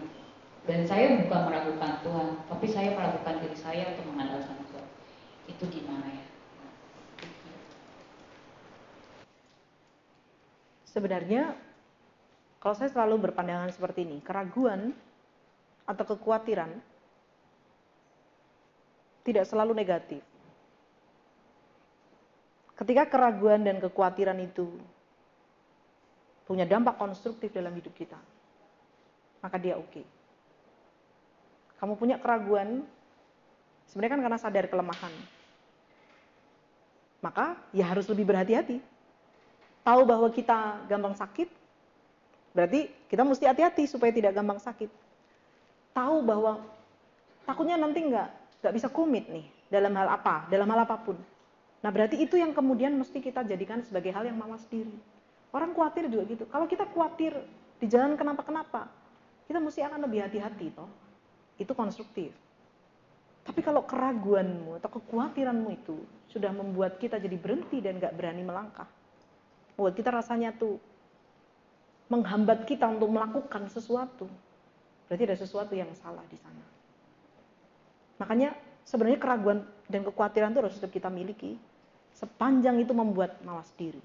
dan 0.70 0.86
saya 0.86 1.18
bukan 1.26 1.50
meragukan 1.50 1.98
Tuhan, 2.06 2.28
tapi 2.46 2.66
saya 2.70 2.94
meragukan 2.94 3.42
diri 3.42 3.58
saya 3.58 3.90
untuk 3.90 4.06
mengandalkan 4.14 4.54
Tuhan. 4.70 4.88
Itu 5.50 5.66
gimana 5.66 6.06
ya? 6.06 6.26
Sebenarnya 10.86 11.58
kalau 12.62 12.76
saya 12.78 12.94
selalu 12.94 13.30
berpandangan 13.30 13.74
seperti 13.74 14.06
ini, 14.06 14.22
keraguan 14.22 14.94
atau 15.90 16.06
kekhawatiran 16.06 16.70
tidak 19.26 19.50
selalu 19.50 19.74
negatif. 19.74 20.22
Ketika 22.78 23.10
keraguan 23.10 23.66
dan 23.66 23.82
kekhawatiran 23.82 24.38
itu 24.40 24.70
punya 26.46 26.70
dampak 26.70 26.96
konstruktif 27.02 27.50
dalam 27.50 27.74
hidup 27.74 27.92
kita, 27.98 28.22
maka 29.42 29.58
dia 29.58 29.76
oke. 29.76 29.90
Okay 29.90 30.06
kamu 31.80 31.96
punya 31.96 32.20
keraguan, 32.20 32.84
sebenarnya 33.88 34.14
kan 34.20 34.22
karena 34.28 34.40
sadar 34.40 34.66
kelemahan. 34.68 35.14
Maka 37.24 37.56
ya 37.72 37.88
harus 37.88 38.08
lebih 38.08 38.28
berhati-hati. 38.28 38.84
tahu 39.80 40.04
bahwa 40.06 40.28
kita 40.30 40.86
gampang 40.92 41.16
sakit, 41.16 41.50
berarti 42.52 42.92
kita 43.08 43.24
mesti 43.24 43.48
hati-hati 43.48 43.88
supaya 43.88 44.12
tidak 44.12 44.36
gampang 44.36 44.60
sakit. 44.60 44.92
Tahu 45.94 46.22
bahwa 46.24 46.64
takutnya 47.44 47.76
nanti 47.76 48.06
nggak 48.06 48.28
nggak 48.60 48.74
bisa 48.76 48.88
komit 48.92 49.26
nih 49.32 49.46
dalam 49.72 49.94
hal 49.96 50.08
apa, 50.20 50.50
dalam 50.52 50.68
hal 50.70 50.84
apa 50.84 50.96
pun. 51.00 51.18
Nah 51.80 51.90
berarti 51.90 52.20
itu 52.20 52.36
yang 52.36 52.52
kemudian 52.52 52.92
mesti 52.98 53.24
kita 53.24 53.46
jadikan 53.48 53.80
sebagai 53.86 54.12
hal 54.12 54.28
yang 54.28 54.36
mawas 54.36 54.68
diri. 54.68 54.94
Orang 55.50 55.74
khawatir 55.74 56.12
juga 56.12 56.24
gitu. 56.30 56.44
Kalau 56.46 56.70
kita 56.70 56.86
khawatir 56.92 57.34
di 57.80 57.88
jalan 57.90 58.14
kenapa-kenapa, 58.20 58.86
kita 59.50 59.58
mesti 59.58 59.82
akan 59.82 60.06
lebih 60.06 60.20
hati-hati 60.28 60.70
toh. 60.76 60.90
Itu 61.58 61.74
konstruktif. 61.74 62.36
Tapi 63.48 63.66
kalau 63.66 63.82
keraguanmu 63.82 64.78
atau 64.78 64.90
kekhawatiranmu 65.00 65.70
itu 65.74 65.98
sudah 66.30 66.54
membuat 66.54 67.02
kita 67.02 67.18
jadi 67.18 67.34
berhenti 67.34 67.82
dan 67.82 67.98
nggak 67.98 68.14
berani 68.14 68.46
melangkah, 68.46 68.86
membuat 69.74 69.98
kita 69.98 70.14
rasanya 70.14 70.54
tuh 70.54 70.78
menghambat 72.14 72.70
kita 72.70 72.86
untuk 72.86 73.10
melakukan 73.10 73.66
sesuatu, 73.74 74.30
berarti 75.10 75.24
ada 75.26 75.38
sesuatu 75.42 75.74
yang 75.74 75.90
salah 75.98 76.22
di 76.30 76.38
sana. 76.38 76.64
Makanya 78.22 78.54
sebenarnya 78.86 79.18
keraguan 79.18 79.66
dan 79.90 80.06
kekhawatiran 80.06 80.54
itu 80.54 80.60
harus 80.62 80.76
tetap 80.78 80.94
kita 80.94 81.10
miliki 81.10 81.58
sepanjang 82.14 82.78
itu 82.78 82.94
membuat 82.94 83.42
mawas 83.42 83.74
diri. 83.74 84.00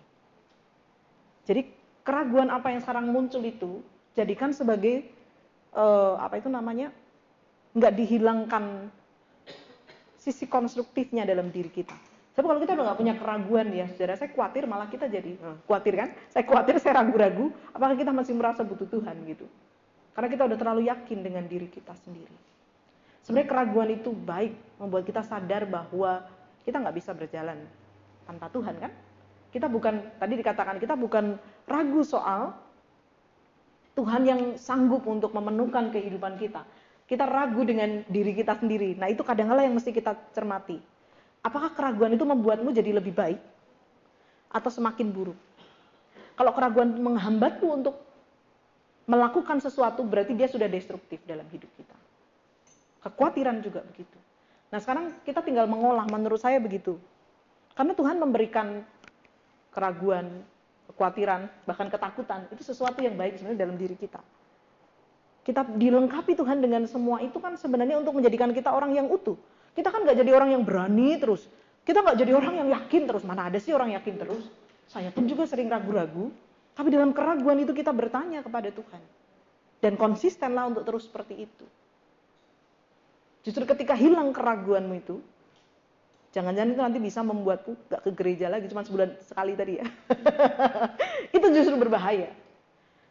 Jadi 1.45 1.69
keraguan 2.01 2.49
apa 2.49 2.73
yang 2.73 2.81
sekarang 2.81 3.13
muncul 3.13 3.45
itu 3.45 3.85
jadikan 4.17 4.57
sebagai 4.57 5.05
uh, 5.77 6.17
apa 6.17 6.41
itu 6.41 6.49
namanya 6.49 6.89
nggak 7.77 7.93
dihilangkan 7.93 8.89
sisi 10.17 10.49
konstruktifnya 10.49 11.29
dalam 11.29 11.53
diri 11.53 11.69
kita. 11.69 11.93
Tapi 12.35 12.47
kalau 12.51 12.59
kita 12.59 12.75
udah 12.75 12.85
nggak 12.91 12.99
punya 12.99 13.15
keraguan 13.15 13.69
ya, 13.71 13.87
saudara, 13.95 14.19
saya 14.19 14.31
khawatir 14.35 14.67
malah 14.67 14.91
kita 14.91 15.07
jadi 15.07 15.39
hmm, 15.39 15.71
khawatir 15.71 15.95
kan? 15.95 16.09
Saya 16.35 16.43
khawatir, 16.43 16.75
saya 16.83 16.99
ragu-ragu, 16.99 17.55
apakah 17.71 17.95
kita 17.95 18.11
masih 18.11 18.35
merasa 18.35 18.67
butuh 18.67 18.91
Tuhan 18.91 19.15
gitu? 19.29 19.47
Karena 20.15 20.29
kita 20.31 20.43
udah 20.47 20.59
terlalu 20.59 20.83
yakin 20.87 21.19
dengan 21.21 21.45
diri 21.51 21.67
kita 21.67 21.93
sendiri. 22.07 22.35
Sebenarnya 23.27 23.51
keraguan 23.51 23.91
itu 23.91 24.15
baik, 24.15 24.55
membuat 24.79 25.05
kita 25.05 25.27
sadar 25.27 25.67
bahwa 25.67 26.23
kita 26.63 26.79
nggak 26.79 26.97
bisa 26.97 27.11
berjalan 27.13 27.59
tanpa 28.25 28.47
Tuhan 28.49 28.75
kan? 28.79 28.93
Kita 29.51 29.67
bukan, 29.67 30.19
tadi 30.19 30.35
dikatakan 30.39 30.79
kita 30.79 30.95
bukan 30.95 31.39
ragu 31.67 32.03
soal 32.07 32.55
Tuhan 33.95 34.23
yang 34.27 34.41
sanggup 34.59 35.07
untuk 35.07 35.31
memenuhkan 35.31 35.91
kehidupan 35.95 36.39
kita 36.39 36.67
kita 37.05 37.29
ragu 37.29 37.61
dengan 37.69 38.01
diri 38.09 38.33
kita 38.33 38.57
sendiri. 38.57 38.97
Nah, 38.97 39.13
itu 39.13 39.21
kadang-kala 39.21 39.65
yang 39.65 39.77
mesti 39.77 39.93
kita 39.93 40.17
cermati. 40.33 40.81
Apakah 41.45 41.77
keraguan 41.77 42.17
itu 42.17 42.25
membuatmu 42.25 42.73
jadi 42.73 42.97
lebih 42.97 43.13
baik 43.13 43.41
atau 44.49 44.71
semakin 44.73 45.13
buruk? 45.13 45.37
Kalau 46.35 46.53
keraguan 46.57 46.97
menghambatmu 46.97 47.69
untuk 47.69 48.01
melakukan 49.05 49.61
sesuatu, 49.61 50.05
berarti 50.05 50.33
dia 50.33 50.49
sudah 50.49 50.69
destruktif 50.69 51.21
dalam 51.29 51.45
hidup 51.53 51.69
kita. 51.77 51.97
Kekhawatiran 53.05 53.61
juga 53.61 53.85
begitu. 53.85 54.17
Nah, 54.73 54.81
sekarang 54.81 55.13
kita 55.23 55.45
tinggal 55.45 55.69
mengolah, 55.69 56.09
menurut 56.09 56.41
saya 56.41 56.57
begitu. 56.59 56.97
Karena 57.77 57.93
Tuhan 57.93 58.17
memberikan 58.17 58.81
keraguan, 59.71 60.43
kekhawatiran, 60.89 61.47
bahkan 61.69 61.93
ketakutan, 61.93 62.49
itu 62.49 62.63
sesuatu 62.65 63.05
yang 63.05 63.15
baik 63.19 63.37
sebenarnya 63.37 63.61
dalam 63.61 63.77
diri 63.77 63.97
kita 63.99 64.23
kita 65.45 65.61
dilengkapi 65.77 66.33
Tuhan 66.33 66.65
dengan 66.65 66.89
semua 66.89 67.21
itu 67.21 67.37
kan 67.37 67.55
sebenarnya 67.61 68.01
untuk 68.01 68.17
menjadikan 68.17 68.51
kita 68.51 68.73
orang 68.73 68.97
yang 68.97 69.07
utuh. 69.13 69.37
Kita 69.77 69.93
kan 69.93 70.03
nggak 70.03 70.17
jadi 70.25 70.33
orang 70.33 70.57
yang 70.57 70.63
berani 70.65 71.21
terus. 71.21 71.45
Kita 71.85 72.01
nggak 72.01 72.17
jadi 72.17 72.33
orang 72.33 72.65
yang 72.65 72.69
yakin 72.73 73.03
terus. 73.05 73.23
Mana 73.29 73.53
ada 73.53 73.61
sih 73.61 73.77
orang 73.77 73.93
yakin 73.93 74.17
terus? 74.17 74.49
Saya 74.89 75.13
pun 75.13 75.29
juga 75.29 75.45
sering 75.45 75.69
ragu-ragu. 75.69 76.33
Tapi 76.75 76.89
dalam 76.91 77.15
keraguan 77.15 77.63
itu 77.63 77.71
kita 77.71 77.95
bertanya 77.95 78.43
kepada 78.43 78.69
Tuhan. 78.75 79.03
Dan 79.79 79.95
konsistenlah 79.95 80.67
untuk 80.67 80.83
terus 80.83 81.07
seperti 81.07 81.47
itu. 81.47 81.67
Justru 83.47 83.63
ketika 83.69 83.95
hilang 83.95 84.33
keraguanmu 84.33 84.95
itu, 84.99 85.21
jangan-jangan 86.35 86.73
itu 86.73 86.83
nanti 86.83 86.99
bisa 86.99 87.21
membuatmu 87.21 87.77
gak 87.93 88.03
ke 88.03 88.11
gereja 88.17 88.49
lagi, 88.51 88.67
cuma 88.73 88.83
sebulan 88.83 89.21
sekali 89.23 89.53
tadi 89.55 89.79
ya. 89.79 89.87
itu 91.37 91.47
justru 91.53 91.77
berbahaya. 91.77 92.33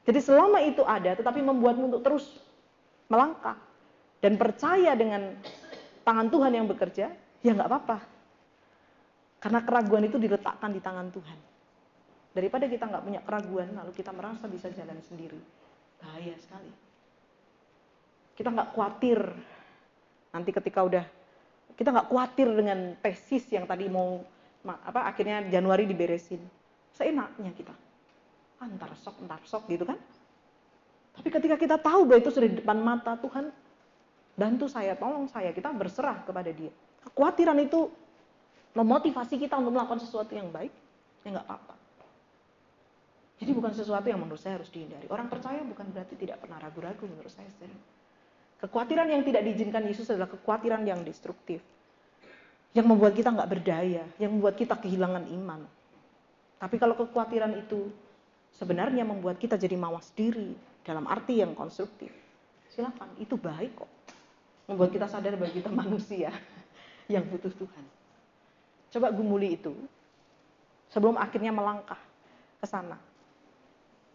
Jadi 0.04 0.20
selama 0.20 0.60
itu 0.66 0.84
ada, 0.84 1.16
tetapi 1.16 1.40
membuatmu 1.40 1.94
untuk 1.94 2.04
terus 2.04 2.26
melangkah 3.08 3.56
dan 4.20 4.36
percaya 4.36 4.98
dengan 4.98 5.38
tangan 6.04 6.28
Tuhan 6.28 6.52
yang 6.52 6.66
bekerja, 6.68 7.14
ya 7.46 7.52
nggak 7.54 7.70
apa-apa. 7.70 7.98
Karena 9.40 9.60
keraguan 9.64 10.10
itu 10.10 10.18
diletakkan 10.20 10.74
di 10.74 10.82
tangan 10.82 11.08
Tuhan. 11.14 11.53
Daripada 12.34 12.66
kita 12.66 12.90
nggak 12.90 13.04
punya 13.06 13.22
keraguan, 13.22 13.70
lalu 13.78 13.94
kita 13.94 14.10
merasa 14.10 14.50
bisa 14.50 14.74
jalan 14.74 14.98
sendiri. 15.06 15.38
Bahaya 16.02 16.34
sekali. 16.42 16.74
Kita 18.34 18.50
nggak 18.50 18.74
khawatir 18.74 19.22
nanti 20.34 20.50
ketika 20.50 20.82
udah 20.82 21.06
kita 21.78 21.94
nggak 21.94 22.10
khawatir 22.10 22.50
dengan 22.50 22.98
tesis 23.06 23.46
yang 23.54 23.70
tadi 23.70 23.86
mau 23.86 24.26
apa 24.66 25.06
akhirnya 25.06 25.46
Januari 25.46 25.86
diberesin. 25.86 26.42
Seenaknya 26.98 27.54
kita 27.54 27.74
antar 28.62 28.98
sok, 28.98 29.22
antar 29.22 29.42
sok 29.46 29.70
gitu 29.70 29.86
kan. 29.86 30.00
Tapi 31.14 31.30
ketika 31.30 31.56
kita 31.60 31.78
tahu 31.78 32.10
bahwa 32.10 32.20
itu 32.22 32.32
sudah 32.34 32.50
di 32.50 32.58
depan 32.58 32.78
mata 32.82 33.14
Tuhan, 33.22 33.54
bantu 34.34 34.66
saya, 34.66 34.98
tolong 34.98 35.30
saya, 35.30 35.54
kita 35.54 35.70
berserah 35.70 36.26
kepada 36.26 36.50
dia. 36.50 36.74
Kekhawatiran 37.06 37.58
itu 37.62 37.92
memotivasi 38.74 39.38
kita 39.38 39.54
untuk 39.62 39.78
melakukan 39.78 40.02
sesuatu 40.02 40.34
yang 40.34 40.50
baik, 40.50 40.74
ya 41.22 41.38
nggak 41.38 41.46
apa-apa. 41.46 41.83
Jadi 43.42 43.52
bukan 43.52 43.74
sesuatu 43.74 44.06
yang 44.08 44.22
menurut 44.22 44.40
saya 44.40 44.62
harus 44.62 44.70
dihindari. 44.70 45.10
Orang 45.10 45.28
percaya 45.28 45.60
bukan 45.66 45.90
berarti 45.90 46.16
tidak 46.16 46.40
pernah 46.40 46.62
ragu-ragu 46.62 47.04
menurut 47.10 47.34
saya. 47.34 47.50
Kekhawatiran 48.64 49.12
yang 49.12 49.28
tidak 49.28 49.44
diizinkan 49.44 49.84
Yesus 49.84 50.08
adalah 50.08 50.32
kekhawatiran 50.32 50.88
yang 50.88 51.04
destruktif. 51.04 51.60
Yang 52.72 52.88
membuat 52.88 53.14
kita 53.14 53.30
nggak 53.36 53.50
berdaya, 53.52 54.04
yang 54.18 54.32
membuat 54.34 54.56
kita 54.56 54.80
kehilangan 54.80 55.28
iman. 55.30 55.62
Tapi 56.64 56.76
kalau 56.80 56.96
kekhawatiran 56.96 57.52
itu 57.60 57.92
sebenarnya 58.56 59.04
membuat 59.04 59.36
kita 59.36 59.60
jadi 59.60 59.76
mawas 59.76 60.14
diri 60.16 60.56
dalam 60.86 61.04
arti 61.12 61.44
yang 61.44 61.52
konstruktif. 61.58 62.10
Silakan, 62.72 63.12
itu 63.20 63.36
baik 63.36 63.84
kok. 63.84 63.92
Membuat 64.72 64.96
kita 64.96 65.12
sadar 65.12 65.36
bahwa 65.36 65.52
kita 65.52 65.68
manusia 65.68 66.32
yang 67.14 67.28
butuh 67.28 67.52
Tuhan. 67.52 67.86
Coba 68.96 69.12
gumuli 69.12 69.60
itu 69.60 69.76
sebelum 70.88 71.20
akhirnya 71.20 71.52
melangkah 71.52 72.00
ke 72.62 72.68
sana. 72.70 72.96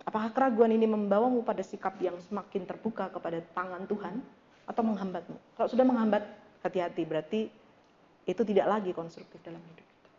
Apakah 0.08 0.32
keraguan 0.32 0.72
ini 0.72 0.88
membawamu 0.88 1.44
pada 1.44 1.60
sikap 1.60 2.00
yang 2.00 2.16
semakin 2.24 2.64
terbuka 2.64 3.12
kepada 3.12 3.44
tangan 3.52 3.84
Tuhan 3.84 4.24
atau 4.64 4.80
menghambatmu? 4.80 5.36
Kalau 5.52 5.68
sudah 5.68 5.84
menghambat, 5.84 6.24
hati-hati 6.64 7.04
berarti 7.04 7.52
itu 8.24 8.42
tidak 8.48 8.72
lagi 8.72 8.96
konstruktif 8.96 9.36
dalam 9.44 9.60
hidup 9.60 9.84
kita. 9.84 10.10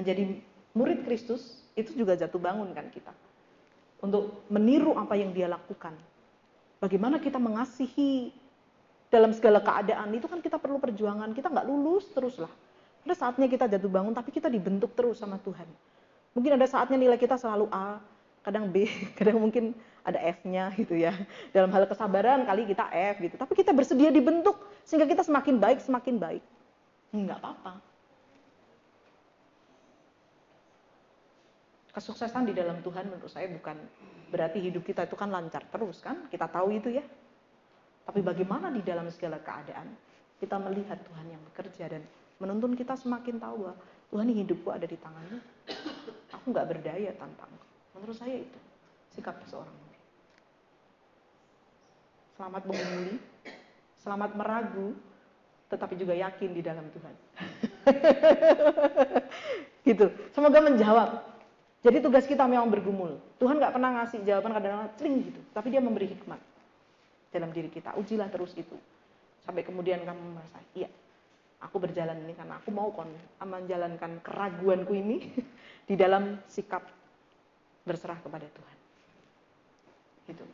Menjadi 0.00 0.22
murid 0.72 1.04
Kristus 1.04 1.60
itu 1.76 1.92
juga 1.92 2.16
jatuh 2.16 2.40
bangun 2.40 2.72
kan 2.72 2.88
kita. 2.88 3.12
Untuk 4.00 4.48
meniru 4.48 4.96
apa 4.96 5.12
yang 5.12 5.36
dia 5.36 5.44
lakukan. 5.44 5.92
Bagaimana 6.80 7.20
kita 7.20 7.36
mengasihi 7.36 8.32
dalam 9.12 9.36
segala 9.36 9.60
keadaan 9.60 10.08
itu 10.16 10.24
kan 10.24 10.40
kita 10.40 10.56
perlu 10.56 10.80
perjuangan. 10.80 11.36
Kita 11.36 11.52
nggak 11.52 11.68
lulus 11.68 12.08
terus 12.16 12.40
lah. 12.40 12.52
Ada 13.04 13.28
saatnya 13.28 13.44
kita 13.44 13.68
jatuh 13.68 13.92
bangun 13.92 14.16
tapi 14.16 14.32
kita 14.32 14.48
dibentuk 14.48 14.96
terus 14.96 15.20
sama 15.20 15.36
Tuhan. 15.44 15.68
Mungkin 16.34 16.58
ada 16.58 16.66
saatnya 16.66 16.98
nilai 16.98 17.16
kita 17.16 17.38
selalu 17.38 17.70
A, 17.70 18.02
kadang 18.42 18.68
B, 18.68 18.90
kadang 19.18 19.38
mungkin 19.38 19.72
ada 20.04 20.20
F-nya 20.20 20.74
gitu 20.76 20.98
ya. 20.98 21.14
Dalam 21.54 21.70
hal 21.70 21.86
kesabaran 21.86 22.44
kali 22.44 22.68
kita 22.68 22.90
F 22.90 23.22
gitu. 23.22 23.34
Tapi 23.38 23.52
kita 23.54 23.70
bersedia 23.70 24.10
dibentuk 24.10 24.58
sehingga 24.84 25.06
kita 25.06 25.22
semakin 25.22 25.56
baik, 25.62 25.78
semakin 25.80 26.18
baik. 26.18 26.42
Enggak 27.14 27.38
apa-apa. 27.40 27.94
kesuksesan 31.94 32.50
di 32.50 32.52
dalam 32.58 32.82
Tuhan 32.82 33.06
menurut 33.06 33.30
saya 33.30 33.46
bukan 33.46 33.78
berarti 34.34 34.58
hidup 34.58 34.82
kita 34.82 35.06
itu 35.06 35.14
kan 35.14 35.30
lancar 35.30 35.62
terus 35.70 36.02
kan 36.02 36.26
kita 36.26 36.50
tahu 36.50 36.74
itu 36.74 36.90
ya 36.90 37.06
tapi 38.02 38.18
bagaimana 38.18 38.68
di 38.74 38.82
dalam 38.82 39.06
segala 39.14 39.38
keadaan 39.38 39.94
kita 40.42 40.58
melihat 40.58 40.98
Tuhan 41.06 41.26
yang 41.30 41.42
bekerja 41.54 41.86
dan 41.86 42.02
menuntun 42.42 42.74
kita 42.74 42.98
semakin 42.98 43.38
tahu 43.38 43.62
bahwa 43.62 43.74
Tuhan 44.10 44.26
hidupku 44.26 44.68
ada 44.74 44.90
di 44.90 44.98
tanganmu 44.98 45.38
aku 46.44 46.52
nggak 46.52 46.76
berdaya 46.76 47.08
tanpa 47.16 47.48
engkau. 47.48 47.72
Menurut 47.96 48.16
saya 48.20 48.36
itu 48.36 48.60
sikap 49.16 49.32
seorang 49.48 49.72
murid 49.72 50.02
selamat 52.36 52.62
mengumuli 52.68 53.16
selamat 54.04 54.30
meragu 54.36 54.92
tetapi 55.72 55.96
juga 55.96 56.12
yakin 56.12 56.52
di 56.52 56.60
dalam 56.60 56.84
Tuhan. 56.92 57.14
Gitu. 59.84 60.08
Semoga 60.32 60.64
menjawab. 60.64 61.20
Jadi 61.84 62.00
tugas 62.00 62.24
kita 62.24 62.48
memang 62.48 62.72
bergumul. 62.72 63.20
Tuhan 63.36 63.60
nggak 63.60 63.76
pernah 63.76 64.00
ngasih 64.00 64.24
jawaban 64.24 64.56
kadang-kadang 64.56 64.96
celing 64.96 65.28
gitu, 65.28 65.40
tapi 65.52 65.68
dia 65.68 65.84
memberi 65.84 66.08
hikmat 66.08 66.40
dalam 67.28 67.52
diri 67.52 67.68
kita. 67.68 67.92
Ujilah 68.00 68.32
terus 68.32 68.56
itu. 68.56 68.72
Sampai 69.44 69.60
kemudian 69.60 70.00
kamu 70.00 70.40
merasa, 70.40 70.56
iya, 70.72 70.88
Aku 71.70 71.80
berjalan 71.80 72.20
ini 72.28 72.36
karena 72.36 72.60
aku 72.60 72.68
mau 72.68 72.92
kon 72.92 73.08
menjalankan 73.40 74.20
keraguanku 74.20 74.92
ini 74.92 75.32
di 75.84 75.94
dalam 75.94 76.40
sikap 76.48 76.82
berserah 77.84 78.16
kepada 78.24 78.48
Tuhan. 78.48 78.76
Itu. 80.32 80.44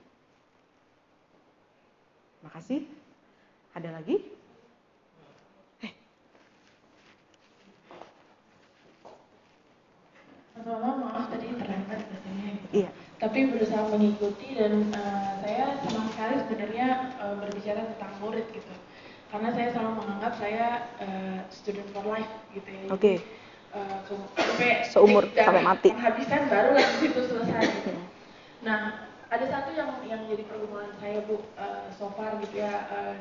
Makasih. 2.42 2.82
Ada 3.70 3.94
lagi? 3.94 4.16
Eh. 5.86 5.92
maaf 10.66 11.30
tadi 11.30 11.46
terlambat. 11.54 12.00
Iya. 12.74 12.90
Tapi 13.20 13.52
berusaha 13.52 13.84
mengikuti 13.94 14.56
dan 14.58 14.90
uh, 14.94 15.38
saya 15.44 15.76
senang 15.86 16.08
sekali 16.10 16.34
sebenarnya 16.46 16.88
uh, 17.20 17.34
berbicara 17.38 17.86
tentang 17.94 18.12
murid 18.18 18.46
gitu. 18.50 18.74
Karena 19.30 19.54
saya 19.54 19.68
selalu 19.70 19.92
menganggap 20.02 20.32
saya 20.42 20.66
uh, 20.98 21.38
student 21.54 21.86
for 21.94 22.02
life 22.10 22.32
gitu 22.50 22.66
ya. 22.66 22.82
Oke. 22.90 22.98
Okay. 22.98 23.16
Uh, 23.70 24.02
sampai 24.34 24.82
seumur 24.82 25.24
sampai 25.30 25.62
mati. 25.62 25.94
Penghabisan 25.94 26.50
baru 26.50 26.74
lah 26.74 26.88
situ 26.98 27.20
selesai. 27.22 27.62
Gitu. 27.80 27.92
Nah, 28.66 29.06
ada 29.30 29.46
satu 29.46 29.70
yang 29.78 29.94
yang 30.10 30.26
jadi 30.26 30.42
pergumulan 30.42 30.90
saya 30.98 31.22
bu 31.22 31.38
uh, 31.54 31.86
so 31.94 32.10
far 32.18 32.34
gitu 32.42 32.58
ya 32.58 32.90
uh, 32.90 33.14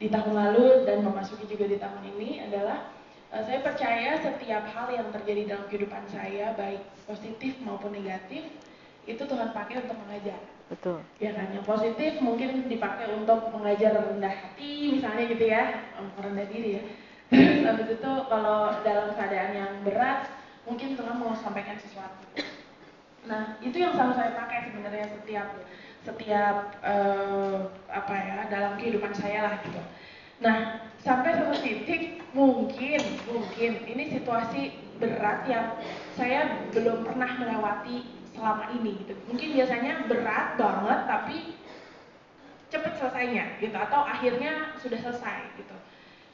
di 0.00 0.08
tahun 0.08 0.32
lalu 0.32 0.88
dan 0.88 1.04
memasuki 1.04 1.44
juga 1.44 1.68
di 1.68 1.76
tahun 1.76 2.00
ini 2.16 2.48
adalah 2.48 2.88
uh, 3.28 3.44
saya 3.44 3.60
percaya 3.60 4.16
setiap 4.24 4.64
hal 4.72 4.88
yang 4.88 5.12
terjadi 5.12 5.52
dalam 5.52 5.68
kehidupan 5.68 6.08
saya 6.08 6.56
baik 6.56 6.80
positif 7.04 7.60
maupun 7.60 7.92
negatif 7.92 8.48
itu 9.04 9.20
Tuhan 9.20 9.52
pakai 9.52 9.84
untuk 9.84 10.00
mengajar. 10.00 10.40
Betul. 10.72 11.04
Ya 11.20 11.36
kan, 11.36 11.52
yang 11.52 11.60
positif 11.60 12.24
mungkin 12.24 12.72
dipakai 12.72 13.12
untuk 13.12 13.52
mengajar 13.52 14.00
rendah 14.00 14.32
hati 14.32 14.96
misalnya 14.96 15.28
gitu 15.28 15.44
ya, 15.44 15.92
merendah 16.16 16.48
diri 16.48 16.70
ya. 16.80 16.82
Habis 17.66 17.88
itu 17.98 18.12
kalau 18.30 18.60
dalam 18.86 19.08
keadaan 19.16 19.52
yang 19.54 19.72
berat 19.82 20.30
mungkin 20.64 20.96
Tuhan 20.96 21.16
mau 21.20 21.34
sampaikan 21.36 21.76
sesuatu. 21.76 22.24
Nah, 23.24 23.56
itu 23.64 23.76
yang 23.80 23.96
selalu 23.96 24.14
saya 24.20 24.36
pakai 24.36 24.68
sebenarnya 24.68 25.06
setiap 25.16 25.48
setiap 26.04 26.56
uh, 26.84 27.72
apa 27.88 28.14
ya 28.14 28.38
dalam 28.52 28.76
kehidupan 28.76 29.16
saya 29.16 29.48
lah 29.48 29.54
gitu. 29.64 29.80
Nah, 30.44 30.84
sampai 31.00 31.32
satu 31.32 31.56
titik 31.64 32.20
mungkin 32.36 33.00
mungkin 33.24 33.72
ini 33.88 34.04
situasi 34.12 34.76
berat 35.00 35.48
yang 35.48 35.80
saya 36.12 36.68
belum 36.76 37.08
pernah 37.08 37.32
melewati 37.40 38.04
selama 38.36 38.68
ini 38.76 39.00
gitu. 39.04 39.16
Mungkin 39.32 39.48
biasanya 39.56 40.04
berat 40.04 40.60
banget 40.60 41.00
tapi 41.08 41.36
cepet 42.68 42.92
selesainya 42.98 43.44
gitu 43.62 43.76
atau 43.78 44.04
akhirnya 44.04 44.76
sudah 44.82 44.98
selesai 45.00 45.38
gitu. 45.56 45.76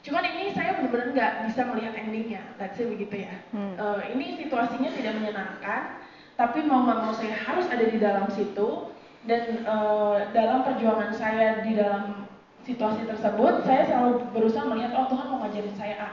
Cuman 0.01 0.25
ini 0.25 0.49
saya 0.57 0.81
benar-benar 0.81 1.13
nggak 1.13 1.33
bisa 1.45 1.61
melihat 1.69 1.93
endingnya, 1.93 2.41
let's 2.57 2.73
say 2.73 2.89
begitu 2.89 3.21
ya. 3.21 3.37
Hmm. 3.53 3.77
Uh, 3.77 4.01
ini 4.09 4.33
situasinya 4.41 4.89
tidak 4.97 5.13
menyenangkan, 5.21 6.01
tapi 6.33 6.65
mau 6.65 6.89
nggak 6.89 6.99
mau 7.05 7.13
saya 7.13 7.37
harus 7.37 7.69
ada 7.69 7.85
di 7.85 7.97
dalam 8.01 8.25
situ. 8.33 8.89
Dan 9.21 9.61
uh, 9.69 10.33
dalam 10.33 10.65
perjuangan 10.65 11.13
saya 11.13 11.61
di 11.61 11.77
dalam 11.77 12.25
situasi 12.65 13.05
tersebut 13.05 13.61
saya 13.69 13.85
selalu 13.85 14.25
berusaha 14.33 14.65
melihat 14.65 14.97
oh 14.97 15.05
Tuhan 15.13 15.29
mau 15.29 15.45
ngajarin 15.45 15.77
saya 15.77 15.95
A. 16.01 16.11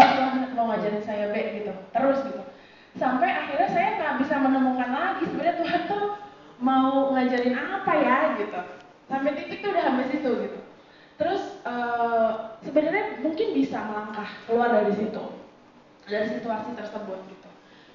Oh 0.00 0.08
Tuhan 0.08 0.56
mau 0.56 0.72
ngajarin 0.72 1.04
saya 1.04 1.28
B 1.28 1.60
gitu. 1.60 1.72
Terus 1.92 2.24
gitu. 2.24 2.40
Sampai 2.96 3.28
akhirnya 3.28 3.68
saya 3.68 3.88
nggak 4.00 4.14
bisa 4.24 4.34
menemukan 4.40 4.88
lagi 4.88 5.28
sebenarnya 5.28 5.60
Tuhan 5.60 5.82
tuh 5.84 6.04
mau 6.64 7.12
ngajarin 7.12 7.56
apa 7.60 7.92
ya 8.00 8.16
gitu. 8.40 8.60
Sampai 9.12 9.36
titik 9.36 9.60
tuh 9.60 9.76
udah 9.76 9.84
habis 9.84 10.08
itu 10.08 10.30
gitu 10.48 10.60
terus 11.20 11.60
uh, 11.68 12.56
sebenarnya 12.64 13.20
mungkin 13.20 13.52
bisa 13.52 13.76
melangkah 13.84 14.30
keluar 14.48 14.72
dari 14.72 14.96
situ 14.96 15.24
dari 16.08 16.26
situasi 16.32 16.72
tersebut 16.72 17.20
gitu 17.28 17.50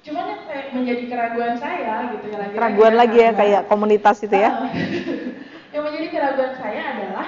Cuman 0.06 0.24
yang 0.30 0.42
kayak 0.46 0.66
menjadi 0.70 1.02
keraguan 1.10 1.54
saya 1.58 2.14
gitu 2.14 2.30
ya 2.30 2.38
lagi. 2.38 2.54
Keraguan 2.54 2.94
lagi 2.94 3.18
ya 3.18 3.30
kayak 3.34 3.62
komunitas 3.66 4.22
itu 4.22 4.36
ya. 4.38 4.70
yang 5.74 5.82
menjadi 5.82 6.08
keraguan 6.14 6.54
saya 6.54 6.82
adalah 6.94 7.26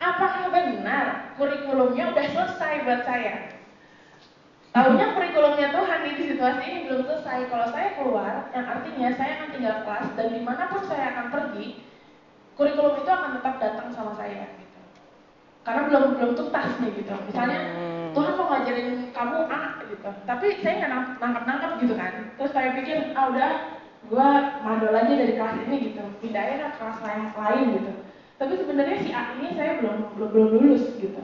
apakah 0.00 0.48
benar 0.48 1.36
kurikulumnya 1.36 2.16
udah 2.16 2.26
selesai 2.32 2.74
buat 2.88 3.04
saya? 3.04 3.60
Tahunya 4.72 5.06
kurikulumnya 5.12 5.68
Tuhan 5.68 6.00
di 6.08 6.12
situasi 6.32 6.62
ini 6.64 6.78
belum 6.88 7.00
selesai. 7.04 7.38
Kalau 7.52 7.66
saya 7.76 7.88
keluar, 8.00 8.34
yang 8.56 8.66
artinya 8.68 9.08
saya 9.12 9.30
akan 9.36 9.48
tinggal 9.52 9.76
kelas 9.84 10.08
dan 10.16 10.26
di 10.32 10.40
mana 10.40 10.64
pun 10.72 10.82
saya 10.88 11.04
akan 11.12 11.26
pergi, 11.28 11.66
kurikulum 12.56 13.04
itu 13.04 13.10
akan 13.12 13.30
tetap 13.36 13.54
datang 13.60 13.88
sama 13.92 14.16
saya. 14.16 14.48
Gitu. 14.56 14.67
Karena 15.68 15.84
belum 15.84 16.04
belum 16.16 16.32
tuntas 16.32 16.80
nih 16.80 16.90
gitu. 16.96 17.12
Misalnya 17.28 17.60
hmm. 17.76 18.16
Tuhan 18.16 18.32
mau 18.40 18.48
ngajarin 18.48 19.12
kamu 19.12 19.36
A 19.52 19.60
gitu. 19.84 20.10
Tapi 20.24 20.46
saya 20.64 20.74
nggak 20.80 20.92
nangkap 21.20 21.44
nangkap 21.44 21.72
gitu 21.84 21.92
kan. 21.92 22.12
Terus 22.40 22.52
saya 22.56 22.72
pikir 22.72 23.12
ah 23.12 23.28
udah 23.28 23.52
gue 24.08 24.28
mandol 24.64 24.96
aja 24.96 25.12
dari 25.12 25.36
kelas 25.36 25.60
ini 25.68 25.92
gitu. 25.92 26.00
Pindahin 26.24 26.64
ke 26.64 26.80
kelas 26.80 26.98
lain 27.04 27.22
lain 27.36 27.64
gitu. 27.76 27.92
Tapi 28.40 28.52
sebenarnya 28.56 28.96
si 29.04 29.10
A 29.12 29.36
ini 29.36 29.52
saya 29.52 29.84
belum 29.84 30.16
belum 30.16 30.28
belum 30.32 30.48
lulus 30.56 30.88
gitu. 30.96 31.20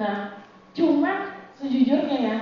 Nah 0.00 0.40
cuma 0.72 1.36
sejujurnya 1.60 2.16
ya 2.16 2.36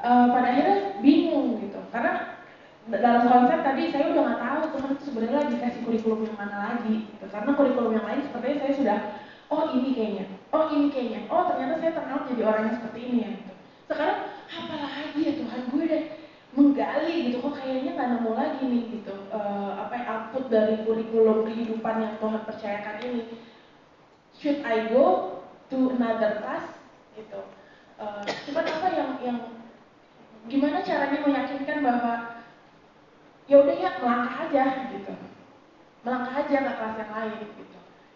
uh, 0.00 0.32
pada 0.32 0.48
akhirnya 0.48 0.96
bingung 1.04 1.60
gitu. 1.60 1.76
Karena 1.92 2.40
dalam 2.88 3.28
konsep 3.28 3.60
tadi 3.60 3.92
saya 3.92 4.16
udah 4.16 4.22
nggak 4.32 4.40
tahu 4.40 4.60
Tuhan 4.72 4.90
itu 4.96 5.02
sebenarnya 5.12 5.38
lagi 5.44 5.56
kasih 5.60 5.80
kurikulum 5.84 6.24
yang 6.24 6.36
mana 6.40 6.56
lagi 6.72 7.04
gitu. 7.12 7.24
Karena 7.28 7.52
kurikulum 7.52 8.00
yang 8.00 8.08
lain 8.08 8.24
sepertinya 8.24 8.56
saya 8.64 8.72
sudah 8.72 9.00
oh 9.52 9.76
ini 9.76 9.92
kayaknya, 9.92 10.24
oh 10.54 10.70
ini 10.70 10.86
kayaknya, 10.94 11.26
oh 11.26 11.50
ternyata 11.50 11.82
saya 11.82 11.92
terkenal 11.98 12.30
jadi 12.30 12.42
orang 12.46 12.62
yang 12.70 12.76
seperti 12.78 13.00
ini 13.02 13.18
ya 13.18 13.28
gitu. 13.34 13.52
Sekarang 13.90 14.18
apa 14.54 14.74
lagi 14.78 15.18
ya 15.18 15.32
Tuhan 15.34 15.60
gue 15.66 15.82
udah 15.82 16.02
menggali 16.54 17.14
gitu. 17.26 17.36
Kok 17.42 17.54
kayaknya 17.58 17.90
nggak 17.98 18.10
nemu 18.14 18.30
lagi 18.38 18.62
nih 18.62 18.82
gitu. 18.94 19.14
Uh, 19.34 19.72
apa 19.82 19.92
yang 19.98 20.06
output 20.06 20.44
dari 20.46 20.74
kurikulum 20.86 21.38
kehidupan 21.50 21.94
yang 21.98 22.14
Tuhan 22.22 22.42
percayakan 22.46 22.96
ini. 23.02 23.22
Should 24.38 24.62
I 24.62 24.86
go 24.94 25.42
to 25.74 25.76
another 25.98 26.38
class? 26.38 26.70
Gitu. 27.18 27.40
Uh, 27.98 28.22
cuman 28.46 28.64
apa 28.70 28.88
yang 28.94 29.10
yang 29.22 29.38
gimana 30.46 30.86
caranya 30.86 31.18
meyakinkan 31.18 31.78
bahwa 31.82 32.14
ya 33.50 33.56
udah 33.58 33.74
ya 33.74 33.90
melangkah 33.98 34.34
aja 34.46 34.64
gitu. 34.94 35.12
Melangkah 36.06 36.34
aja 36.46 36.56
ke 36.62 36.72
kelas 36.78 36.96
yang 37.02 37.10
lain 37.10 37.42
gitu 37.42 37.73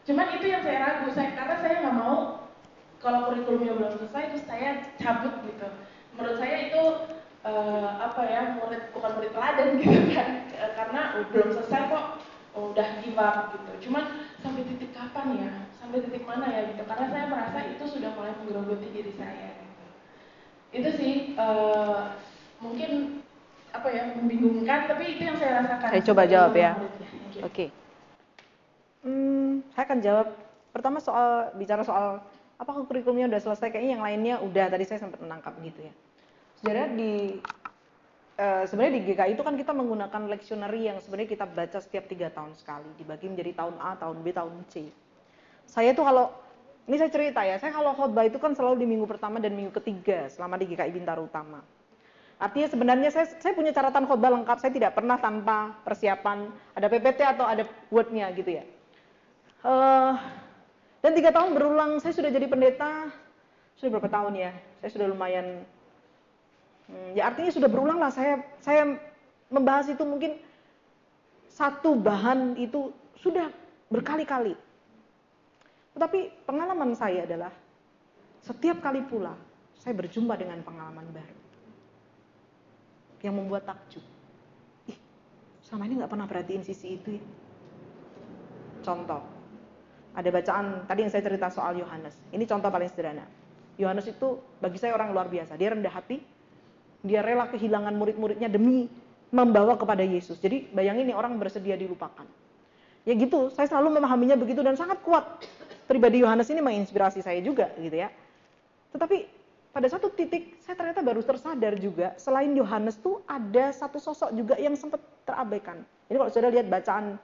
Cuman 0.09 0.40
itu 0.40 0.48
yang 0.48 0.64
saya 0.64 0.78
ragu, 0.80 1.12
saya, 1.12 1.36
karena 1.36 1.61
saya 1.61 1.84
nggak 1.84 1.98
mau 2.00 2.48
kalau 2.96 3.28
kurikulumnya 3.28 3.76
belum 3.76 3.92
selesai 4.00 4.32
terus 4.32 4.44
saya 4.48 4.70
cabut 4.96 5.36
gitu. 5.44 5.68
Menurut 6.16 6.40
saya 6.40 6.56
itu 6.72 6.82
uh, 7.44 7.88
apa 8.00 8.22
ya 8.24 8.56
murid 8.56 8.88
bukan 8.96 9.20
murid 9.20 9.36
teladan 9.36 9.76
gitu 9.76 10.00
kan, 10.16 10.48
uh, 10.56 10.72
karena 10.72 11.00
belum 11.28 11.48
selesai 11.61 11.92
kok 11.92 12.06
udah 12.56 12.88
give 13.04 13.20
up 13.20 13.52
gitu. 13.52 13.72
Cuman 13.84 14.24
sampai 14.40 14.64
titik 14.64 14.96
kapan 14.96 15.44
ya, 15.44 15.50
sampai 15.76 16.00
titik 16.00 16.24
mana 16.24 16.56
ya 16.56 16.72
gitu. 16.72 16.82
Karena 16.88 17.06
saya 17.12 17.24
merasa 17.28 17.59
itu 17.68 17.84
sudah 17.84 18.11
mulai 18.16 18.32
menggerogoti 18.40 18.88
diri 18.88 19.12
saya. 19.12 19.61
Gitu. 19.61 19.84
Itu 20.72 20.88
sih 20.96 21.12
uh, 21.36 22.16
mungkin 22.64 23.20
apa 23.76 23.88
ya 23.92 24.16
membingungkan, 24.16 24.88
tapi 24.88 25.20
itu 25.20 25.28
yang 25.28 25.36
saya 25.36 25.61
rasakan. 25.61 25.88
Saya 25.92 26.04
coba 26.09 26.22
jawab 26.24 26.56
ya. 26.56 26.72
Oke. 27.44 27.68
Okay. 27.68 27.68
Hmm, 29.03 29.62
saya 29.72 29.84
akan 29.86 29.99
jawab 30.03 30.26
pertama 30.74 30.99
soal 30.99 31.55
bicara 31.55 31.86
soal 31.86 32.22
apakah 32.59 32.82
kurikulumnya 32.84 33.30
udah 33.30 33.40
selesai 33.40 33.70
kayaknya 33.70 33.92
yang 33.99 34.05
lainnya 34.05 34.34
udah 34.42 34.66
tadi 34.66 34.84
saya 34.84 34.99
sempat 35.03 35.22
menangkap 35.22 35.55
gitu 35.62 35.86
ya. 35.86 35.94
Sebenarnya 36.59 36.88
di 36.99 37.12
uh, 38.42 38.64
sebenarnya 38.66 38.92
di 38.99 39.03
GKI 39.07 39.32
itu 39.38 39.42
kan 39.46 39.55
kita 39.55 39.72
menggunakan 39.74 40.22
lectionary 40.26 40.90
yang 40.90 40.99
sebenarnya 40.99 41.30
kita 41.30 41.46
baca 41.46 41.78
setiap 41.78 42.11
tiga 42.11 42.28
tahun 42.34 42.59
sekali 42.59 42.90
dibagi 42.99 43.30
menjadi 43.30 43.62
tahun 43.62 43.74
A, 43.78 43.94
tahun 43.94 44.16
B, 44.26 44.34
tahun 44.34 44.55
C. 44.66 44.90
Saya 45.70 45.94
tuh 45.94 46.03
kalau 46.03 46.34
ini 46.88 46.96
saya 46.96 47.12
cerita 47.12 47.44
ya, 47.44 47.61
saya 47.61 47.70
kalau 47.70 47.92
khotbah 47.92 48.24
itu 48.24 48.40
kan 48.40 48.57
selalu 48.57 48.82
di 48.82 48.86
minggu 48.88 49.05
pertama 49.05 49.36
dan 49.38 49.53
minggu 49.53 49.76
ketiga 49.76 50.26
selama 50.32 50.57
di 50.57 50.66
GKI 50.72 50.90
Bintaro 50.90 51.28
Utama. 51.28 51.61
Artinya 52.38 52.70
sebenarnya 52.70 53.11
saya, 53.11 53.26
saya 53.28 53.53
punya 53.53 53.74
catatan 53.74 54.07
khotbah 54.07 54.30
lengkap, 54.30 54.57
saya 54.62 54.72
tidak 54.72 54.94
pernah 54.94 55.18
tanpa 55.18 55.74
persiapan 55.82 56.49
ada 56.72 56.86
PPT 56.86 57.20
atau 57.26 57.44
ada 57.44 57.66
wordnya 57.92 58.30
gitu 58.32 58.62
ya. 58.62 58.64
Uh, 59.59 60.14
dan 61.02 61.12
tiga 61.18 61.30
tahun 61.34 61.54
berulang, 61.54 61.98
saya 61.98 62.14
sudah 62.14 62.30
jadi 62.30 62.46
pendeta, 62.46 63.11
sudah 63.78 63.98
berapa 63.98 64.11
tahun 64.11 64.34
ya? 64.38 64.52
Saya 64.82 64.90
sudah 64.94 65.06
lumayan, 65.11 65.66
hmm, 66.90 67.18
ya 67.18 67.30
artinya 67.30 67.50
sudah 67.50 67.68
berulang 67.70 67.98
lah. 67.98 68.11
Saya 68.11 68.42
saya 68.62 68.98
membahas 69.50 69.90
itu 69.90 70.02
mungkin 70.06 70.38
satu 71.50 71.98
bahan 71.98 72.54
itu 72.54 72.94
sudah 73.18 73.50
berkali-kali. 73.90 74.54
Tetapi 75.98 76.46
pengalaman 76.46 76.94
saya 76.94 77.26
adalah 77.26 77.50
setiap 78.46 78.78
kali 78.78 79.02
pula 79.02 79.34
saya 79.74 79.94
berjumpa 79.98 80.38
dengan 80.38 80.62
pengalaman 80.62 81.06
baru 81.11 81.38
yang 83.26 83.34
membuat 83.34 83.66
takjub. 83.66 84.02
Ih, 84.86 84.98
selama 85.66 85.90
ini 85.90 85.94
nggak 85.98 86.11
pernah 86.11 86.26
perhatiin 86.30 86.62
sisi 86.62 86.94
itu 86.94 87.18
ya. 87.18 87.24
Contoh, 88.86 89.38
ada 90.18 90.34
bacaan 90.34 90.82
tadi 90.90 91.06
yang 91.06 91.12
saya 91.14 91.22
cerita 91.22 91.46
soal 91.46 91.78
Yohanes. 91.78 92.18
Ini 92.34 92.42
contoh 92.42 92.66
paling 92.74 92.90
sederhana. 92.90 93.22
Yohanes 93.78 94.10
itu 94.10 94.42
bagi 94.58 94.74
saya 94.82 94.98
orang 94.98 95.14
luar 95.14 95.30
biasa. 95.30 95.54
Dia 95.54 95.70
rendah 95.70 95.94
hati, 95.94 96.18
dia 97.06 97.22
rela 97.22 97.46
kehilangan 97.46 97.94
murid-muridnya 97.94 98.50
demi 98.50 98.90
membawa 99.30 99.78
kepada 99.78 100.02
Yesus. 100.02 100.42
Jadi 100.42 100.66
bayangin 100.74 101.06
nih 101.06 101.14
orang 101.14 101.38
bersedia 101.38 101.78
dilupakan. 101.78 102.26
Ya 103.06 103.14
gitu, 103.14 103.54
saya 103.54 103.70
selalu 103.70 104.02
memahaminya 104.02 104.34
begitu 104.34 104.58
dan 104.66 104.74
sangat 104.74 104.98
kuat. 105.06 105.46
Pribadi 105.86 106.26
Yohanes 106.26 106.50
ini 106.50 106.60
menginspirasi 106.60 107.22
saya 107.22 107.38
juga 107.38 107.70
gitu 107.78 107.94
ya. 107.94 108.10
Tetapi 108.90 109.38
pada 109.70 109.86
satu 109.86 110.10
titik 110.10 110.58
saya 110.66 110.74
ternyata 110.74 111.00
baru 111.06 111.22
tersadar 111.22 111.78
juga 111.78 112.18
selain 112.18 112.50
Yohanes 112.58 112.98
tuh 112.98 113.22
ada 113.30 113.70
satu 113.70 114.02
sosok 114.02 114.34
juga 114.34 114.58
yang 114.58 114.74
sempat 114.74 114.98
terabaikan. 115.22 115.86
Ini 116.10 116.18
kalau 116.18 116.32
sudah 116.34 116.50
lihat 116.50 116.66
bacaan 116.66 117.14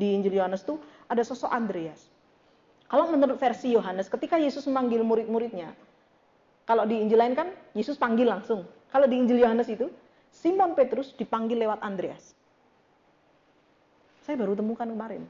di 0.00 0.16
Injil 0.16 0.40
Yohanes 0.40 0.64
tuh 0.64 0.80
ada 1.12 1.20
sosok 1.20 1.52
Andreas. 1.52 2.08
Kalau 2.90 3.06
menurut 3.06 3.38
versi 3.38 3.70
Yohanes, 3.70 4.10
ketika 4.10 4.34
Yesus 4.34 4.66
memanggil 4.66 5.06
murid-muridnya, 5.06 5.70
kalau 6.66 6.82
di 6.86 6.98
Injil 6.98 7.22
lain 7.22 7.38
kan 7.38 7.54
Yesus 7.70 7.94
panggil 7.94 8.26
langsung. 8.26 8.66
Kalau 8.90 9.06
di 9.06 9.14
Injil 9.14 9.38
Yohanes 9.46 9.70
itu, 9.70 9.86
Simon 10.34 10.74
Petrus 10.74 11.14
dipanggil 11.14 11.62
lewat 11.62 11.78
Andreas. 11.86 12.34
Saya 14.26 14.34
baru 14.38 14.58
temukan 14.58 14.86
kemarin. 14.86 15.22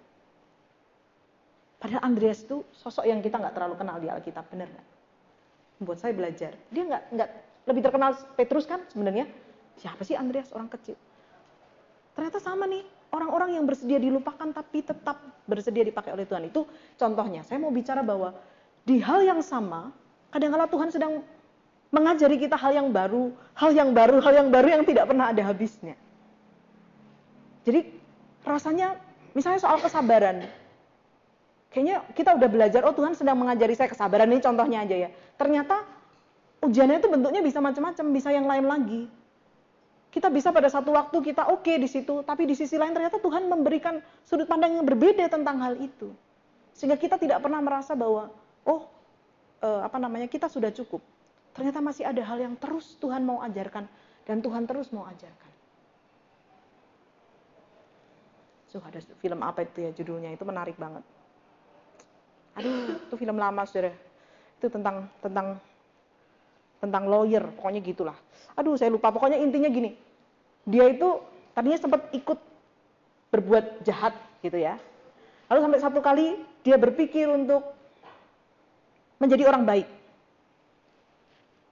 Padahal 1.80 2.04
Andreas 2.04 2.44
itu 2.44 2.64
sosok 2.76 3.08
yang 3.08 3.24
kita 3.24 3.40
nggak 3.40 3.56
terlalu 3.56 3.76
kenal 3.80 3.96
di 3.96 4.08
Alkitab, 4.12 4.48
benar 4.52 4.68
nggak? 4.68 4.86
Buat 5.80 5.98
saya 6.00 6.12
belajar. 6.12 6.52
Dia 6.68 6.84
nggak 6.84 7.02
nggak 7.12 7.30
lebih 7.72 7.82
terkenal 7.84 8.11
Petrus 8.36 8.68
kan 8.68 8.84
sebenarnya. 8.92 9.24
Siapa 9.80 10.04
sih 10.04 10.12
Andreas 10.12 10.52
orang 10.52 10.68
kecil? 10.68 10.96
Ternyata 12.12 12.36
sama 12.36 12.68
nih, 12.68 12.84
orang-orang 13.11 13.58
yang 13.58 13.64
bersedia 13.66 13.98
dilupakan 13.98 14.48
tapi 14.54 14.82
tetap 14.82 15.18
bersedia 15.46 15.86
dipakai 15.86 16.14
oleh 16.14 16.24
Tuhan. 16.26 16.48
Itu 16.48 16.66
contohnya. 16.96 17.42
Saya 17.42 17.58
mau 17.58 17.74
bicara 17.74 18.00
bahwa 18.00 18.34
di 18.86 19.02
hal 19.02 19.26
yang 19.26 19.42
sama, 19.42 19.92
kadang-kala 20.30 20.70
Tuhan 20.70 20.88
sedang 20.94 21.12
mengajari 21.90 22.38
kita 22.38 22.54
hal 22.54 22.72
yang 22.74 22.88
baru, 22.94 23.34
hal 23.58 23.70
yang 23.74 23.90
baru, 23.90 24.22
hal 24.22 24.34
yang 24.34 24.48
baru 24.48 24.68
yang 24.78 24.82
tidak 24.86 25.11
pernah 25.11 25.34
ada 25.34 25.42
habisnya. 25.42 25.98
Jadi 27.66 27.92
rasanya 28.46 28.96
misalnya 29.34 29.61
soal 29.61 29.78
kesabaran. 29.82 30.46
Kayaknya 31.70 32.02
kita 32.18 32.34
udah 32.34 32.48
belajar, 32.50 32.82
oh 32.82 32.94
Tuhan 32.94 33.14
sedang 33.14 33.38
mengajari 33.38 33.78
saya 33.78 33.86
kesabaran, 33.86 34.26
ini 34.26 34.42
contohnya 34.42 34.82
aja 34.82 35.06
ya. 35.06 35.11
Ternyata 35.38 35.86
ujiannya 36.66 36.98
itu 36.98 37.06
bentuknya 37.06 37.42
bisa 37.46 37.62
macam-macam, 37.62 38.04
bisa 38.11 38.28
yang 38.34 38.46
lain 38.46 38.66
lagi. 38.66 39.02
Kita 40.11 40.26
bisa 40.26 40.50
pada 40.50 40.66
satu 40.66 40.90
waktu 40.90 41.22
kita 41.22 41.46
oke 41.54 41.62
okay 41.62 41.78
di 41.78 41.86
situ, 41.86 42.26
tapi 42.26 42.42
di 42.46 42.58
sisi 42.58 42.74
lain 42.74 42.90
ternyata 42.90 43.22
Tuhan 43.22 43.46
memberikan 43.46 44.02
sudut 44.26 44.50
pandang 44.50 44.74
yang 44.74 44.86
berbeda 44.86 45.30
tentang 45.30 45.62
hal 45.62 45.78
itu. 45.78 46.11
Sehingga 46.74 46.98
kita 46.98 47.14
tidak 47.14 47.38
pernah 47.38 47.62
merasa 47.62 47.94
bahwa, 47.94 48.26
oh 48.66 48.90
eh, 49.62 49.80
apa 49.86 50.02
namanya, 50.02 50.26
kita 50.26 50.50
sudah 50.50 50.74
cukup. 50.74 50.98
Ternyata 51.54 51.78
masih 51.78 52.04
ada 52.06 52.22
hal 52.26 52.42
yang 52.42 52.54
terus 52.58 52.98
Tuhan 52.98 53.22
mau 53.22 53.38
ajarkan, 53.46 53.86
dan 54.26 54.42
Tuhan 54.42 54.66
terus 54.66 54.90
mau 54.90 55.06
ajarkan. 55.06 55.50
So, 58.70 58.78
ada 58.82 59.02
film 59.18 59.40
apa 59.42 59.66
itu 59.66 59.82
ya 59.82 59.90
judulnya, 59.94 60.34
itu 60.34 60.42
menarik 60.46 60.74
banget 60.78 61.02
aduh 62.58 62.98
itu 62.98 63.14
film 63.14 63.36
lama 63.38 63.62
saudara 63.64 63.94
itu 64.61 64.66
tentang 64.68 65.06
tentang 65.22 65.56
tentang 66.81 67.07
lawyer 67.07 67.45
pokoknya 67.61 67.81
gitulah. 67.85 68.16
Aduh 68.57 68.74
saya 68.74 68.91
lupa. 68.91 69.12
Pokoknya 69.12 69.37
intinya 69.39 69.68
gini 69.68 69.95
dia 70.64 70.89
itu 70.93 71.20
tadinya 71.57 71.78
sempat 71.81 72.09
ikut 72.12 72.39
berbuat 73.31 73.85
jahat 73.87 74.16
gitu 74.41 74.59
ya. 74.59 74.76
Lalu 75.53 75.61
sampai 75.66 75.81
satu 75.81 76.01
kali 76.01 76.41
dia 76.64 76.76
berpikir 76.81 77.28
untuk 77.31 77.62
menjadi 79.20 79.47
orang 79.49 79.64
baik. 79.68 79.89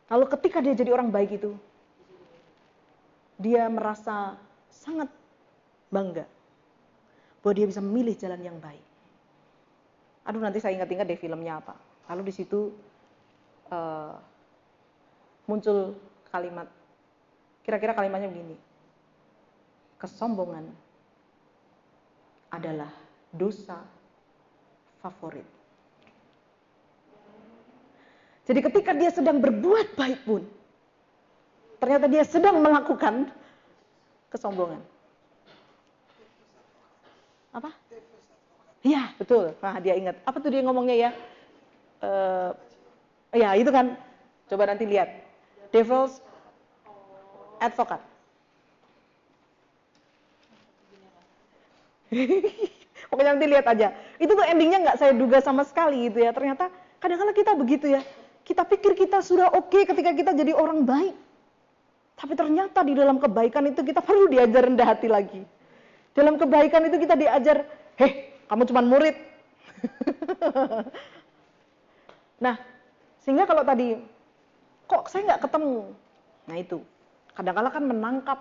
Lalu 0.09 0.25
ketika 0.37 0.59
dia 0.65 0.75
jadi 0.77 0.91
orang 0.93 1.13
baik 1.13 1.41
itu 1.41 1.53
dia 3.39 3.71
merasa 3.71 4.35
sangat 4.73 5.09
bangga 5.89 6.27
bahwa 7.41 7.55
dia 7.55 7.67
bisa 7.71 7.79
memilih 7.79 8.19
jalan 8.19 8.41
yang 8.43 8.59
baik. 8.59 8.83
Aduh 10.27 10.43
nanti 10.43 10.61
saya 10.61 10.77
ingat-ingat 10.77 11.07
deh 11.09 11.17
filmnya 11.17 11.63
apa. 11.63 11.73
Lalu 12.11 12.29
di 12.29 12.35
situ 12.35 12.73
uh, 13.73 14.13
muncul 15.49 15.97
kalimat, 16.29 16.69
kira-kira 17.65 17.97
kalimatnya 17.97 18.29
begini, 18.29 18.57
kesombongan 19.97 20.69
adalah 22.53 22.93
dosa 23.33 23.81
favorit. 25.01 25.49
Jadi 28.49 28.61
ketika 28.65 28.93
dia 28.97 29.13
sedang 29.13 29.41
berbuat 29.41 29.93
baik 29.97 30.25
pun, 30.25 30.45
ternyata 31.81 32.09
dia 32.09 32.25
sedang 32.25 32.61
melakukan 32.61 33.29
kesombongan. 34.33 34.81
Apa? 37.53 37.73
Iya, 38.81 39.13
betul. 39.21 39.53
Nah, 39.61 39.77
dia 39.85 40.01
ingat. 40.01 40.17
Apa 40.25 40.41
tuh 40.41 40.49
dia 40.49 40.65
ngomongnya 40.65 40.97
ya? 40.97 41.11
Uh, 42.01 42.51
ya, 43.37 43.53
itu 43.53 43.69
kan. 43.69 44.01
Coba 44.49 44.65
nanti 44.65 44.89
lihat. 44.89 45.28
Devil's 45.75 46.23
Advocate. 47.59 48.05
Pokoknya 53.11 53.37
nanti 53.37 53.47
lihat 53.49 53.67
aja. 53.69 53.93
Itu 54.21 54.37
tuh 54.37 54.47
endingnya 54.47 54.79
nggak 54.85 54.99
saya 55.01 55.13
duga 55.13 55.41
sama 55.43 55.65
sekali 55.65 56.09
gitu 56.09 56.23
ya. 56.23 56.33
Ternyata 56.33 56.71
kadang-kadang 57.03 57.37
kita 57.37 57.53
begitu 57.59 57.87
ya. 57.93 58.01
Kita 58.45 58.65
pikir 58.65 58.97
kita 58.97 59.21
sudah 59.21 59.53
oke 59.53 59.69
okay 59.69 59.83
ketika 59.85 60.13
kita 60.17 60.33
jadi 60.33 60.57
orang 60.57 60.85
baik. 60.85 61.17
Tapi 62.19 62.35
ternyata 62.35 62.83
di 62.83 62.99
dalam 62.99 63.23
kebaikan 63.23 63.71
itu 63.71 63.87
kita 63.87 64.03
perlu 64.03 64.27
diajar 64.27 64.67
rendah 64.67 64.89
hati 64.89 65.07
lagi. 65.07 65.43
Dalam 66.19 66.35
kebaikan 66.35 66.83
itu 66.91 66.99
kita 66.99 67.15
diajar, 67.15 67.63
heh 67.95 68.35
kamu 68.51 68.67
cuma 68.67 68.83
murid. 68.83 69.15
nah, 72.45 72.59
sehingga 73.23 73.47
kalau 73.47 73.63
tadi, 73.63 74.03
kok 74.89 75.13
saya 75.13 75.29
nggak 75.29 75.43
ketemu? 75.45 75.93
Nah 76.49 76.57
itu, 76.57 76.79
kadang-kala 77.37 77.69
kan 77.69 77.85
menangkap 77.85 78.39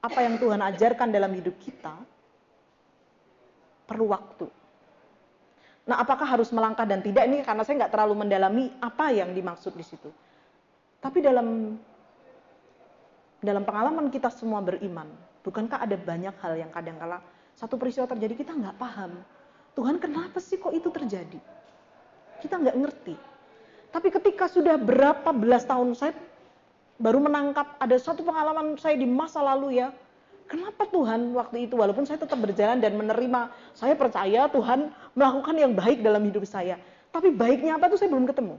apa 0.00 0.18
yang 0.22 0.38
Tuhan 0.38 0.62
ajarkan 0.62 1.10
dalam 1.10 1.34
hidup 1.34 1.58
kita, 1.58 1.92
perlu 3.84 4.08
waktu. 4.08 4.46
Nah, 5.90 5.98
apakah 5.98 6.22
harus 6.22 6.54
melangkah 6.54 6.86
dan 6.86 7.02
tidak 7.02 7.26
ini 7.26 7.42
karena 7.42 7.66
saya 7.66 7.82
nggak 7.84 7.92
terlalu 7.92 8.14
mendalami 8.22 8.70
apa 8.78 9.10
yang 9.10 9.34
dimaksud 9.34 9.74
di 9.74 9.82
situ. 9.82 10.06
Tapi 11.02 11.18
dalam 11.18 11.74
dalam 13.42 13.64
pengalaman 13.66 14.06
kita 14.12 14.30
semua 14.30 14.62
beriman, 14.62 15.10
bukankah 15.42 15.82
ada 15.82 15.96
banyak 15.98 16.36
hal 16.38 16.54
yang 16.54 16.70
kadang-kala 16.70 17.18
satu 17.58 17.74
peristiwa 17.76 18.06
terjadi 18.06 18.40
kita 18.40 18.52
nggak 18.54 18.76
paham, 18.78 19.20
Tuhan 19.74 19.96
kenapa 20.00 20.38
sih 20.38 20.56
kok 20.56 20.72
itu 20.72 20.88
terjadi? 20.88 21.40
Kita 22.40 22.56
nggak 22.56 22.76
ngerti. 22.76 23.14
Tapi 23.90 24.08
ketika 24.14 24.46
sudah 24.46 24.78
berapa 24.78 25.30
belas 25.34 25.66
tahun 25.66 25.98
saya 25.98 26.14
baru 27.00 27.18
menangkap 27.18 27.74
ada 27.82 27.96
satu 27.98 28.22
pengalaman 28.22 28.78
saya 28.78 28.94
di 28.94 29.06
masa 29.06 29.42
lalu 29.42 29.82
ya. 29.82 29.90
Kenapa 30.50 30.82
Tuhan 30.90 31.30
waktu 31.30 31.70
itu 31.70 31.78
walaupun 31.78 32.02
saya 32.02 32.18
tetap 32.18 32.34
berjalan 32.42 32.82
dan 32.82 32.98
menerima, 32.98 33.54
saya 33.70 33.94
percaya 33.94 34.50
Tuhan 34.50 34.90
melakukan 35.14 35.54
yang 35.54 35.72
baik 35.78 36.02
dalam 36.02 36.26
hidup 36.26 36.42
saya. 36.42 36.74
Tapi 37.14 37.30
baiknya 37.30 37.78
apa 37.78 37.86
tuh 37.86 37.98
saya 37.98 38.10
belum 38.10 38.26
ketemu. 38.26 38.58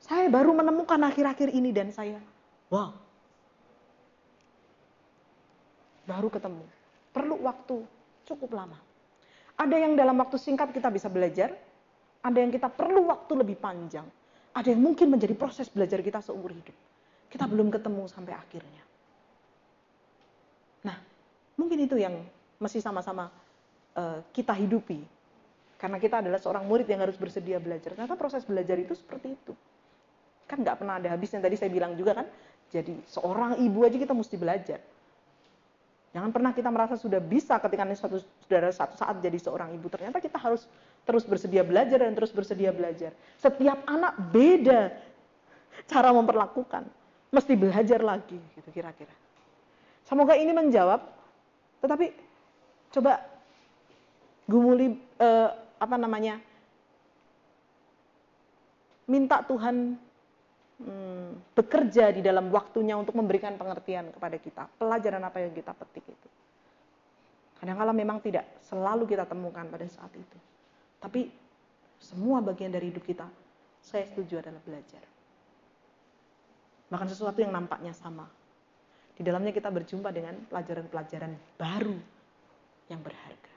Saya 0.00 0.32
baru 0.32 0.56
menemukan 0.56 1.00
akhir-akhir 1.00 1.52
ini 1.52 1.72
dan 1.72 1.92
saya, 1.92 2.20
wow. 2.68 2.92
Baru 6.04 6.28
ketemu. 6.28 6.64
Perlu 7.12 7.36
waktu 7.40 7.84
cukup 8.28 8.52
lama. 8.52 8.76
Ada 9.56 9.76
yang 9.80 9.96
dalam 9.96 10.16
waktu 10.20 10.36
singkat 10.36 10.72
kita 10.76 10.88
bisa 10.92 11.08
belajar, 11.08 11.56
ada 12.24 12.38
yang 12.40 12.52
kita 12.52 12.68
perlu 12.68 13.08
waktu 13.08 13.32
lebih 13.44 13.56
panjang, 13.60 14.04
ada 14.54 14.68
yang 14.70 14.82
mungkin 14.82 15.10
menjadi 15.10 15.34
proses 15.34 15.66
belajar 15.66 15.98
kita 16.00 16.22
seumur 16.22 16.54
hidup. 16.54 16.76
Kita 17.26 17.50
belum 17.50 17.74
ketemu 17.74 18.06
sampai 18.06 18.38
akhirnya. 18.38 18.82
Nah, 20.86 20.96
mungkin 21.58 21.82
itu 21.82 21.98
yang 21.98 22.22
masih 22.62 22.78
sama-sama 22.78 23.34
uh, 23.98 24.22
kita 24.30 24.54
hidupi. 24.54 25.02
Karena 25.74 25.98
kita 25.98 26.22
adalah 26.22 26.38
seorang 26.38 26.64
murid 26.64 26.86
yang 26.86 27.02
harus 27.02 27.18
bersedia 27.18 27.58
belajar. 27.58 27.98
Ternyata 27.98 28.14
proses 28.14 28.46
belajar 28.46 28.78
itu 28.78 28.94
seperti 28.94 29.34
itu. 29.34 29.52
Kan 30.46 30.62
nggak 30.62 30.78
pernah 30.78 31.02
ada 31.02 31.10
habisnya. 31.10 31.42
Tadi 31.42 31.58
saya 31.58 31.68
bilang 31.74 31.98
juga 31.98 32.22
kan, 32.22 32.26
jadi 32.70 32.94
seorang 33.10 33.58
ibu 33.58 33.82
aja 33.82 33.98
kita 33.98 34.14
mesti 34.14 34.38
belajar 34.38 34.78
Jangan 36.14 36.30
pernah 36.30 36.54
kita 36.54 36.70
merasa 36.70 36.94
sudah 36.94 37.18
bisa 37.18 37.58
ketika 37.58 37.82
suatu 37.98 38.22
saudara 38.46 38.70
satu 38.70 38.94
saat 38.94 39.18
jadi 39.18 39.34
seorang 39.34 39.74
ibu. 39.74 39.90
Ternyata 39.90 40.22
kita 40.22 40.38
harus 40.38 40.70
terus 41.04 41.24
bersedia 41.28 41.60
belajar 41.60 42.00
dan 42.00 42.16
terus 42.16 42.32
bersedia 42.32 42.72
belajar. 42.72 43.12
Setiap 43.36 43.84
anak 43.84 44.16
beda 44.32 44.92
cara 45.84 46.10
memperlakukan. 46.12 46.84
Mesti 47.34 47.52
belajar 47.58 48.00
lagi 48.00 48.40
gitu 48.56 48.68
kira-kira. 48.72 49.12
Semoga 50.04 50.36
ini 50.36 50.52
menjawab. 50.52 51.00
Tetapi 51.84 52.06
coba 52.96 53.20
gumuli 54.48 54.96
eh, 55.20 55.48
apa 55.80 55.96
namanya? 56.00 56.40
Minta 59.04 59.44
Tuhan 59.44 60.00
hmm, 60.80 61.52
bekerja 61.52 62.08
di 62.16 62.24
dalam 62.24 62.48
waktunya 62.48 62.96
untuk 62.96 63.12
memberikan 63.20 63.60
pengertian 63.60 64.08
kepada 64.16 64.36
kita. 64.40 64.62
Pelajaran 64.80 65.20
apa 65.20 65.44
yang 65.44 65.52
kita 65.52 65.76
petik 65.76 66.08
itu. 66.08 66.28
Kadang-kala 67.60 67.92
memang 67.92 68.20
tidak 68.24 68.48
selalu 68.64 69.04
kita 69.04 69.28
temukan 69.28 69.68
pada 69.68 69.84
saat 69.88 70.12
itu. 70.16 70.38
Tapi 71.04 71.28
semua 72.00 72.40
bagian 72.40 72.72
dari 72.72 72.88
hidup 72.88 73.04
kita, 73.04 73.28
saya 73.84 74.08
setuju 74.08 74.40
adalah 74.40 74.64
belajar. 74.64 75.04
Bahkan 76.88 77.08
sesuatu 77.12 77.44
yang 77.44 77.52
nampaknya 77.52 77.92
sama. 77.92 78.24
Di 79.12 79.20
dalamnya 79.20 79.52
kita 79.52 79.68
berjumpa 79.68 80.08
dengan 80.16 80.40
pelajaran-pelajaran 80.48 81.36
baru 81.60 82.00
yang 82.88 83.04
berharga. 83.04 83.52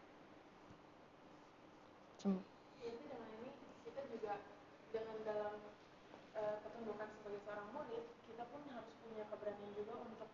Kita 3.87 4.01
juga 4.11 4.43
dengan 4.91 5.15
dalam 5.23 5.53
uh, 6.35 6.55
ketundukan 6.67 7.07
sebagai 7.15 7.39
seorang 7.47 7.67
murid, 7.71 8.03
kita 8.27 8.43
pun 8.51 8.59
harus 8.75 8.91
punya 8.99 9.23
keberanian 9.31 9.71
juga 9.71 9.93
untuk 10.03 10.29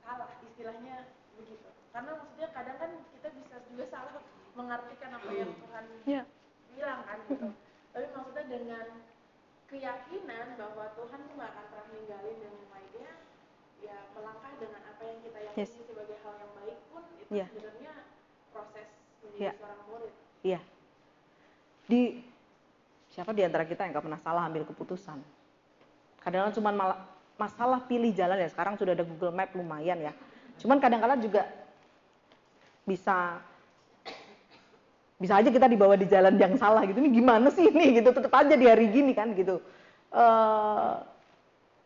salah, 0.00 0.32
istilahnya 0.40 1.12
begitu. 1.36 1.68
Karena 1.92 2.16
maksudnya 2.16 2.48
kadang 2.56 2.76
kan 2.80 2.90
kita 3.12 3.28
bisa 3.36 3.56
juga 3.68 3.84
salah 3.92 4.16
mengartikan 4.52 5.10
apa 5.16 5.30
yang 5.32 5.50
Tuhan 5.52 5.84
yeah. 6.04 6.24
bilang 6.72 7.00
kan 7.08 7.18
gitu. 7.28 7.48
Tapi 7.92 8.06
maksudnya 8.12 8.44
dengan 8.48 8.86
keyakinan 9.68 10.46
bahwa 10.60 10.84
Tuhan 10.96 11.18
tuh 11.24 11.34
gak 11.40 11.50
akan 11.52 11.64
pernah 11.72 11.88
ninggalin 11.92 12.36
dan 12.40 12.52
yang 12.52 12.70
lainnya, 12.72 13.12
ya 13.80 13.96
melangkah 14.12 14.52
dengan 14.60 14.80
apa 14.84 15.02
yang 15.08 15.18
kita 15.24 15.38
yakini 15.48 15.60
yes. 15.64 15.72
sebagai 15.88 16.16
hal 16.20 16.34
yang 16.36 16.52
baik 16.60 16.78
pun 16.92 17.02
itu 17.16 17.32
yeah. 17.32 17.48
sebenarnya 17.48 17.92
proses 18.52 18.88
menjadi 19.24 19.40
yeah. 19.40 19.54
seorang 19.56 19.80
murid. 19.88 20.12
Iya. 20.44 20.52
Yeah. 20.52 20.62
Di 21.88 22.00
siapa 23.12 23.32
di 23.36 23.42
antara 23.44 23.64
kita 23.64 23.84
yang 23.84 23.92
gak 23.96 24.04
pernah 24.04 24.20
salah 24.20 24.42
ambil 24.48 24.64
keputusan? 24.68 25.20
Kadang-kadang 26.20 26.56
cuma 26.56 26.70
masalah 27.40 27.80
pilih 27.88 28.12
jalan 28.12 28.40
ya. 28.40 28.48
Sekarang 28.52 28.76
sudah 28.76 28.92
ada 28.92 29.04
Google 29.04 29.34
Map 29.34 29.52
lumayan 29.56 30.00
ya. 30.00 30.12
Cuman 30.60 30.78
kadang-kadang 30.80 31.20
juga 31.20 31.48
bisa 32.84 33.40
bisa 35.22 35.38
aja 35.38 35.54
kita 35.54 35.70
dibawa 35.70 35.94
di 35.94 36.10
jalan 36.10 36.34
yang 36.34 36.58
salah 36.58 36.82
gitu. 36.82 36.98
Ini 36.98 37.10
gimana 37.14 37.46
sih 37.54 37.70
ini 37.70 38.02
gitu? 38.02 38.10
Tetap 38.10 38.34
aja 38.34 38.58
di 38.58 38.66
hari 38.66 38.90
gini 38.90 39.14
kan 39.14 39.30
gitu. 39.38 39.62
Uh, 40.10 40.98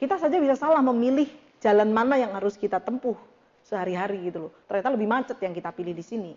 kita 0.00 0.16
saja 0.16 0.40
bisa 0.40 0.56
salah 0.56 0.80
memilih 0.80 1.28
jalan 1.60 1.92
mana 1.92 2.16
yang 2.16 2.32
harus 2.32 2.56
kita 2.56 2.80
tempuh 2.80 3.16
sehari-hari 3.60 4.32
gitu 4.32 4.48
loh. 4.48 4.52
Ternyata 4.64 4.88
lebih 4.96 5.08
macet 5.12 5.36
yang 5.44 5.52
kita 5.52 5.68
pilih 5.76 5.92
di 5.92 6.00
sini. 6.00 6.32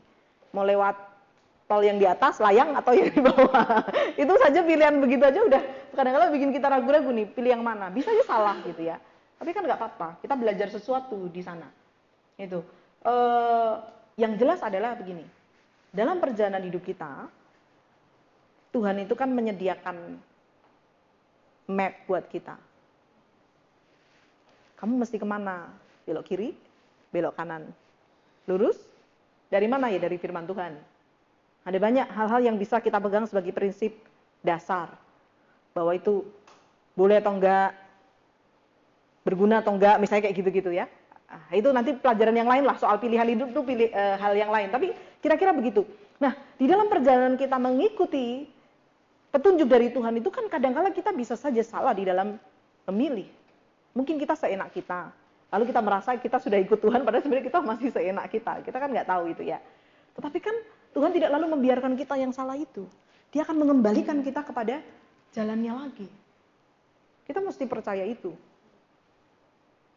Mau 0.52 0.68
lewat 0.68 1.00
tol 1.72 1.86
yang 1.86 1.96
di 1.96 2.10
atas, 2.10 2.44
layang 2.44 2.76
atau 2.76 2.92
yang 2.92 3.08
di 3.08 3.22
bawah. 3.24 3.86
itu 4.22 4.34
saja 4.44 4.60
pilihan 4.60 5.00
begitu 5.00 5.24
aja 5.24 5.40
udah 5.40 5.62
kadang-kadang 5.96 6.30
bikin 6.36 6.50
kita 6.52 6.68
ragu-ragu 6.68 7.10
nih, 7.16 7.32
pilih 7.32 7.52
yang 7.56 7.64
mana. 7.64 7.88
Bisa 7.88 8.12
aja 8.12 8.26
salah 8.28 8.60
gitu 8.68 8.84
ya. 8.84 9.00
Tapi 9.40 9.56
kan 9.56 9.64
nggak 9.64 9.80
apa-apa, 9.80 10.10
kita 10.20 10.36
belajar 10.36 10.68
sesuatu 10.68 11.32
di 11.32 11.40
sana. 11.40 11.70
Itu. 12.36 12.60
E, 13.06 13.14
yang 14.20 14.36
jelas 14.36 14.60
adalah 14.60 15.00
begini. 15.00 15.24
Dalam 15.90 16.22
perjalanan 16.22 16.62
hidup 16.62 16.86
kita, 16.86 17.28
Tuhan 18.70 19.02
itu 19.02 19.14
kan 19.18 19.30
menyediakan 19.34 20.22
map 21.70 21.94
buat 22.06 22.26
kita. 22.30 22.58
Kamu 24.78 24.96
mesti 25.02 25.18
ke 25.18 25.26
mana? 25.26 25.70
Belok 26.06 26.26
kiri, 26.26 26.54
belok 27.10 27.36
kanan. 27.36 27.68
Lurus? 28.46 28.78
Dari 29.50 29.66
mana 29.66 29.90
ya? 29.90 29.98
Dari 29.98 30.16
firman 30.22 30.46
Tuhan 30.46 31.00
ada 31.70 31.78
banyak 31.78 32.08
hal-hal 32.10 32.42
yang 32.42 32.56
bisa 32.58 32.80
kita 32.80 32.98
pegang 32.98 33.28
sebagai 33.28 33.52
prinsip 33.52 33.94
dasar. 34.42 34.96
Bahwa 35.76 35.94
itu 35.94 36.24
boleh 36.96 37.20
atau 37.20 37.36
enggak, 37.36 37.76
berguna 39.22 39.62
atau 39.62 39.76
enggak, 39.76 40.00
misalnya 40.02 40.26
kayak 40.28 40.38
gitu-gitu 40.40 40.72
ya. 40.74 40.90
Nah, 41.30 41.54
itu 41.54 41.70
nanti 41.70 41.94
pelajaran 41.94 42.34
yang 42.34 42.50
lain 42.50 42.66
lah, 42.66 42.74
soal 42.82 42.98
pilihan 42.98 43.28
hidup 43.30 43.54
itu 43.54 43.62
pilih, 43.62 43.88
e, 43.94 44.04
hal 44.18 44.34
yang 44.34 44.50
lain. 44.50 44.74
Tapi 44.74 44.90
kira-kira 45.20 45.52
begitu. 45.56 45.84
Nah, 46.20 46.36
di 46.60 46.68
dalam 46.68 46.92
perjalanan 46.92 47.40
kita 47.40 47.56
mengikuti 47.56 48.44
petunjuk 49.32 49.70
dari 49.70 49.94
Tuhan 49.94 50.20
itu 50.20 50.30
kan 50.34 50.50
kadang-kala 50.52 50.92
kita 50.92 51.16
bisa 51.16 51.38
saja 51.40 51.64
salah 51.64 51.96
di 51.96 52.04
dalam 52.04 52.36
memilih. 52.90 53.30
Mungkin 53.96 54.20
kita 54.20 54.36
seenak 54.36 54.74
kita. 54.76 55.12
Lalu 55.50 55.74
kita 55.74 55.82
merasa 55.82 56.14
kita 56.14 56.38
sudah 56.38 56.62
ikut 56.62 56.78
Tuhan, 56.78 57.02
padahal 57.02 57.26
sebenarnya 57.26 57.46
kita 57.50 57.60
masih 57.66 57.90
seenak 57.90 58.26
kita. 58.30 58.62
Kita 58.62 58.78
kan 58.78 58.90
nggak 58.94 59.08
tahu 59.10 59.24
itu 59.34 59.44
ya. 59.50 59.58
Tetapi 60.14 60.38
kan 60.38 60.56
Tuhan 60.94 61.10
tidak 61.10 61.30
lalu 61.34 61.46
membiarkan 61.58 61.94
kita 61.98 62.20
yang 62.22 62.30
salah 62.30 62.54
itu. 62.54 62.86
Dia 63.34 63.46
akan 63.46 63.58
mengembalikan 63.62 64.22
kita 64.22 64.46
kepada 64.46 64.82
jalannya 65.34 65.74
lagi. 65.74 66.10
Kita 67.26 67.42
mesti 67.42 67.66
percaya 67.66 68.06
itu. 68.06 68.34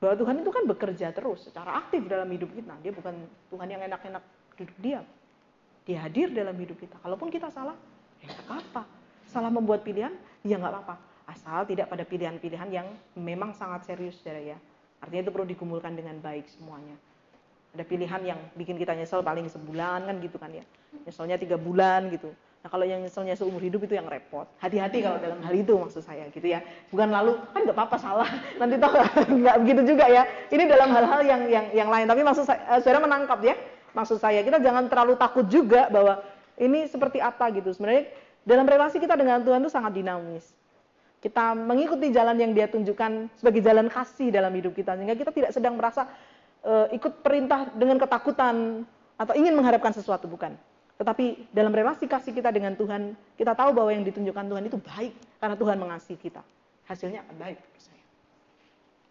Bahwa 0.00 0.14
Tuhan 0.18 0.40
itu 0.40 0.50
kan 0.52 0.64
bekerja 0.68 1.12
terus 1.12 1.48
secara 1.48 1.84
aktif 1.84 2.04
dalam 2.08 2.28
hidup 2.32 2.52
kita. 2.52 2.74
Dia 2.80 2.92
bukan 2.92 3.14
Tuhan 3.52 3.68
yang 3.72 3.82
enak-enak 3.92 4.24
duduk 4.56 4.76
diam. 4.80 5.06
Dia 5.82 5.98
hadir 6.06 6.30
dalam 6.30 6.54
hidup 6.54 6.78
kita. 6.78 6.94
Kalaupun 7.02 7.28
kita 7.28 7.50
salah, 7.50 7.74
ya 8.22 8.30
nggak 8.30 8.46
apa-apa. 8.46 8.82
Salah 9.26 9.50
membuat 9.50 9.82
pilihan, 9.82 10.14
ya 10.46 10.56
nggak 10.60 10.72
apa-apa. 10.72 10.94
Asal 11.26 11.66
tidak 11.66 11.90
pada 11.90 12.06
pilihan-pilihan 12.06 12.68
yang 12.70 12.86
memang 13.18 13.56
sangat 13.56 13.86
serius, 13.88 14.18
saudara 14.20 14.54
ya. 14.54 14.58
Artinya 15.02 15.26
itu 15.26 15.32
perlu 15.34 15.46
digumulkan 15.50 15.98
dengan 15.98 16.14
baik 16.22 16.46
semuanya. 16.46 16.94
Ada 17.74 17.88
pilihan 17.88 18.22
yang 18.22 18.40
bikin 18.54 18.76
kita 18.78 18.92
nyesel 18.94 19.24
paling 19.24 19.48
sebulan 19.48 20.06
kan 20.06 20.16
gitu 20.22 20.36
kan 20.38 20.52
ya. 20.52 20.62
Nyeselnya 21.08 21.40
tiga 21.40 21.56
bulan 21.58 22.12
gitu. 22.12 22.30
Nah 22.62 22.68
kalau 22.70 22.86
yang 22.86 23.02
nyeselnya 23.02 23.34
seumur 23.34 23.58
hidup 23.58 23.82
itu 23.82 23.98
yang 23.98 24.06
repot. 24.06 24.46
Hati-hati 24.62 25.02
kalau 25.02 25.18
dalam 25.18 25.42
hal 25.42 25.54
itu 25.56 25.74
maksud 25.74 26.04
saya 26.04 26.30
gitu 26.30 26.46
ya. 26.46 26.62
Bukan 26.94 27.10
lalu 27.10 27.34
kan 27.50 27.66
nggak 27.66 27.74
apa-apa 27.74 27.96
salah. 27.98 28.28
Nanti 28.60 28.78
tahu 28.78 28.94
nggak 29.42 29.56
begitu 29.66 29.82
juga 29.96 30.06
ya. 30.06 30.22
Ini 30.52 30.62
dalam 30.70 30.94
hal-hal 30.94 31.20
yang 31.26 31.42
yang 31.50 31.66
yang 31.74 31.88
lain. 31.90 32.06
Tapi 32.06 32.22
maksud 32.22 32.44
saya, 32.46 32.60
eh, 32.70 32.78
saudara 32.78 33.02
menangkap 33.02 33.40
ya. 33.42 33.56
Maksud 33.92 34.18
saya 34.20 34.40
kita 34.40 34.60
jangan 34.60 34.88
terlalu 34.88 35.14
takut 35.20 35.44
juga 35.48 35.88
bahwa 35.92 36.24
ini 36.56 36.88
seperti 36.88 37.20
apa 37.20 37.48
gitu. 37.52 37.72
Sebenarnya 37.72 38.08
dalam 38.42 38.66
relasi 38.66 38.98
kita 38.98 39.14
dengan 39.14 39.44
Tuhan 39.44 39.60
itu 39.62 39.72
sangat 39.72 39.92
dinamis. 39.94 40.44
Kita 41.22 41.54
mengikuti 41.54 42.10
jalan 42.10 42.34
yang 42.34 42.50
dia 42.50 42.66
tunjukkan 42.66 43.38
sebagai 43.38 43.62
jalan 43.62 43.86
kasih 43.86 44.34
dalam 44.34 44.50
hidup 44.58 44.74
kita. 44.74 44.98
Sehingga 44.98 45.14
kita 45.14 45.30
tidak 45.30 45.50
sedang 45.54 45.78
merasa 45.78 46.10
uh, 46.66 46.90
ikut 46.90 47.22
perintah 47.22 47.70
dengan 47.78 47.94
ketakutan 48.00 48.82
atau 49.14 49.34
ingin 49.38 49.54
mengharapkan 49.54 49.94
sesuatu 49.94 50.26
bukan. 50.26 50.58
Tetapi 50.98 51.54
dalam 51.54 51.70
relasi 51.70 52.10
kasih 52.10 52.34
kita 52.34 52.50
dengan 52.50 52.74
Tuhan, 52.74 53.14
kita 53.38 53.54
tahu 53.54 53.70
bahwa 53.70 53.90
yang 53.94 54.02
ditunjukkan 54.02 54.44
Tuhan 54.50 54.64
itu 54.66 54.78
baik 54.82 55.14
karena 55.38 55.56
Tuhan 55.58 55.76
mengasihi 55.78 56.18
kita. 56.18 56.42
Hasilnya 56.90 57.22
akan 57.22 57.36
baik 57.38 57.58
saya. 57.78 58.04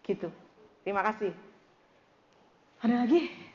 Gitu. 0.04 0.28
Terima 0.84 1.00
kasih. 1.00 1.32
Ada 2.84 3.06
lagi? 3.06 3.51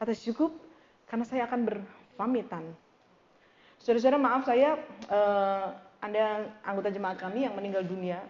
Atas 0.00 0.24
cukup 0.24 0.56
karena 1.04 1.28
saya 1.28 1.44
akan 1.44 1.60
berpamitan. 1.68 2.64
Saudara-saudara 3.76 4.16
maaf 4.16 4.48
saya 4.48 4.80
uh, 5.12 5.76
ada 6.00 6.48
anggota 6.64 6.88
jemaat 6.88 7.20
kami 7.20 7.44
yang 7.44 7.52
meninggal 7.52 7.84
dunia. 7.84 8.24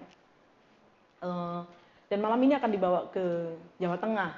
Uh, 1.22 1.62
dan 2.10 2.18
malam 2.18 2.42
ini 2.42 2.58
akan 2.58 2.70
dibawa 2.74 3.06
ke 3.14 3.54
Jawa 3.78 3.94
Tengah. 4.02 4.34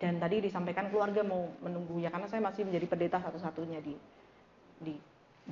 Dan 0.00 0.16
tadi 0.16 0.40
disampaikan 0.40 0.88
keluarga 0.88 1.20
mau 1.20 1.52
menunggu 1.60 2.00
ya 2.00 2.08
karena 2.08 2.24
saya 2.30 2.40
masih 2.40 2.64
menjadi 2.64 2.86
pendeta 2.86 3.18
satu-satunya 3.20 3.84
di 3.84 3.92
di 4.80 4.94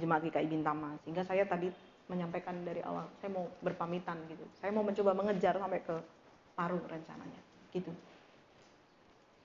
Jemaat 0.01 0.25
GKI 0.33 0.49
Bintama. 0.49 0.97
Sehingga 1.05 1.29
saya 1.29 1.45
tadi 1.45 1.69
menyampaikan 2.09 2.57
dari 2.65 2.81
awal, 2.81 3.05
saya 3.21 3.37
mau 3.37 3.53
berpamitan 3.61 4.17
gitu. 4.33 4.49
Saya 4.63 4.73
mau 4.73 4.87
mencoba 4.87 5.13
mengejar 5.13 5.61
sampai 5.61 5.85
ke 5.85 5.97
paruh 6.57 6.81
rencananya. 6.89 7.43
Gitu. 7.75 7.93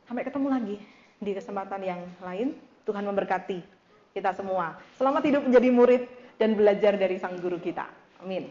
Sampai 0.07 0.23
ketemu 0.23 0.47
lagi 0.47 0.77
di 1.21 1.31
kesempatan 1.37 1.81
yang 1.85 2.01
lain. 2.25 2.57
Tuhan 2.81 3.05
memberkati 3.05 3.61
kita 4.17 4.33
semua. 4.33 4.73
Selamat 4.97 5.21
hidup 5.21 5.41
menjadi 5.45 5.69
murid 5.69 6.03
dan 6.41 6.57
belajar 6.57 6.97
dari 6.97 7.21
sang 7.21 7.37
guru 7.37 7.61
kita. 7.61 7.85
Amin. 8.25 8.49